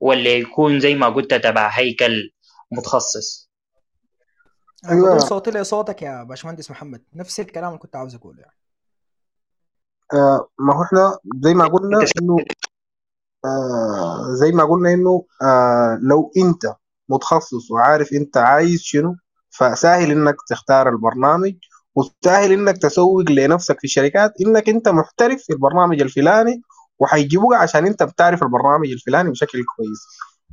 [0.00, 2.30] ولا يكون زي ما قلت تبع هيكل
[2.72, 3.50] متخصص
[4.90, 5.10] أيوة.
[5.10, 8.56] بضم صوتي لصوتك يا باشمهندس محمد نفس الكلام اللي كنت عاوز أقوله يعني.
[10.14, 12.36] آه ما هو إحنا زي ما قلنا إنه
[13.44, 16.76] آه زي ما قلنا إنه آه لو أنت
[17.08, 19.16] متخصص وعارف أنت عايز شنو
[19.50, 21.54] فسهل إنك تختار البرنامج
[21.96, 26.62] وسهل إنك تسوق لنفسك في الشركات إنك أنت محترف في البرنامج الفلاني
[26.98, 30.06] وحيجيبوك عشان أنت بتعرف البرنامج الفلاني بشكل كويس.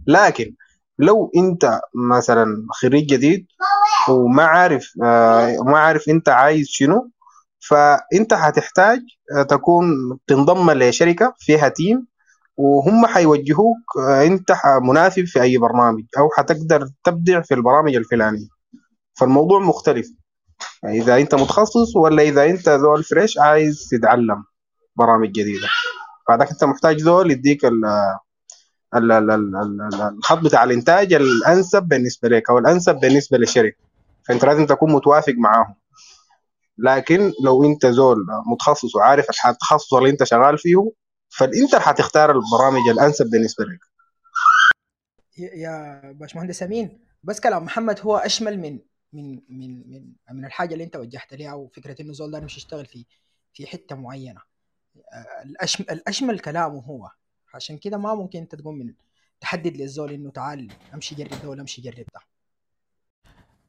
[0.07, 0.55] لكن
[0.99, 1.81] لو أنت
[2.11, 3.45] مثلا خريج جديد
[4.09, 7.11] وما عارف آه ما عارف أنت عايز شنو
[7.69, 8.99] فأنت هتحتاج
[9.37, 9.85] آه، تكون
[10.27, 12.07] تنضم لشركة فيها تيم
[12.57, 18.47] وهم حيوجهوك آه، أنت مناسب في أي برنامج أو حتقدر تبدع في البرامج الفلانية.
[19.13, 20.07] فالموضوع مختلف.
[20.85, 24.43] اذا أنت متخصص ولا إذا أنت ذول فريش عايز تتعلم
[24.95, 25.67] برامج جديدة.
[26.27, 27.85] فهذاك أنت محتاج ذول يديك ال
[28.95, 33.77] ال- ال- ال- ال- الخط بتاع الإنتاج الأنسب بالنسبة لك أو الأنسب بالنسبة للشركه
[34.27, 35.75] فأنت لازم تكون متوافق معاهم.
[36.77, 38.17] لكن لو أنت زول
[38.51, 40.91] متخصص وعارف التخصص اللي أنت شغال فيه
[41.29, 43.79] فأنت حتختار البرامج الأنسب بالنسبة لك.
[45.55, 48.79] يا باشمهندس أمين بس كلام محمد هو أشمل من
[49.13, 52.57] من من من من الحاجة اللي انت وجهت ليها أو فكرة إنه زول ده مش
[52.57, 53.05] يشتغل في
[53.53, 54.41] في حتة معينة.
[55.13, 57.11] آه، الأشم الأشمل كلامه هو.
[57.53, 58.93] عشان كده ما ممكن أنت تقوم من
[59.41, 62.21] تحدد للزول إنه تعال أمشي جرب ده ولا أمشي جرب ده.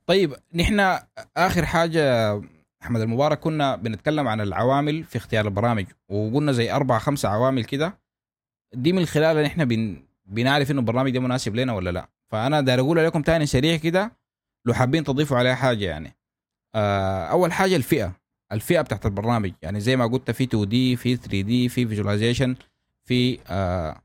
[0.06, 0.98] طيب نحن
[1.36, 2.02] آخر حاجة
[2.82, 7.98] أحمد المبارك كنا بنتكلم عن العوامل في اختيار البرامج وقلنا زي أربع خمسة عوامل كده.
[8.74, 12.08] دي من خلالها نحن بن بنعرف إنه البرنامج ده مناسب لنا ولا لا.
[12.30, 14.21] فأنا داير أقول لكم تاني سريع كده.
[14.66, 16.16] لو حابين تضيفوا عليها حاجة يعني.
[16.74, 18.12] آه أول حاجة الفئة.
[18.52, 19.52] الفئة بتاعت البرنامج.
[19.62, 22.56] يعني زي ما قلت في 2 دي في 3 دي في فيجواليزيشن
[23.04, 24.02] في آه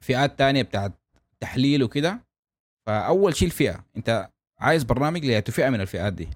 [0.00, 0.92] فئات تانية بتاعت
[1.40, 2.20] تحليل وكده.
[2.86, 3.84] فأول شيء الفئة.
[3.96, 4.28] أنت
[4.58, 6.28] عايز برنامج لأي فئة من الفئات دي.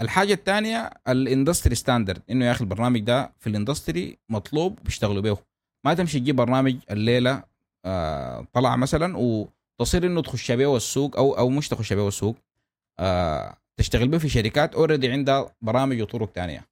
[0.00, 5.22] الحاجة الثانية ال industry standard إنه يا أخي البرنامج ده في ال industry مطلوب بيشتغلوا
[5.22, 5.38] به.
[5.84, 7.42] ما تمشي تجيب برنامج الليلة
[7.84, 12.36] آه طلع مثلا وتصير إنه تخش به السوق أو أو مش تخش به السوق
[13.76, 16.66] تشتغل به في شركات already عندها برامج وطرق تانية.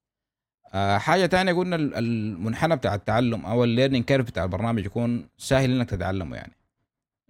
[0.74, 5.28] آه حاجة تانية قلنا ال- المنحنى بتاع التعلم أو ال learning curve بتاع البرنامج يكون
[5.38, 6.52] سهل إنك تتعلمه يعني.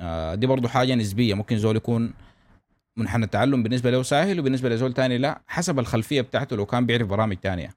[0.01, 2.13] آه دي برضو حاجة نسبية ممكن زول يكون
[2.97, 7.09] منحنى التعلم بالنسبة له سهل وبالنسبة لزول تاني لا حسب الخلفية بتاعته لو كان بيعرف
[7.09, 7.75] برامج تانية.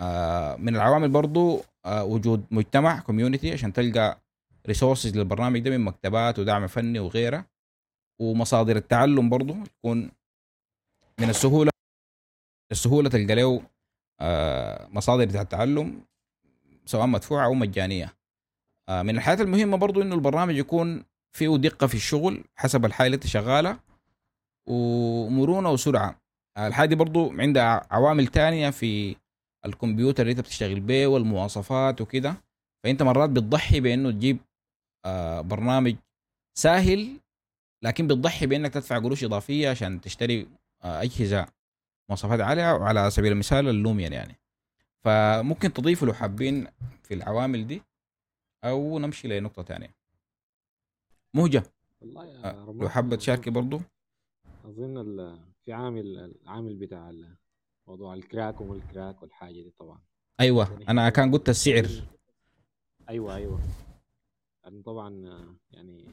[0.00, 4.18] آه من العوامل برضو آه وجود مجتمع community عشان تلقى
[4.66, 7.44] resources للبرنامج ده من مكتبات ودعم فني وغيره.
[8.20, 10.10] ومصادر التعلم برضو يكون
[11.20, 11.70] من السهولة
[12.72, 13.62] السهوله تلقى له
[14.20, 16.02] آه مصادر بتاع التعلم
[16.86, 18.14] سواء مدفوعة أو مجانية.
[18.88, 21.04] آه من الحاجات المهمة برضو إنه البرنامج يكون
[21.36, 23.80] فيه دقة في الشغل حسب الحاجة اللي انت شغالها
[24.68, 26.20] ومرونة وسرعة.
[26.58, 29.16] الحاجة دي برضو عندها عوامل تانية في
[29.66, 32.34] الكمبيوتر اللي انت بتشتغل به والمواصفات وكده.
[32.84, 34.38] فأنت مرات بتضحي بإنه تجيب
[35.06, 35.96] آه برنامج
[36.58, 37.20] سهل
[37.84, 41.46] لكن بتضحي بإنك تدفع قروش إضافية عشان تشتري آه اجهزه
[42.08, 44.38] مواصفات عالية وعلى سبيل المثال اللوميان يعني.
[45.00, 46.66] فممكن تضيفوا لو حابين
[47.02, 47.82] في العوامل دي
[48.64, 49.94] أو نمشي لنقطة تانية.
[51.34, 51.62] مهجة.
[52.00, 53.80] والله يا آه، لو حابة تشاركي برضو.
[54.64, 57.12] أظن ال- في عامل العامل بتاع
[57.86, 60.00] موضوع الكراك وما الكراك والحاجة دي طبعا.
[60.40, 61.88] أيوه أنا كان قلت السعر.
[63.08, 63.60] أيوه أيوه.
[64.64, 65.10] يعني طبعا
[65.70, 66.04] يعني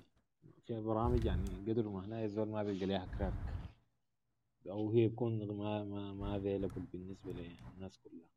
[0.67, 3.33] في برامج يعني قدر ما هنا الزول ما بيلقى لها crack.
[4.67, 8.29] أو هي بتكون ما ما ما available بالنسبة للناس كلها.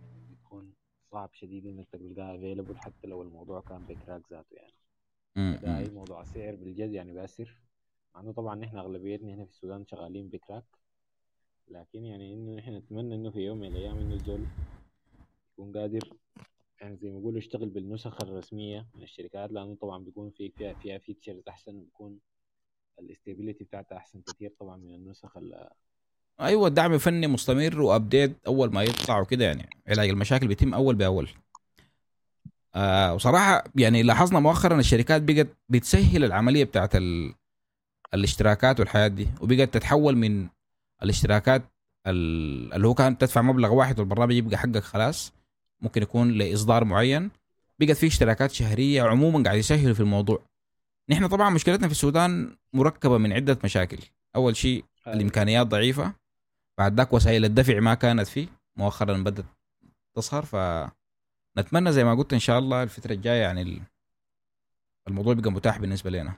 [0.00, 0.72] يعني بتكون
[1.10, 4.72] صعب شديد إنك تلقاها available حتى لو الموضوع كان ب crack ذاته يعني.
[5.58, 7.60] ده أي موضوع السعر بالجد يعني بيأثر.
[8.14, 10.64] مع إنه طبعا نحن أغلبيتنا هنا في السودان شغالين ب crack
[11.68, 14.40] لكن يعني إنه نحن نتمنى إنه في يوم من الأيام إنه الزول
[15.52, 16.16] يكون قادر
[16.80, 20.98] يعني زي ما يقولوا يشتغل بالنسخ الرسمية من الشركات لأنه طبعا بيكون في فيها فيها
[20.98, 22.20] features أحسن وبيكون
[23.00, 25.68] ال stability بتاعتها أحسن كتير طبعا من النسخ ال-
[26.40, 29.68] أيوه الدعم فني مستمر و update أول ما يطلع وكده يعني.
[29.88, 31.28] علاج المشاكل بيتم أول بأول.
[32.74, 37.34] آه وصراحة يعني لاحظنا مؤخرا الشركات بقت بتسهل العملية بتاعت ال...
[38.14, 40.48] الاشتراكات والحياة دي وبقت تتحول من
[41.02, 41.62] الاشتراكات
[42.06, 45.32] ال- اللي هو كان تدفع مبلغ واحد والبرنامج يبقى حقك خلاص
[45.80, 47.30] ممكن يكون لإصدار معين.
[47.78, 50.42] بقت في اشتراكات شهرية عموما قاعد يسهلوا في الموضوع.
[51.10, 53.98] نحن طبعا مشكلتنا في السودان مركبة من عدة مشاكل.
[54.36, 56.14] أول شيء الإمكانيات ضعيفة.
[56.78, 58.48] بعد ذاك وسائل الدفع ما كانت فيه.
[58.76, 59.44] مؤخرا بدأت
[60.14, 63.82] تظهر فنتمنى زي ما قلت إن شاء الله الفترة الجاية يعني ال-
[65.08, 66.34] الموضوع بقى متاح بالنسبة لنا.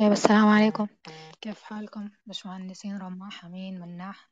[0.00, 0.86] أيوة السلام عليكم.
[1.40, 4.30] كيف حالكم؟ باشمهندسين رماح أمين مناح.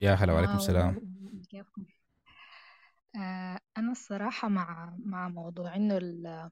[0.00, 1.12] يا هلا وعليكم آه، السلام.
[1.50, 1.84] كيفكم؟
[3.16, 6.50] آه، أنا الصراحة مع مع موضوع إنه ال-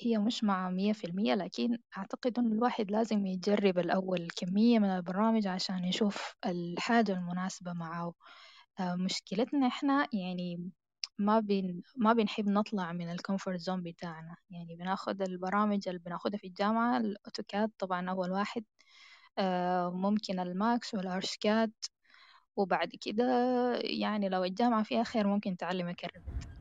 [0.00, 4.90] هي مش مع مية في المية لكن أعتقد إنه الواحد لازم يجرب الأول كمية من
[4.90, 8.14] البرامج عشان يشوف الحاجة المناسبة معه.
[8.80, 10.70] آه، مشكلتنا إحنا يعني
[11.18, 14.36] ما بن ما بنحب نطلع من ال comfort zone بتاعنا.
[14.50, 18.64] يعني بناخد البرامج اللي بناخدها في الجامعة ال AutoCAD طبعا أول واحد
[19.38, 21.72] آه، ممكن ال Max وال ArchiCAD
[22.56, 23.24] وبعد كده
[23.84, 26.57] يعني لو الجامعة فيها خير ممكن تعلمك ال Revit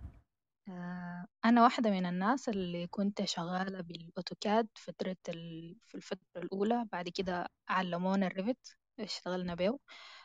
[0.69, 5.75] آه، أنا واحدة من الناس اللي كنت شغالة بال AutoCAD فترة ال...
[5.85, 9.77] في الفترة الأولى بعد كده علمونا ال Revit اشتغلنا بيه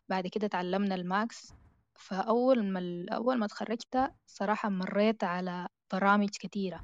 [0.09, 1.55] بعد كده تعلمنا ال Max.
[1.97, 6.81] فأول ما ال- أول ما اتخرجت صراحة مريت على برامج كتيرة.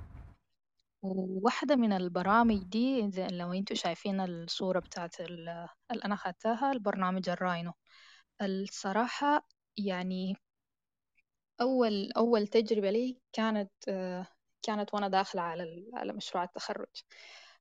[1.02, 7.35] وواحدة من البرامج دي لو أنتوا شايفين الصورة بتاعت ال- اللي أنا خدتها البرنامج ال
[7.35, 7.72] Rhino.
[8.42, 9.46] الصراحة
[9.78, 10.36] يعني
[11.60, 14.26] أول أول تجربة لي كانت آه،
[14.62, 17.02] كانت وأنا داخلة على على مشروع التخرج.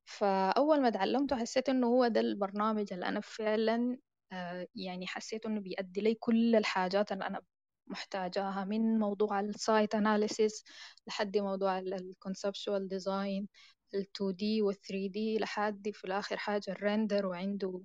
[0.04, 3.98] فأول ما تعلمته حسيت إنه هو ده البرنامج اللي أنا فعلا
[4.32, 7.42] آه، يعني حسيت إنه بيأدي لي كل الحاجات اللي أنا
[7.86, 10.64] محتاجاها من موضوع ال site analysis
[11.06, 13.48] لحد موضوع ال conceptual design
[13.94, 17.82] ال 2D وال 3D لحد في الآخر حاجة ال render وعنده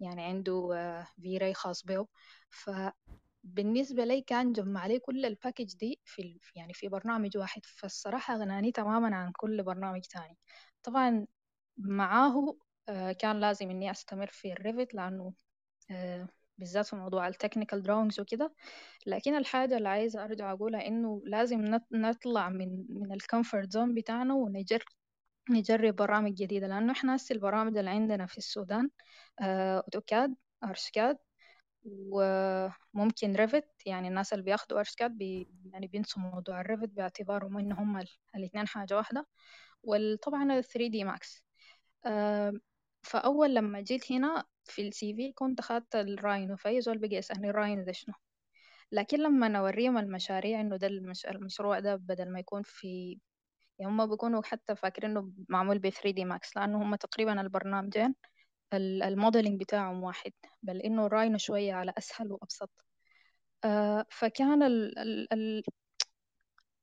[0.00, 0.68] يعني عنده
[1.22, 2.06] V-Ray خاص به.
[3.44, 7.66] فبالنسبة لي كان جمع لي كل ال package دي في يعني في برنامج واحد.
[7.66, 10.38] فالصراحة أغناني تماما عن كل برنامج تاني.
[10.82, 11.26] طبعا
[11.78, 12.56] معاه
[12.88, 15.32] آه، كان لازم إني أستمر في ال Revit لأنه
[15.90, 18.54] آه، بالذات في موضوع ال technical drawings وكده.
[19.06, 23.94] لكن الحاجة اللي عايزة أرجع أقولها إنه لازم نط- نطلع من من ال comfort zone
[23.94, 24.82] بتاعنا ونجرب
[25.50, 26.66] نجرب برامج جديدة.
[26.66, 28.90] لأنه إحنا هسه البرامج اللي عندنا في السودان
[29.40, 30.34] آه، AutoCAD
[30.64, 31.18] ArchiCAD
[31.84, 37.72] وممكن Revit يعني الناس اللي بياخدوا ArchiCAD بي يعني بينسوا موضوع ال Revit باعتبارهم إن
[37.72, 39.26] هم ال- الاتنين حاجة واحدة.
[39.82, 41.42] وطبعا ال 3D Max.
[42.06, 42.52] آه،
[43.02, 47.50] فأول لما جيت هنا في ال CV كنت أخدت ال Rhino فأي زول بقى يسألني
[47.50, 48.14] ال Rhino ده شنو؟
[48.92, 51.26] لكن لما نوريهم المشاريع إنه ده المش...
[51.26, 53.18] المشروع ده بدل ما يكون في
[53.78, 58.14] يعني هم بيكونوا حتى فاكرين إنه معمول ب 3D Max لأنه هم تقريبا البرنامجين.
[58.74, 60.32] ال- ال modeling بتاعهم واحد
[60.62, 62.70] بل إنه Rhino شوية على أسهل وأبسط.
[63.64, 64.98] آه فكان ال...
[64.98, 65.32] ال...
[65.32, 65.62] ال...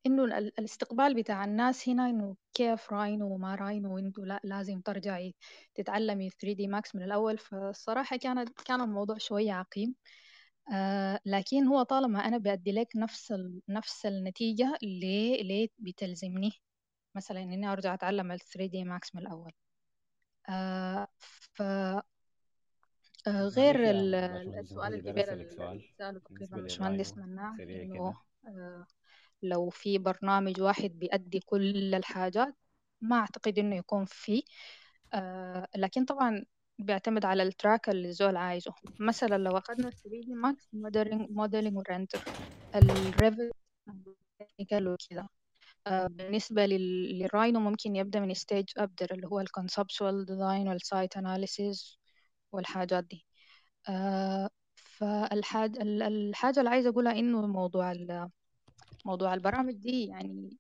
[0.05, 5.35] ال- الاستقبال بتاع الناس هنا إنه كيف Rhino وما Rhino وإنتوا لا لازم ترجعي
[5.75, 7.37] تتعلمي 3D Max من الأول.
[7.37, 9.95] فالصراحة كانت كان الموضوع شوية عقيم.
[10.73, 13.61] آه لكن هو طالما أنا بأدي لك نفس ال...
[13.69, 16.51] نفس النتيجة ليه ليه بتلزمني
[17.15, 19.60] مثلا إني أرجع أتعلم ال 3 دي ماكس من الأول؟ آه
[21.53, 21.61] ف
[23.27, 23.75] آه، غير
[24.59, 25.13] السؤال اللي
[25.97, 27.53] سأله تقريبا باشمهندس مناع
[27.83, 28.15] إنه
[28.47, 28.85] آه،
[29.43, 32.55] لو في برنامج واحد بيأدي كل الحاجات
[33.01, 34.43] ما أعتقد إنه يكون فيه.
[35.13, 36.45] آه، لكن طبعا
[36.79, 38.73] بيعتمد على ال track اللي الزول عايزه.
[38.99, 42.23] مثلا لو أخدنا 3D Max modeling modeling و render
[42.75, 43.51] ال Revit
[44.39, 45.21] technical وكده.
[45.21, 45.29] آه،
[45.89, 50.84] بالنسبة لل- لل Rhino ممكن يبدأ من stage أبدر اللي هو ال conceptual design وال
[50.84, 51.99] site analysis
[52.51, 53.25] والحاجات دي.
[53.89, 57.93] آه، فالحاجة الحاجة اللي عايزة أقولها إنه موضوع
[59.05, 60.57] موضوع البرامج دي يعني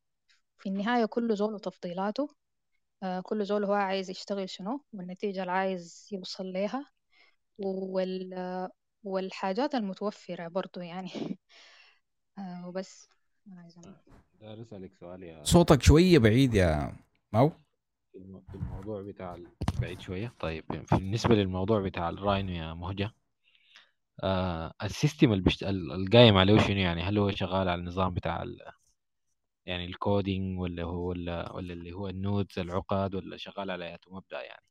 [0.59, 2.29] في النهاية كل زول وتفضيلاته.
[3.03, 6.85] آه، كل زول هو عايز يشتغل شنو والنتيجة اللي عايز يوصل ليها
[7.59, 8.69] وال
[9.03, 11.09] والحاجات المتوفرة برضو يعني.
[12.39, 13.09] آه وبس.
[14.41, 16.95] داير اسالك سؤال يا صوتك شوية بعيد يا
[18.13, 19.37] في الموضوع بتاع
[19.81, 20.33] بعيد شوية.
[20.39, 23.11] طيب بالنسبة للموضوع بتاع ال Rhino يا مهجة
[24.23, 25.63] آه ال system اللي بشت...
[25.63, 28.59] ال- القايم عليه شنو يعني؟ هل هو شغال على النظام بتاع ال...
[29.65, 33.85] يعني ال coding ولا هو ولا, ولا اللي هو ال nodes العقد ولا شغال على
[33.85, 34.65] اياته مبدأ يعني؟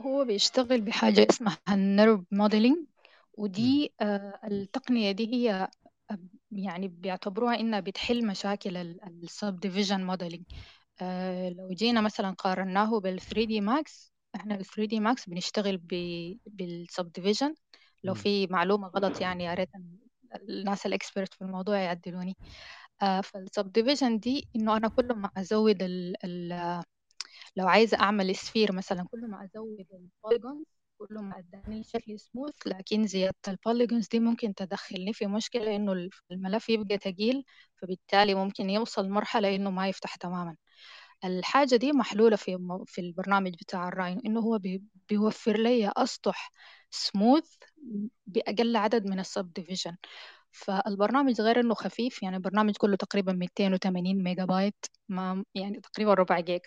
[0.00, 2.86] هو بيشتغل بحاجة اسمها ال NURBS modeling
[3.34, 5.70] ودي آه التقنية دي هي
[6.52, 10.44] يعني بيعتبروها إنها بتحل مشاكل ال subdivision modeling
[11.58, 15.76] لو جينا مثلا قارناه بال 3D Max إحنا ال 3D Max بنشتغل
[16.46, 17.54] بال subdivision
[18.04, 18.14] لو.
[18.14, 19.68] في معلومة غلط يعني يا ريت
[20.48, 22.36] الناس ال expert في الموضوع يعدلوني.
[23.02, 26.14] آه فال subdivision دي إنه أنا كل ما أزود ال
[27.56, 30.64] لو عايزة أعمل sphere مثلا كل ما أزود ال polygons
[30.98, 36.08] كل ما أداني شكل سموث لكن زيادة ال polygons دي ممكن تدخلني في مشكلة إنه
[36.30, 37.44] الملف يبقى تقيل
[37.76, 40.56] فبالتالي ممكن يوصل مرحلة إنه ما يفتح تماما.
[41.24, 46.50] الحاجة دي محلولة في في البرنامج بتاع ال Rhino إنه هو بي- بيوفر لي أسطح
[46.90, 47.56] سموث
[48.26, 49.96] بأقل عدد من ال subdivision
[50.52, 56.40] فالبرنامج غير إنه خفيف يعني البرنامج كله تقريبا 280 ميجا بايت ما يعني تقريبا ربع
[56.40, 56.60] جيج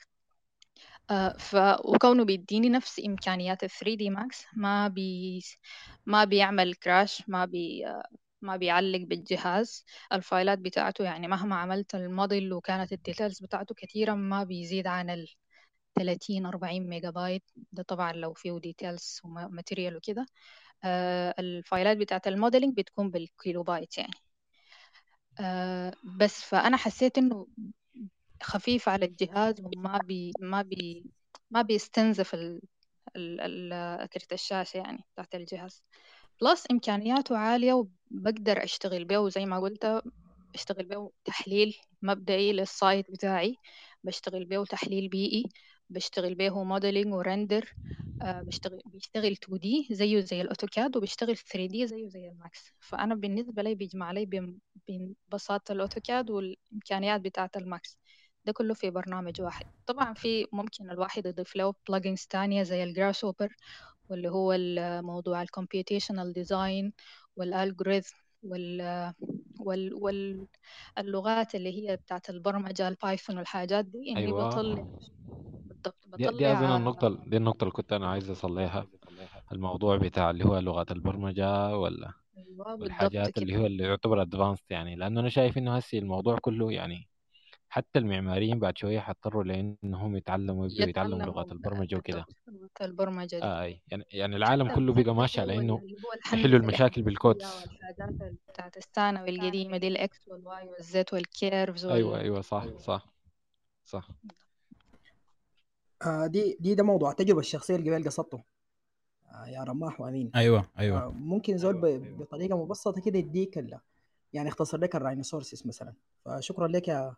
[1.40, 1.56] ف
[1.86, 5.42] وكونه بيديني نفس إمكانيات ال 3D Max ما بي
[6.06, 7.86] ما بيعمل crash ما بي
[8.42, 11.04] ما بيعلق بالجهاز الفايلات بتاعته.
[11.04, 15.28] يعني مهما عملت الموديل وكانت ال details بتاعته كثيرة ما بيزيد عن ال
[15.96, 20.26] 30 40 ميجا بايت ده طبعا لو فيه details و material وكده.
[20.84, 24.14] آه، الفايلات بتاعت ال modeling بتكون بالكيلو بايت يعني.
[25.40, 27.48] آه، بس فأنا حسيت إنه
[28.44, 31.06] خفيف على الجهاز وما بي ما بي
[31.52, 32.62] ما بيستنزف ال
[33.18, 35.84] ال كرت الشاشة يعني بتاعت الجهاز.
[36.42, 37.74] plus إمكانياته عالية
[38.12, 40.02] وبقدر أشتغل به وزي ما قلت
[40.54, 43.58] بشتغل به تحليل مبدئي لل site بتاعي.
[44.04, 45.44] بشتغل به تحليل بيئي
[45.90, 47.76] بشتغل به modeling و render
[48.22, 52.72] آه، بشتغل بيشتغل 2D زيه زي ال AutoCAD وبيشتغل 3D زيه زي ال Max.
[52.80, 54.26] فأنا بالنسبة لي بيجمع لي
[54.88, 58.00] بين بساطة ال AutoCAD والإمكانيات بتاعة ال Max.
[58.46, 59.66] ده كله في برنامج واحد.
[59.86, 63.56] طبعا في ممكن الواحد يضيف له plugins تانية زي ال Grasshopper
[64.10, 66.94] واللي هو الموضوع ال computational design
[67.36, 69.14] وال algorithm وال
[69.60, 70.48] وال وال
[70.98, 74.12] اللغات اللي هي بتاعت البرمجة ال Python والحاجات دي.
[74.12, 74.50] إني أيوه.
[74.50, 74.76] بطلع
[75.66, 78.88] بالضبط دي, دي بطلع النقطة دي النقطة اللي كنت أنا عايز أصليها.
[79.52, 84.96] الموضوع بتاع اللي هو لغات البرمجة ولا أيوة والحاجات اللي هو اللي يعتبر advanced يعني.
[84.96, 87.08] لأنه أنا شايف إنه هسي الموضوع كله يعني
[87.76, 92.26] حتى المعماريين بعد شوية حيضطروا لأنهم يتعلموا يبدوا يتعلموا يتعلموا لغات البرمجة وكده.
[92.82, 93.44] البرمجة دي.
[93.44, 95.82] آه أي يعني يعني العالم كله بقى ماشي على انه
[96.26, 102.66] يحلوا المشاكل الحاجات بتاعت الثانوي القديمة دي الإكس والواي والزد والكيرفز أيوه وال أيوه صح
[102.78, 103.06] صح
[103.86, 104.08] صح.
[106.02, 108.44] آه دي دي ده موضوع التجربة الشخصية اللي قبل قصدته
[109.32, 110.32] آه يا رماح وأمين.
[110.36, 111.04] أيوه أيوه.
[111.06, 113.58] آه ممكن زول ب- بطريقة مبسطة كده يديك
[114.34, 115.94] يعني يختصر لك ال Rhinoceros مثلا.
[116.26, 117.16] فشكرا لك يا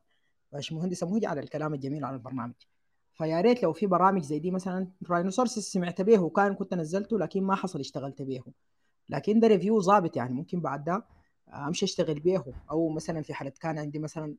[0.52, 2.54] باشمهندس مهدي على الكلام الجميل عن البرنامج.
[3.14, 7.44] فيا ريت لو في برامج زي دي مثلا Rhinoceros سمعت به وكان كنت نزلته لكن
[7.44, 8.44] ما حصل اشتغلت به
[9.10, 11.06] لكن ده review ظابط يعني ممكن بعد ده
[11.50, 14.36] امشي اشتغل به أو مثلا في حالة كان عندي مثلا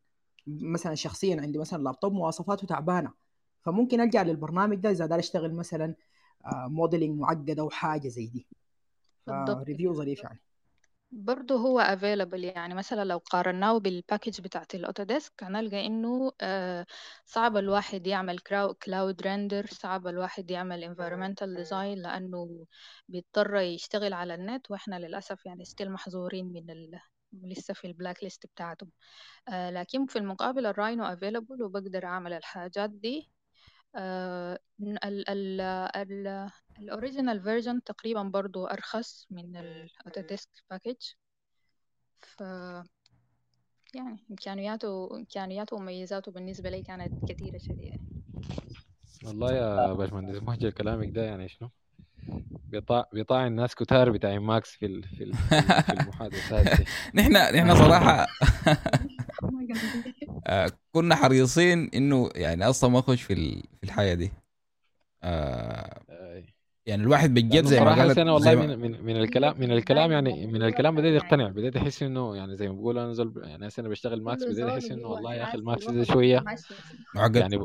[0.47, 3.13] مثلا شخصيا عندي مثلا لابتوب مواصفاته تعبانة.
[3.63, 5.95] فممكن ألجأ للبرنامج ده إذا دار اشتغل مثلا
[6.47, 8.47] modeling معقد أو حاجة زي دي.
[9.65, 10.41] ف review ظريف يعني.
[11.13, 16.87] برضه هو available يعني مثلا لو قارناه بال package بتاعت ال Autodesk هنلقى إنه آه،
[17.27, 18.39] صعب الواحد يعمل
[18.85, 22.67] cloud render صعب الواحد يعمل environmental design لأنه
[23.09, 27.01] بيضطر يشتغل على النت وإحنا للأسف يعني still محظورين من ال...
[27.33, 28.87] لسه في ال blacklist بتاعته.
[29.49, 33.31] آه، لكن في المقابل ال Rhino available وبقدر أعمل الحاجات دي
[33.97, 34.59] ال
[35.05, 35.31] ال
[35.97, 40.97] ال original version تقريبا برضو أرخص من ال Autodesk package
[42.21, 42.41] ف
[43.95, 47.99] يعني إمكانياته إمكانياته ومميزاته بالنسبة لي كانت كثيرة شديدة.
[49.25, 51.71] والله يا باشمهندس مهجر كلامك ده يعني شنو؟
[52.71, 56.85] بيطاع بيطاع الناس كتار بتاع ماكس في ال- في ال- في في المحادثات دي.
[57.15, 58.27] نحن نحن صراحة
[60.47, 64.33] آه، كنا حريصين إنه يعني أصلا ما اخش في ال- في الحاجة دي.
[65.23, 66.03] آه،.
[66.87, 70.47] يعني الواحد بجد زي ما قالت أنا والله من من من الكلام من الكلام يعني
[70.47, 73.89] من الكلام بديت أقتنع بديت أحس إنه يعني زي ما بقول أنا زول يعني أنا
[73.89, 76.45] بشتغل Max بديت أحس إنه والله يا أخي ال Max ده شوية.
[77.15, 77.59] معقد يعني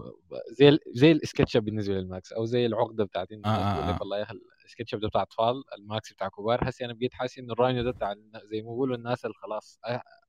[0.60, 3.98] زي زي السكتش بالنسبة لل Max أو زي العقدة بتاعت إنه آه آه آه.
[4.00, 4.34] والله يا أخي
[4.66, 6.70] السكتش ده بتاع أطفال ال Max بتاع كبار.
[6.70, 8.14] هسي أنا بقيت حاسس إنه ال Rhino ده بتاع
[8.52, 9.80] زي ما بيقولوا الناس اللي خلاص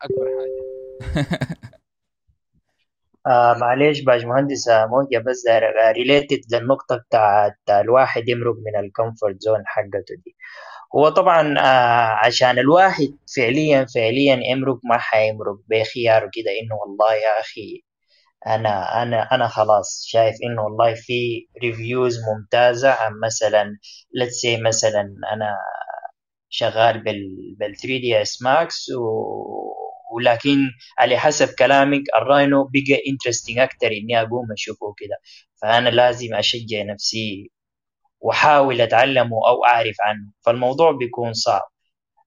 [0.02, 0.74] أكبر حاجة.
[3.26, 5.44] آه معلش باشمهندس آه، موجة بس
[5.96, 10.36] related للنقطة بتاعت الواحد يمرق من ال comfort zone حقته دي.
[10.96, 17.40] هو طبعا آه عشان الواحد فعليا فعليا يمرق ما حيمرق بخياره كده إنه والله يا
[17.40, 17.82] أخي
[18.46, 22.90] أنا أنا أنا خلاص شايف إنه والله في reviews ممتازة.
[22.92, 23.78] عن مثلا
[24.20, 25.02] let's say مثلا
[25.32, 25.56] أنا
[26.48, 28.86] شغال بال بال 3ds Max
[30.12, 30.58] ولكن
[30.98, 35.16] على حسب كلامك ال Rhino بقى interesting أكتر إني أقوم أشوفه كده.
[35.62, 37.50] فأنا لازم أشجع نفسي
[38.20, 40.26] وأحاول أتعلمه أو أعرف عنه.
[40.46, 41.62] فالموضوع بيكون صعب.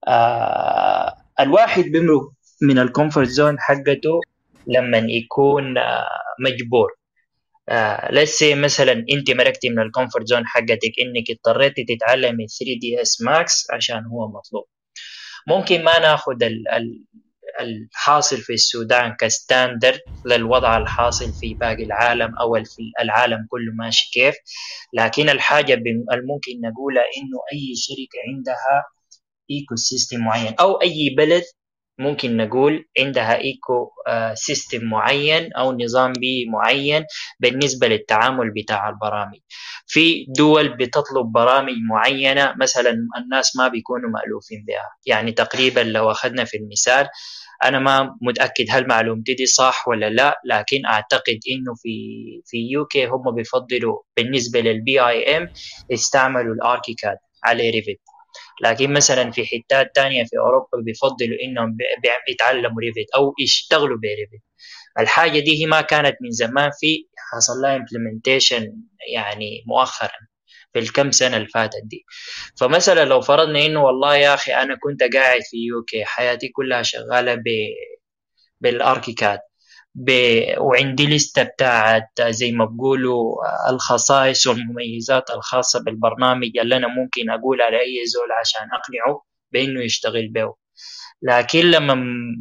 [0.08, 2.30] آه الواحد بيمرق
[2.62, 4.20] من ال comfort zone حقته
[4.66, 6.06] لما يكون آه
[6.40, 6.88] مجبور.
[7.68, 13.66] آه say مثلا أنت مرقتي من ال comfort zone حقتك إنك اضطريتي تتعلمي 3DS Max
[13.72, 14.64] عشان هو مطلوب.
[15.46, 17.04] ممكن ما ناخذ ال ال
[17.60, 24.10] الحاصل في السودان ك standard للوضع الحاصل في باقي العالم أو في العالم كله ماشي
[24.12, 24.34] كيف.
[24.92, 25.74] لكن الحاجة
[26.12, 28.84] الممكن نقولها إنه أي شركة عندها
[29.50, 31.42] ecosystem معين أو أي بلد
[31.98, 37.04] ممكن نقول عندها eco آه، system معين أو نظام بيئي معين
[37.40, 39.38] بالنسبة للتعامل بتاع البرامج.
[39.86, 44.90] في دول بتطلب برامج معينة مثلا الناس ما بيكونوا مألوفين بها.
[45.06, 47.08] يعني تقريبا لو أخذنا في المثال
[47.64, 51.90] أنا ما متأكد هل معلومتي دي صح ولا لا لكن أعتقد إنه في
[52.46, 55.48] في UK هم بيفضلوا بالنسبة لل BIM
[55.90, 58.00] يستعملوا ال ArchiCAD على Revit
[58.62, 63.98] لكن مثلا في حتات تانية في أوروبا بيفضلوا إنهم بي- بي- يتعلموا Revit أو يشتغلوا
[63.98, 64.42] ب Revit
[65.00, 68.62] الحاجة دي ما كانت من زمان في حصل لها implementation
[69.14, 70.10] يعني مؤخرا.
[70.72, 72.04] في الكم سنة اللي فاتت دي.
[72.60, 77.34] فمثلا لو فرضنا إنه والله يا أخي أنا كنت قاعد في UK حياتي كلها شغالة
[77.34, 77.44] ب
[78.60, 79.38] بالأركيكاد
[79.94, 80.10] ب...
[80.58, 83.36] وعندي لستة بتاعت زي ما بقولوا
[83.70, 90.28] الخصائص والمميزات الخاصة بالبرنامج اللي أنا ممكن أقول على أي زول عشان أقنعه بإنه يشتغل
[90.28, 90.54] به.
[91.22, 91.96] لكن لما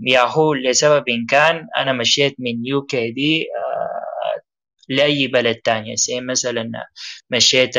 [0.07, 3.96] ياهو لسبب إن كان أنا مشيت من يوكي دي آه،
[4.89, 6.71] لأي بلد تانية زي مثلا
[7.29, 7.77] مشيت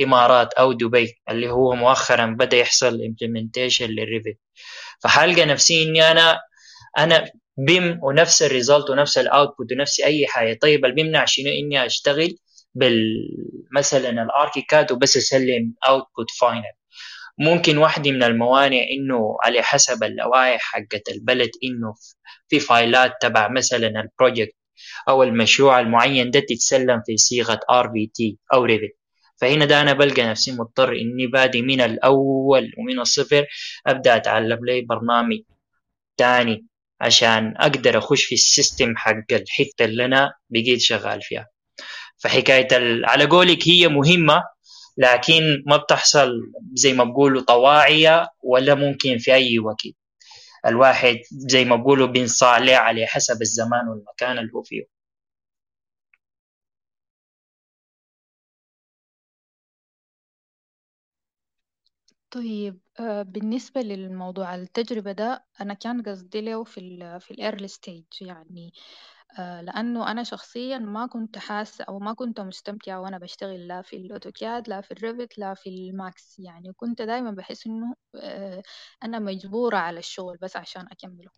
[0.00, 4.38] الإمارات أو دبي اللي هو مؤخرا بدأ يحصل implementation للريفت
[5.02, 6.40] فحلقى نفسي إني أنا
[6.98, 7.24] أنا
[7.58, 10.58] BIM ونفس ال result ونفس ال output ونفس أي حاجة.
[10.62, 12.38] طيب اللي بيمنع شنو؟ إني أشتغل
[12.74, 12.98] بال
[13.76, 16.62] مثلا ال ArchiCAD وبس أسلم output final
[17.38, 21.94] ممكن واحدة من الموانع إنه على حسب اللوائح حقت البلد إنه
[22.48, 24.54] في فايلات تبع مثلا ال project
[25.08, 28.96] أو المشروع المعين ده تتسلم في صيغة RVT أو Revit
[29.36, 33.46] فهنا ده أنا بلقى نفسي مضطر إني بادي من الأول ومن الصفر
[33.86, 35.38] أبدأ أتعلم لي برنامج
[36.16, 36.66] تاني
[37.00, 41.46] عشان أقدر أخش في السيستم حق الحتة اللي أنا بقيت شغال فيها.
[42.18, 42.68] فحكاية
[43.04, 44.42] على قولك هي مهمة
[44.98, 46.30] لكن ما بتحصل
[46.74, 50.03] زي ما بقولوا طواعية ولا ممكن في أي وقت.
[50.66, 54.84] الواحد زي ما بقولوا بينصاع له على حسب الزمان والمكان اللي هو فيه.
[62.30, 67.68] طيب آه، بالنسبة للموضوع التجربة ده أنا كان قصدي له في ال في ال early
[67.68, 68.72] stage يعني.
[69.38, 74.05] لأنه أنا شخصيا ما كنت حاسة أو ما كنت مستمتعة وأنا بشتغل لا في ال
[74.05, 76.38] AutoCAD لا في ال Revit لا في ال Max.
[76.38, 78.62] يعني كنت دايما بحس إنه آه،
[79.02, 81.30] أنا مجبورة على الشغل بس عشان أكمله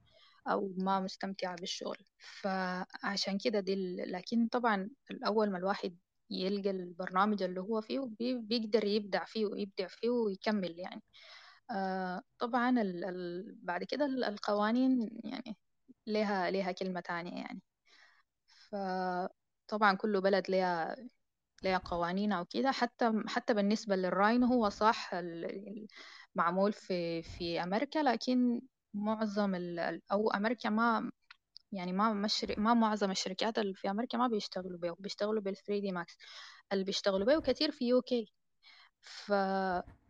[0.48, 1.96] أو ما مستمتعة بالشغل.
[2.42, 5.96] فعشان كده دي لكن طبعا الأول ما الواحد
[6.30, 11.02] يلقى البرنامج اللي هو فيه بي- بيقدر يبدع فيه ويبدع فيه ويكمل يعني.
[11.70, 12.74] آه طبعا
[13.62, 15.56] بعد كده ال- القوانين يعني
[16.06, 17.62] لها لها كلمة تانية يعني.
[18.72, 20.96] فطبعا كل بلد لها
[21.64, 22.70] لها قوانين أو كده.
[22.72, 25.10] حتى حتى بالنسبة للراين هو صح
[26.34, 28.60] معمول في في أمريكا لكن
[28.94, 29.54] معظم
[30.12, 31.10] أو أمريكا ما
[31.72, 32.54] يعني ما مشر...
[32.60, 36.16] ما معظم الشركات اللي في أمريكا ما بيشتغلوا بيه بيشتغلوا بال 3D Max.
[36.72, 38.32] اللي بيشتغلوا بيه كتير في UK.
[39.02, 39.32] ف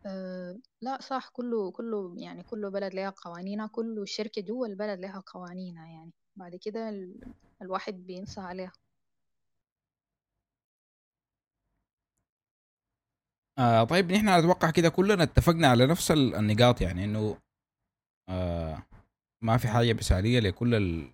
[0.05, 5.23] آه، لا صح كله كله يعني كل بلد لها قوانينها كل شركة جوا البلد لها
[5.27, 6.13] قوانينها يعني.
[6.37, 7.15] بعد كده ال...
[7.61, 8.71] الواحد بيمشي عليها.
[13.59, 17.37] آه طيب نحن أتوقع كده كلنا اتفقنا على نفس ال- النقاط يعني إنه
[18.29, 18.83] آه
[19.43, 21.13] ما في حاجة مثالية لكل ال-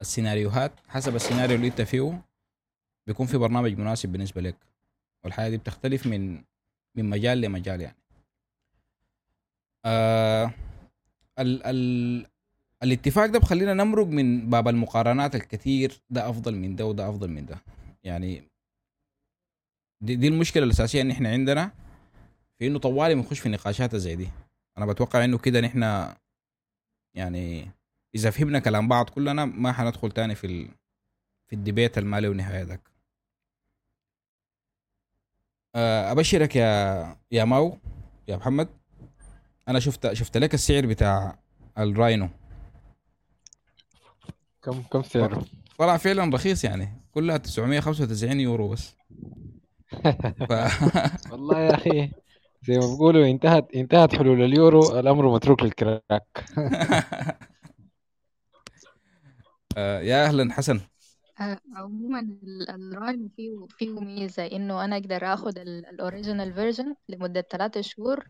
[0.00, 2.22] السيناريوهات حسب السيناريو اللي أنت فيه
[3.06, 4.56] بيكون في برنامج مناسب بالنسبة لك.
[5.24, 6.44] والحاجة دي بتختلف من
[6.96, 7.96] من مجال لمجال يعني.
[9.84, 10.54] آه
[11.38, 12.26] ال ال
[12.82, 17.46] الاتفاق ده بخلينا نمرق من باب المقارنات الكثير ده أفضل من ده وده أفضل من
[17.46, 17.58] ده.
[18.04, 18.42] يعني
[20.00, 21.72] دي, دي المشكلة الأساسية إن إحنا عندنا
[22.58, 24.28] في إنه طوالي بنخش في نقاشات زي دي.
[24.78, 26.12] أنا بتوقع إنه كده نحن
[27.14, 27.70] يعني
[28.14, 30.68] إذا فهمنا كلام بعض كلنا ما حندخل تاني في ال...
[31.48, 32.90] في الديبيت المالي ونهاية ذاك.
[35.74, 37.78] آه، أبشرك يا يا ماو
[38.28, 38.68] يا محمد.
[39.68, 41.38] أنا شفت شفت لك السعر بتاع
[41.78, 42.28] الراينو
[44.66, 45.44] كم كم سعره؟
[45.78, 46.88] طلع فعلا رخيص يعني.
[47.14, 48.94] كلها 995 يورو بس.
[50.48, 50.52] ف...
[51.32, 52.10] والله يا أخي
[52.62, 56.44] زي ما بيقولوا انتهت انتهت حلول اليورو الأمر متروك لل crack.
[59.76, 60.80] آه، يا أهلا حسن.
[61.40, 66.94] آه، عموما ال- ال Rhino فيه فيه ميزة إنه أنا أقدر أخد ال original version
[67.08, 68.24] لمدة ثلاثة شهور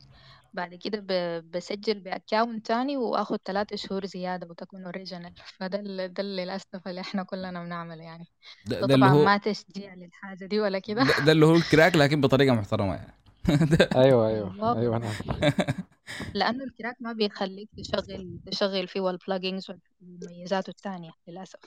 [0.57, 6.13] بعد كده ب- بسجل ب account تاني وآخد ثلاثة شهور زيادة وتكون original فده ال-
[6.15, 8.27] ده اللي للأسف اللي إحنا كلنا بنعمله يعني.
[8.67, 11.03] ده, ده اللي طبعا هو ما تشجيع للحاجة دي ولا كده.
[11.03, 13.13] ده, ده اللي هو الكراك لكن بطريقة محترمة يعني.
[13.71, 14.77] ده- أيوه أيوه بالظبط.
[14.77, 15.13] أيوه نعم
[16.35, 19.67] لأنه الكراك ما بيخليك تشغل تشغل فيه البلجينز
[20.03, 21.61] ومميزاته التانية للأسف.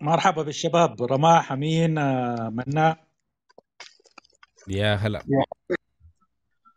[0.00, 3.04] مرحبا بالشباب رماح أمين آه، مناع
[4.68, 5.22] يا هلا.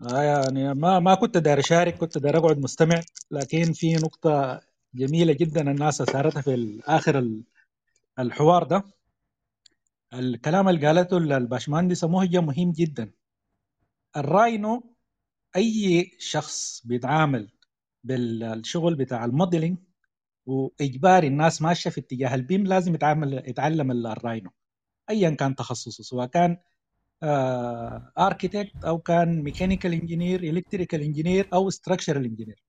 [0.01, 3.01] آه، يعني ما ما كنت داير أشارك كنت داير أقعد مستمع
[3.31, 4.61] لكن في نقطة
[4.95, 7.43] جميلة جدا الناس اثارتها في آخر ال-
[8.19, 8.83] الحوار ده.
[10.13, 13.11] الكلام اللي قالته الباشمهندس مهجة مهم جدا.
[14.17, 14.95] ال Rhino
[15.55, 17.51] أي شخص بيتعامل
[18.03, 19.77] بالشغل بتاع ال modeling
[20.45, 24.51] واجباري الناس ماشية في اتجاه ال BIM لازم يتعامل يتعلم ال Rhino
[25.09, 26.57] ايا كان تخصصه سواء كان
[28.17, 32.63] architect أو كان mechanical engineer electrical engineer أو structural engineer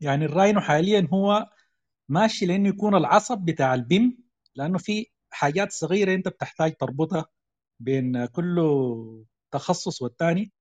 [0.00, 1.46] يعني ال Rhino حاليا هو
[2.08, 4.18] ماشي لأنه يكون العصب بتاع ال BIM
[4.54, 7.26] لأنه في حاجات صغيرة أنت بتحتاج تربطها
[7.80, 8.60] بين كل
[9.50, 10.52] تخصص والتاني.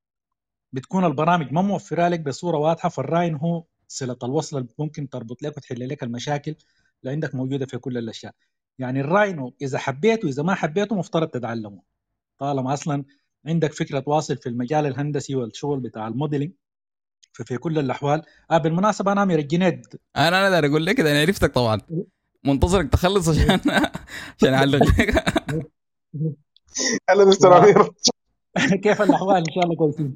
[0.74, 5.44] بتكون البرامج ما موفرة لك بصورة واضحة فال Rhino هو صلة الوصل اللي ممكن تربط
[5.44, 6.56] لك وتحل لك المشاكل
[7.04, 8.34] اللي عندك موجودة في كل الأشياء.
[8.80, 11.82] يعني ال Rhino إذا حبيته اذا ما حبيته مفترض تتعلمه.
[12.40, 13.04] طالما أصلا
[13.46, 16.52] عندك فكرة واصل في المجال الهندسي والشغل بتاع ال modeling
[17.34, 18.22] ففي كل الأحوال.
[18.52, 19.86] آه بالمناسبة أنا أمير الجنيد.
[20.18, 21.82] أنا أنا أقول لك كده أنا عرفتك طبعا.
[22.44, 23.60] منتظرك تخلص عشان
[24.38, 25.24] عشان أعلق لك.
[27.10, 27.90] هلا مستر أمير.
[28.84, 30.16] كيف الأحوال؟ إن شاء الله كويسين.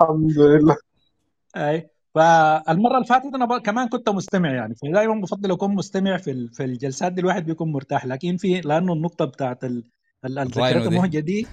[0.00, 0.76] الحمد لله.
[1.56, 1.90] أي.
[2.14, 4.74] فالمرة اللي فاتت أنا كمان كنت مستمع يعني.
[4.74, 8.06] فدائما بفضل اكون مستمع في في الجلسات دي الواحد بيكون مرتاح.
[8.06, 9.64] لكن في لأنه النقطة بتاعت
[10.26, 11.46] الذكريات المهجه دي.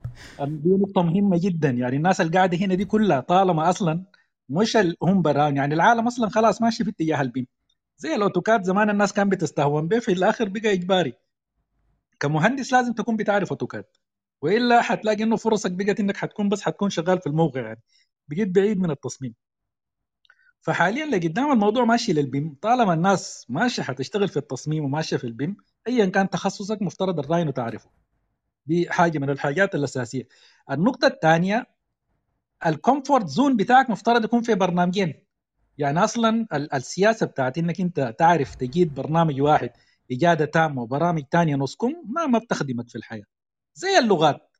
[0.64, 1.70] دي نقطة مهمة جدا.
[1.70, 4.04] يعني الناس اللي قاعدة هنا دي كلها طالما أصلا
[4.48, 5.56] مش هم بران.
[5.56, 7.46] يعني العالم أصلا خلاص ماشي في اتجاه ال BIM
[7.98, 11.12] زي ال AutoCAD زمان الناس كان بتستهون به في الآخر بقى إجباري.
[12.20, 13.84] كمهندس لازم تكون بتعرف AutoCAD.
[14.42, 17.60] وإلا حتلاقي إنه فرصك بقت إنك حتكون بس حتكون شغال في الموقع.
[17.60, 17.82] يعني
[18.28, 19.34] بقيت بعيد من التصميم.
[20.64, 25.32] فحاليا لقدام الموضوع ماشي لل BIM طالما الناس ماشيه حتشتغل في التصميم وماشية في ال
[25.32, 25.56] BIM
[25.88, 27.90] ايا كان تخصصك مفترض ال Rhino تعرفه.
[28.66, 30.28] دي حاجة من الحاجات الأساسية.
[30.70, 31.66] النقطة الثانية
[32.66, 35.14] ال comfort zone بتاعك مفترض يكون في برنامجين.
[35.78, 39.70] يعني أصلا ال- السياسة بتاعت إنك أنت تعرف تجيد برنامج واحد
[40.12, 43.24] إجادة تامة وبرامج ثانية نص كم ما ما بتخدمك في الحياة.
[43.74, 44.50] زي اللغات.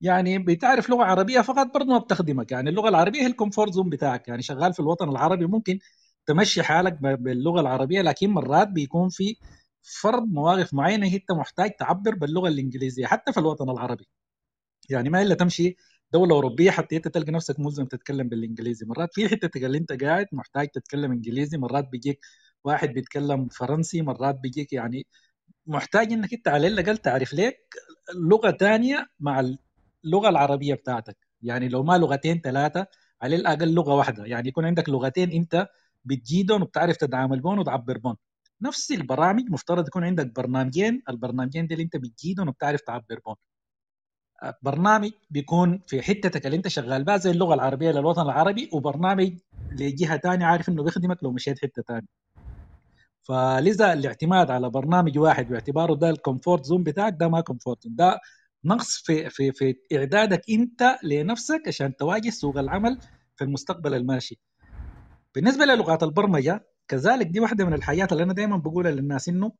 [0.00, 2.52] يعني بتعرف لغة عربية فقط برضه ما بتخدمك.
[2.52, 4.28] يعني اللغة العربية هي ال comfort zone بتاعك.
[4.28, 5.78] يعني شغال في الوطن العربي ممكن
[6.26, 9.36] تمشي حالك باللغة العربية لكن مرات بيكون في
[9.82, 14.08] فرض مواقف معينة انت محتاج تعبر باللغة الإنجليزية حتى في الوطن العربي.
[14.90, 15.76] يعني ما إلا تمشي
[16.12, 18.86] دولة أوروبية حتى انت تلقى نفسك ملزم تتكلم بالإنجليزي.
[18.86, 22.20] مرات في حتتك اللي أنت قاعد محتاج تتكلم إنجليزي مرات بيجيك
[22.64, 25.06] واحد بيتكلم فرنسي مرات بيجيك يعني
[25.66, 27.58] محتاج إنك أنت على الأقل تعرف لك
[28.16, 29.40] لغة ثانية مع
[30.04, 31.16] اللغة العربية بتاعتك.
[31.42, 32.86] يعني لو ما لغتين ثلاثة
[33.22, 34.24] على الأقل لغة واحدة.
[34.26, 35.68] يعني يكون عندك لغتين أنت
[36.04, 38.16] بتجيدهم وبتعرف تتعامل بهم وتعبر بهم.
[38.62, 43.36] نفس البرامج مفترض يكون عندك برنامجين البرنامجين دي اللي انت بتجيدهم وبتعرف تعبر بهم.
[44.62, 49.32] برنامج بيكون في حتتك اللي انت شغال بها زي اللغة العربية للوطن العربي وبرنامج
[49.72, 52.20] لجهة ثانية عارف انه بيخدمك لو مشيت حتة ثانية
[53.22, 58.20] فلذا الاعتماد على برنامج واحد باعتباره ده ال comfort zone بتاعك ده ما comfort ده
[58.64, 62.98] نقص في في في إعدادك انت لنفسك عشان تواجه سوق العمل
[63.36, 64.40] في المستقبل الماشي.
[65.34, 69.52] بالنسبة للغات البرمجة كذلك دي واحدة من الحاجات اللي أنا دائما بقولها للناس إنه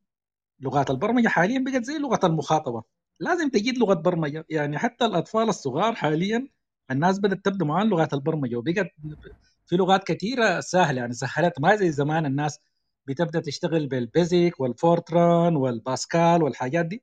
[0.61, 2.83] لغات البرمجة حاليا بقت زي لغة المخاطبة.
[3.21, 4.45] لازم تجد لغة برمجة.
[4.51, 6.49] يعني حتى الأطفال الصغار حاليا
[6.91, 8.87] الناس بدأت تبدا معاهم لغات البرمجة وبقت
[9.67, 11.01] في لغات كثيرة سهلة.
[11.01, 12.61] يعني سهلت ما زي زمان الناس
[13.07, 17.03] بتبدأ تشتغل بالبيزك والفورتران والباسكال والحاجات دي.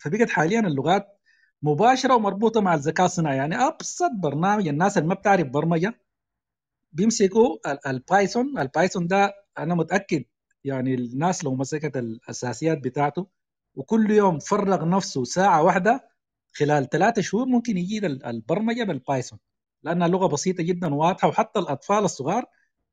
[0.00, 1.06] فبقت حاليا اللغات
[1.62, 3.36] مباشرة ومربوطة مع الذكاء الصناعي.
[3.36, 6.00] يعني أبسط برنامج الناس اللي ما بتعرف برمجة
[6.92, 7.56] بيمسكوا
[7.90, 10.24] ال Python ال Python ده أنا متأكد
[10.64, 13.26] يعني الناس لو مسكت الأساسيات بتاعته
[13.74, 16.08] وكل يوم فرغ نفسه ساعة واحدة
[16.52, 19.38] خلال ثلاثة شهور ممكن يجيد البرمجة بال Python
[19.82, 22.44] لأنها لغة بسيطة جدا وواضحة وحتى الأطفال الصغار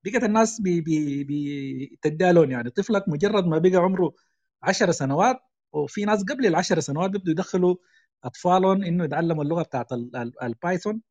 [0.03, 1.97] بقت الناس بي بي بي
[2.31, 2.69] لون يعني.
[2.69, 4.13] طفلك مجرد ما بقى عمره
[4.63, 5.39] 10 سنوات
[5.73, 7.75] وفي ناس قبل العشر سنوات بيبدوا يدخلوا
[8.23, 9.87] أطفالهم إنه يتعلموا اللغة بتاعت
[10.43, 11.01] ال Python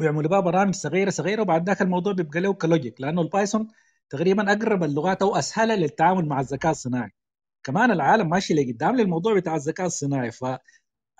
[0.00, 3.68] ويعملوا بها برامج صغيرة صغيرة وبعد ذاك الموضوع بيبقى له ك logic لأنه ال Python
[4.10, 7.10] تقريبا أقرب اللغات أو اسهلها للتعامل مع الذكاء الصناعي.
[7.64, 10.30] كمان العالم ماشي لقدام للموضوع بتاع الذكاء الصناعي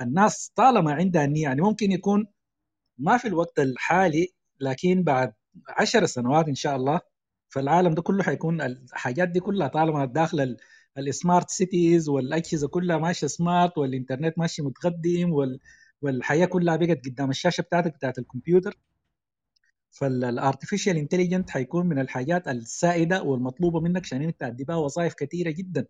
[0.00, 2.26] فالناس طالما عندها نيه يعني ممكن يكون
[2.98, 4.28] ما في الوقت الحالي
[4.60, 5.32] لكن بعد
[5.68, 7.00] عشر سنوات إن شاء الله
[7.48, 10.56] فالعالم ده كله حيكون الحاجات دي كلها طالما داخله
[10.98, 15.32] ال smart cities والأجهزة كلها ماشية smart والإنترنت ماشي متقدم
[16.02, 18.78] والحياة كلها بقت قدام الشاشة بتاعتك بتاعت الكمبيوتر.
[19.90, 25.50] فال artificial intelligent حيكون من الحاجات السائدة والمطلوبة منك عشان انك تأدي بها وظائف كثيره
[25.50, 25.86] جدا.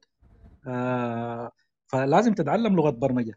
[0.66, 1.52] آه
[1.86, 3.34] فلازم تتعلم لغة برمجة.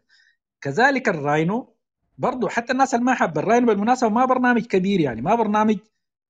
[0.60, 1.76] كذلك ال Rhino
[2.18, 5.78] برضه حتى الناس اللي ما حابه ال Rhino بالمناسبة ما برنامج كبير يعني ما برنامج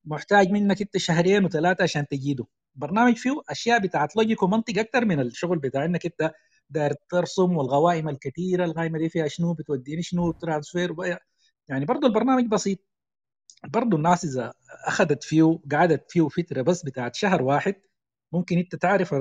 [0.04, 2.46] محتاج منك انت شهرين وثلاثة عشان تجيده.
[2.74, 6.32] برنامج فيه أشياء بتاعت logic ومنطق أكثر من الشغل بتاع إنك انت
[6.74, 10.94] داير ترسم والقوائم الكثيرة القائمه دي فيها شنو؟ بتوديني شنو؟ transfer
[11.68, 12.78] يعني برضه البرنامج بسيط.
[13.64, 14.52] برضه الناس إذا
[14.86, 17.74] أخذت فيه قعدت فيه فترة بس بتاعت شهر واحد
[18.32, 19.14] ممكن أنت تعرف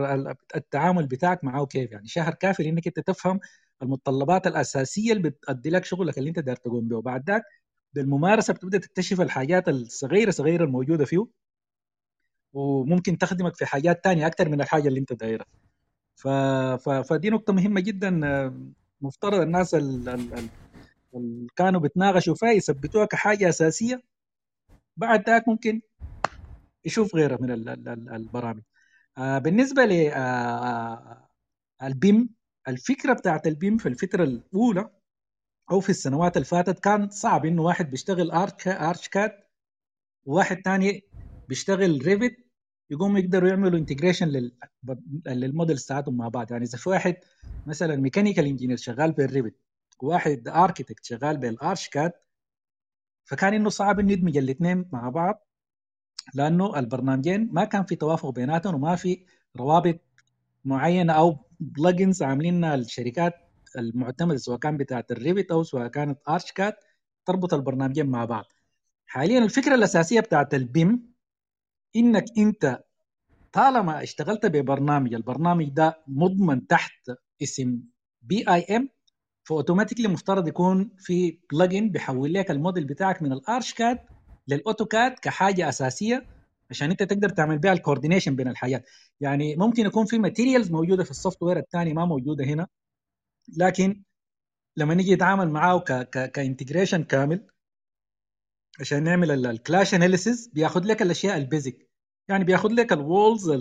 [0.56, 1.92] التعامل بتاعك معه كيف.
[1.92, 3.40] يعني شهر كافي انك أنت تفهم
[3.84, 7.44] المتطلبات الأساسية اللي بتؤدي لك شغلك اللي أنت داير تقوم به وبعد ذاك
[7.94, 11.28] بالممارسة بتبدأ تكتشف الحاجات الصغيرة صغيرة الموجودة فيه
[12.54, 15.46] وممكن تخدمك في حاجات تانية أكثر من الحاجة اللي أنت دايرها.
[16.16, 16.28] ف...
[16.84, 16.90] ف...
[16.90, 18.10] فدي نقطة مهمة جدا
[19.02, 20.60] مفترض الناس اللي
[21.56, 24.04] كانوا بيتناقشوا فيها يثبتوها كحاجة أساسية.
[24.98, 25.82] بعد ذاك ممكن
[26.86, 27.52] يشوف غيرها من
[28.16, 28.62] البرامج.
[29.18, 31.30] آه، بالنسبة ل آه،
[31.82, 31.94] آه،
[32.68, 34.90] الفكرة بتاعت ال BIM في الفترة الأولى
[35.72, 38.32] أو في السنوات اللي فاتت كان صعب إنه واحد بيشتغل
[38.68, 39.50] ArchiCAD
[40.26, 41.04] وواحد ثاني
[41.50, 42.43] بيشتغل Revit
[42.90, 44.52] يقوموا يقدروا يعملوا integration
[45.26, 46.52] لل model بتاعتهم مع بعض.
[46.52, 47.16] يعني إذا في واحد
[47.66, 49.56] مثلا mechanical engineer شغال بال Revit
[50.02, 52.24] وواحد architect شغال بال ArchiCAD
[53.26, 55.48] فكان إنه صعب إنه يدمج الاثنين مع بعض
[56.34, 59.26] لأنه البرنامجين ما كان في توافق بيناتهم وما في
[59.58, 60.00] روابط
[60.66, 63.34] معينة أو plugins عاملينها الشركات
[63.78, 66.84] المعتمدة سواء كان بتاعت ال Revit أو سواء كانت ArchiCAD
[67.26, 68.46] تربط البرنامجين مع بعض.
[69.08, 71.13] حاليا الفكرة الأساسية بتاعت ال BIM
[71.96, 72.84] إنك أنت
[73.54, 77.12] طالما اشتغلت ببرنامج البرنامج ده مضمن تحت
[77.44, 77.80] اسم
[78.22, 78.90] BIM
[79.44, 84.00] ف automatically مفترض يكون في plugin بيحول لك الموديل بتاعك من ال ArchiCAD
[84.48, 86.26] لل AutoCAD كحاجة أساسية
[86.70, 88.86] عشان أنت تقدر تعمل بها ال coordination بين الحاجات.
[89.22, 92.68] يعني ممكن يكون في materials موجودة في ال software الثاني ما موجودة هنا
[93.58, 94.04] لكن
[94.78, 95.80] لما نيجي نتعامل معاه
[96.34, 97.48] ك integration كامل
[98.80, 101.90] عشان نعمل ال clash analysis بياخذ لك الأشياء ال basic
[102.30, 103.52] يعني بياخذ لك ال walls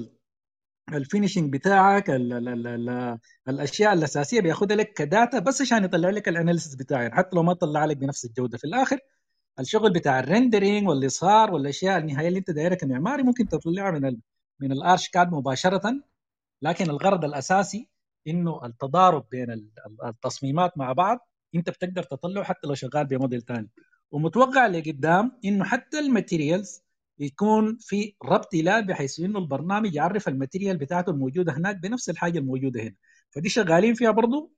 [0.93, 3.18] ال finishing بتاعك ال ال ال
[3.48, 4.40] الأشياء الأساسية.
[4.40, 7.02] بياخذها لك ك data بس عشان يطلع لك ال analysis بتاعي.
[7.02, 8.98] يعني حتى لو ما طلع لك بنفس الجودة في الآخر
[9.60, 14.20] الشغل بتاع ال rendering والاصهار والأشياء النهائية اللي أنت دايرها كمعماري ممكن تطلعها من ال
[14.60, 16.02] من ال ArchiCAD مباشرة.
[16.62, 17.89] لكن الغرض الأساسي
[18.28, 19.70] إنه التضارب بين
[20.06, 23.70] التصميمات مع بعض أنت بتقدر تطلعه حتى لو شغال بموديل ثاني
[24.12, 26.82] ومتوقع لقدام إنه حتى ال materials
[27.18, 32.39] يكون في ربط له بحيث إنه البرنامج يعرف ال material بتاعته الموجودة هناك بنفس الحاجة
[32.39, 32.94] الموجودة هنا.
[33.30, 34.51] فدي شغالين فيها برضه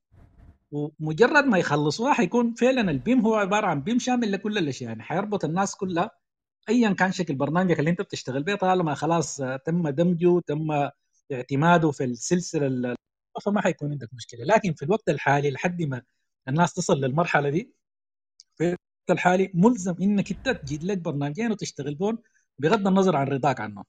[0.71, 4.89] ومجرد ما يخلصوها حيكون فعلا ال BIM هو عبارة عن BIM شامل لكل الأشياء.
[4.89, 6.11] يعني حيربط الناس كلها
[6.69, 10.89] ايا كان شكل برنامجك اللي أنت بتشتغل به طالما خلاص تم دمجه تم
[11.31, 12.95] اعتماده في السلسلة
[13.45, 14.45] فما حيكون عندك مشكلة.
[14.45, 16.01] لكن في الوقت الحالي لحد ما
[16.47, 17.73] الناس تصل للمرحلة دي
[19.11, 22.17] الحالي ملزم إنك أنت تجيب لك برنامجين وتشتغل بهم
[22.59, 23.83] بغض النظر عن رضاك عنه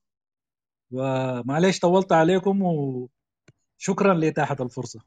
[0.91, 5.01] ومعليش طولت عليكم وشكرا لإتاحة الفرصة.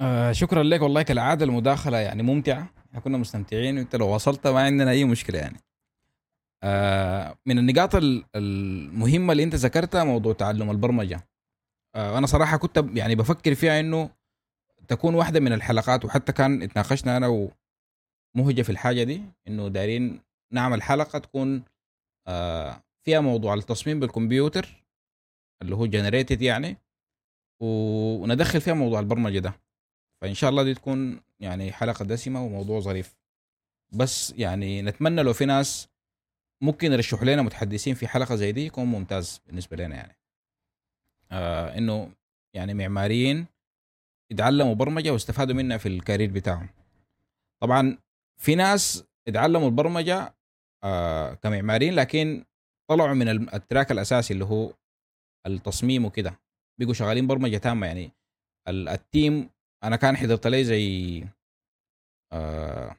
[0.00, 2.74] آه شكرا لك والله كالعادة المداخلة يعني ممتعة.
[3.04, 5.60] كنا مستمتعين وأنت لو وصلت ما عندنا أي مشكلة يعني.
[6.62, 7.90] آه من النقاط
[8.36, 11.28] المهمة اللي أنت ذكرتها موضوع تعلم البرمجة.
[11.94, 14.10] آه أنا صراحة كنت يعني بفكر فيها إنه
[14.88, 17.50] تكون واحدة من الحلقات وحتى كان اتناقشنا أنا
[18.34, 20.20] ومهجه في الحاجة دي إنه دايرين
[20.52, 21.62] نعمل حلقة تكون
[22.26, 24.84] آه فيها موضوع التصميم بالكمبيوتر
[25.62, 26.76] اللي هو جنريتد يعني
[27.60, 29.60] وندخل فيها موضوع البرمجة ده.
[30.22, 33.16] فإن شاء الله دي تكون يعني حلقة دسمة وموضوع ظريف.
[33.92, 35.88] بس يعني نتمنى لو في ناس
[36.62, 40.16] ممكن يرشحوا لنا متحدثين في حلقة زي دي يكون ممتاز بالنسبة لنا يعني.
[41.30, 42.12] آه إنه
[42.54, 43.46] يعني معماريين
[44.30, 46.68] يتعلموا برمجة واستفادوا منها في ال career بتاعهم.
[47.62, 47.98] طبعا
[48.42, 50.34] في ناس يتعلموا البرمجة
[50.84, 52.44] آه كمعماريين لكن
[52.90, 54.74] طلعوا من ال track الأساسي اللي هو
[55.46, 56.40] التصميم وكده.
[56.80, 58.12] بيقوا شغالين برمجة تامة يعني.
[58.68, 59.50] ال team
[59.84, 61.24] أنا كان حضرت لي زي
[62.32, 62.96] آه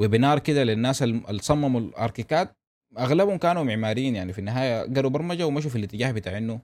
[0.00, 2.56] webinar كده للناس اللي صمموا ال ArchiCAD.
[2.98, 4.32] أغلبهم كانوا معماريين يعني.
[4.32, 6.60] في النهاية قروا برمجة ومشوا في الاتجاه بتاع إنه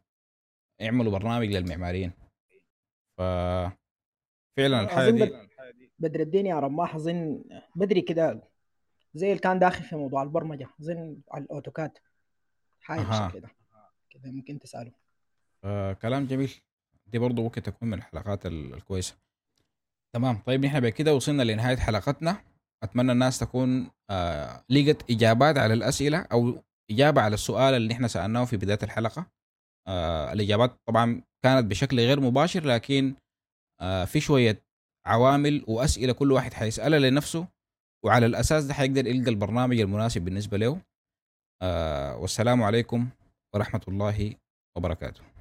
[0.80, 2.12] يعملوا برنامج للمعماريين.
[3.18, 3.22] ف
[4.58, 5.53] فعلا الحاجة دي
[5.98, 7.44] بدر الدين يا رماح اظن
[7.76, 8.42] بدري كده
[9.14, 11.90] زي اللي كان داخل في موضوع البرمجة اظن على الأوتوكاد.
[12.80, 13.30] حاجة.
[13.32, 13.48] كده.
[14.10, 14.92] كده ممكن تسأله.
[15.64, 16.54] آه كلام جميل.
[17.06, 19.14] دي برضه ممكن تكون من الحلقات الكويسة.
[20.12, 20.42] تمام.
[20.46, 22.36] طيب نحن بكده وصلنا لنهاية حلقتنا.
[22.82, 28.44] أتمنى الناس تكون آه لقت إجابات على الأسئلة أو إجابة على السؤال اللي إحنا سألناه
[28.44, 29.26] في بداية الحلقة.
[29.86, 33.14] آه الإجابات طبعا كانت بشكل غير مباشر لكن
[33.80, 34.63] آه في شوية
[35.06, 37.46] عوامل وأسئلة كل واحد حيسألها لنفسه
[38.04, 40.80] وعلى الأساس ده حيقدر يلقى البرنامج المناسب بالنسبة له.
[41.62, 43.08] آه والسلام عليكم
[43.54, 44.34] ورحمة الله
[44.76, 45.33] وبركاته.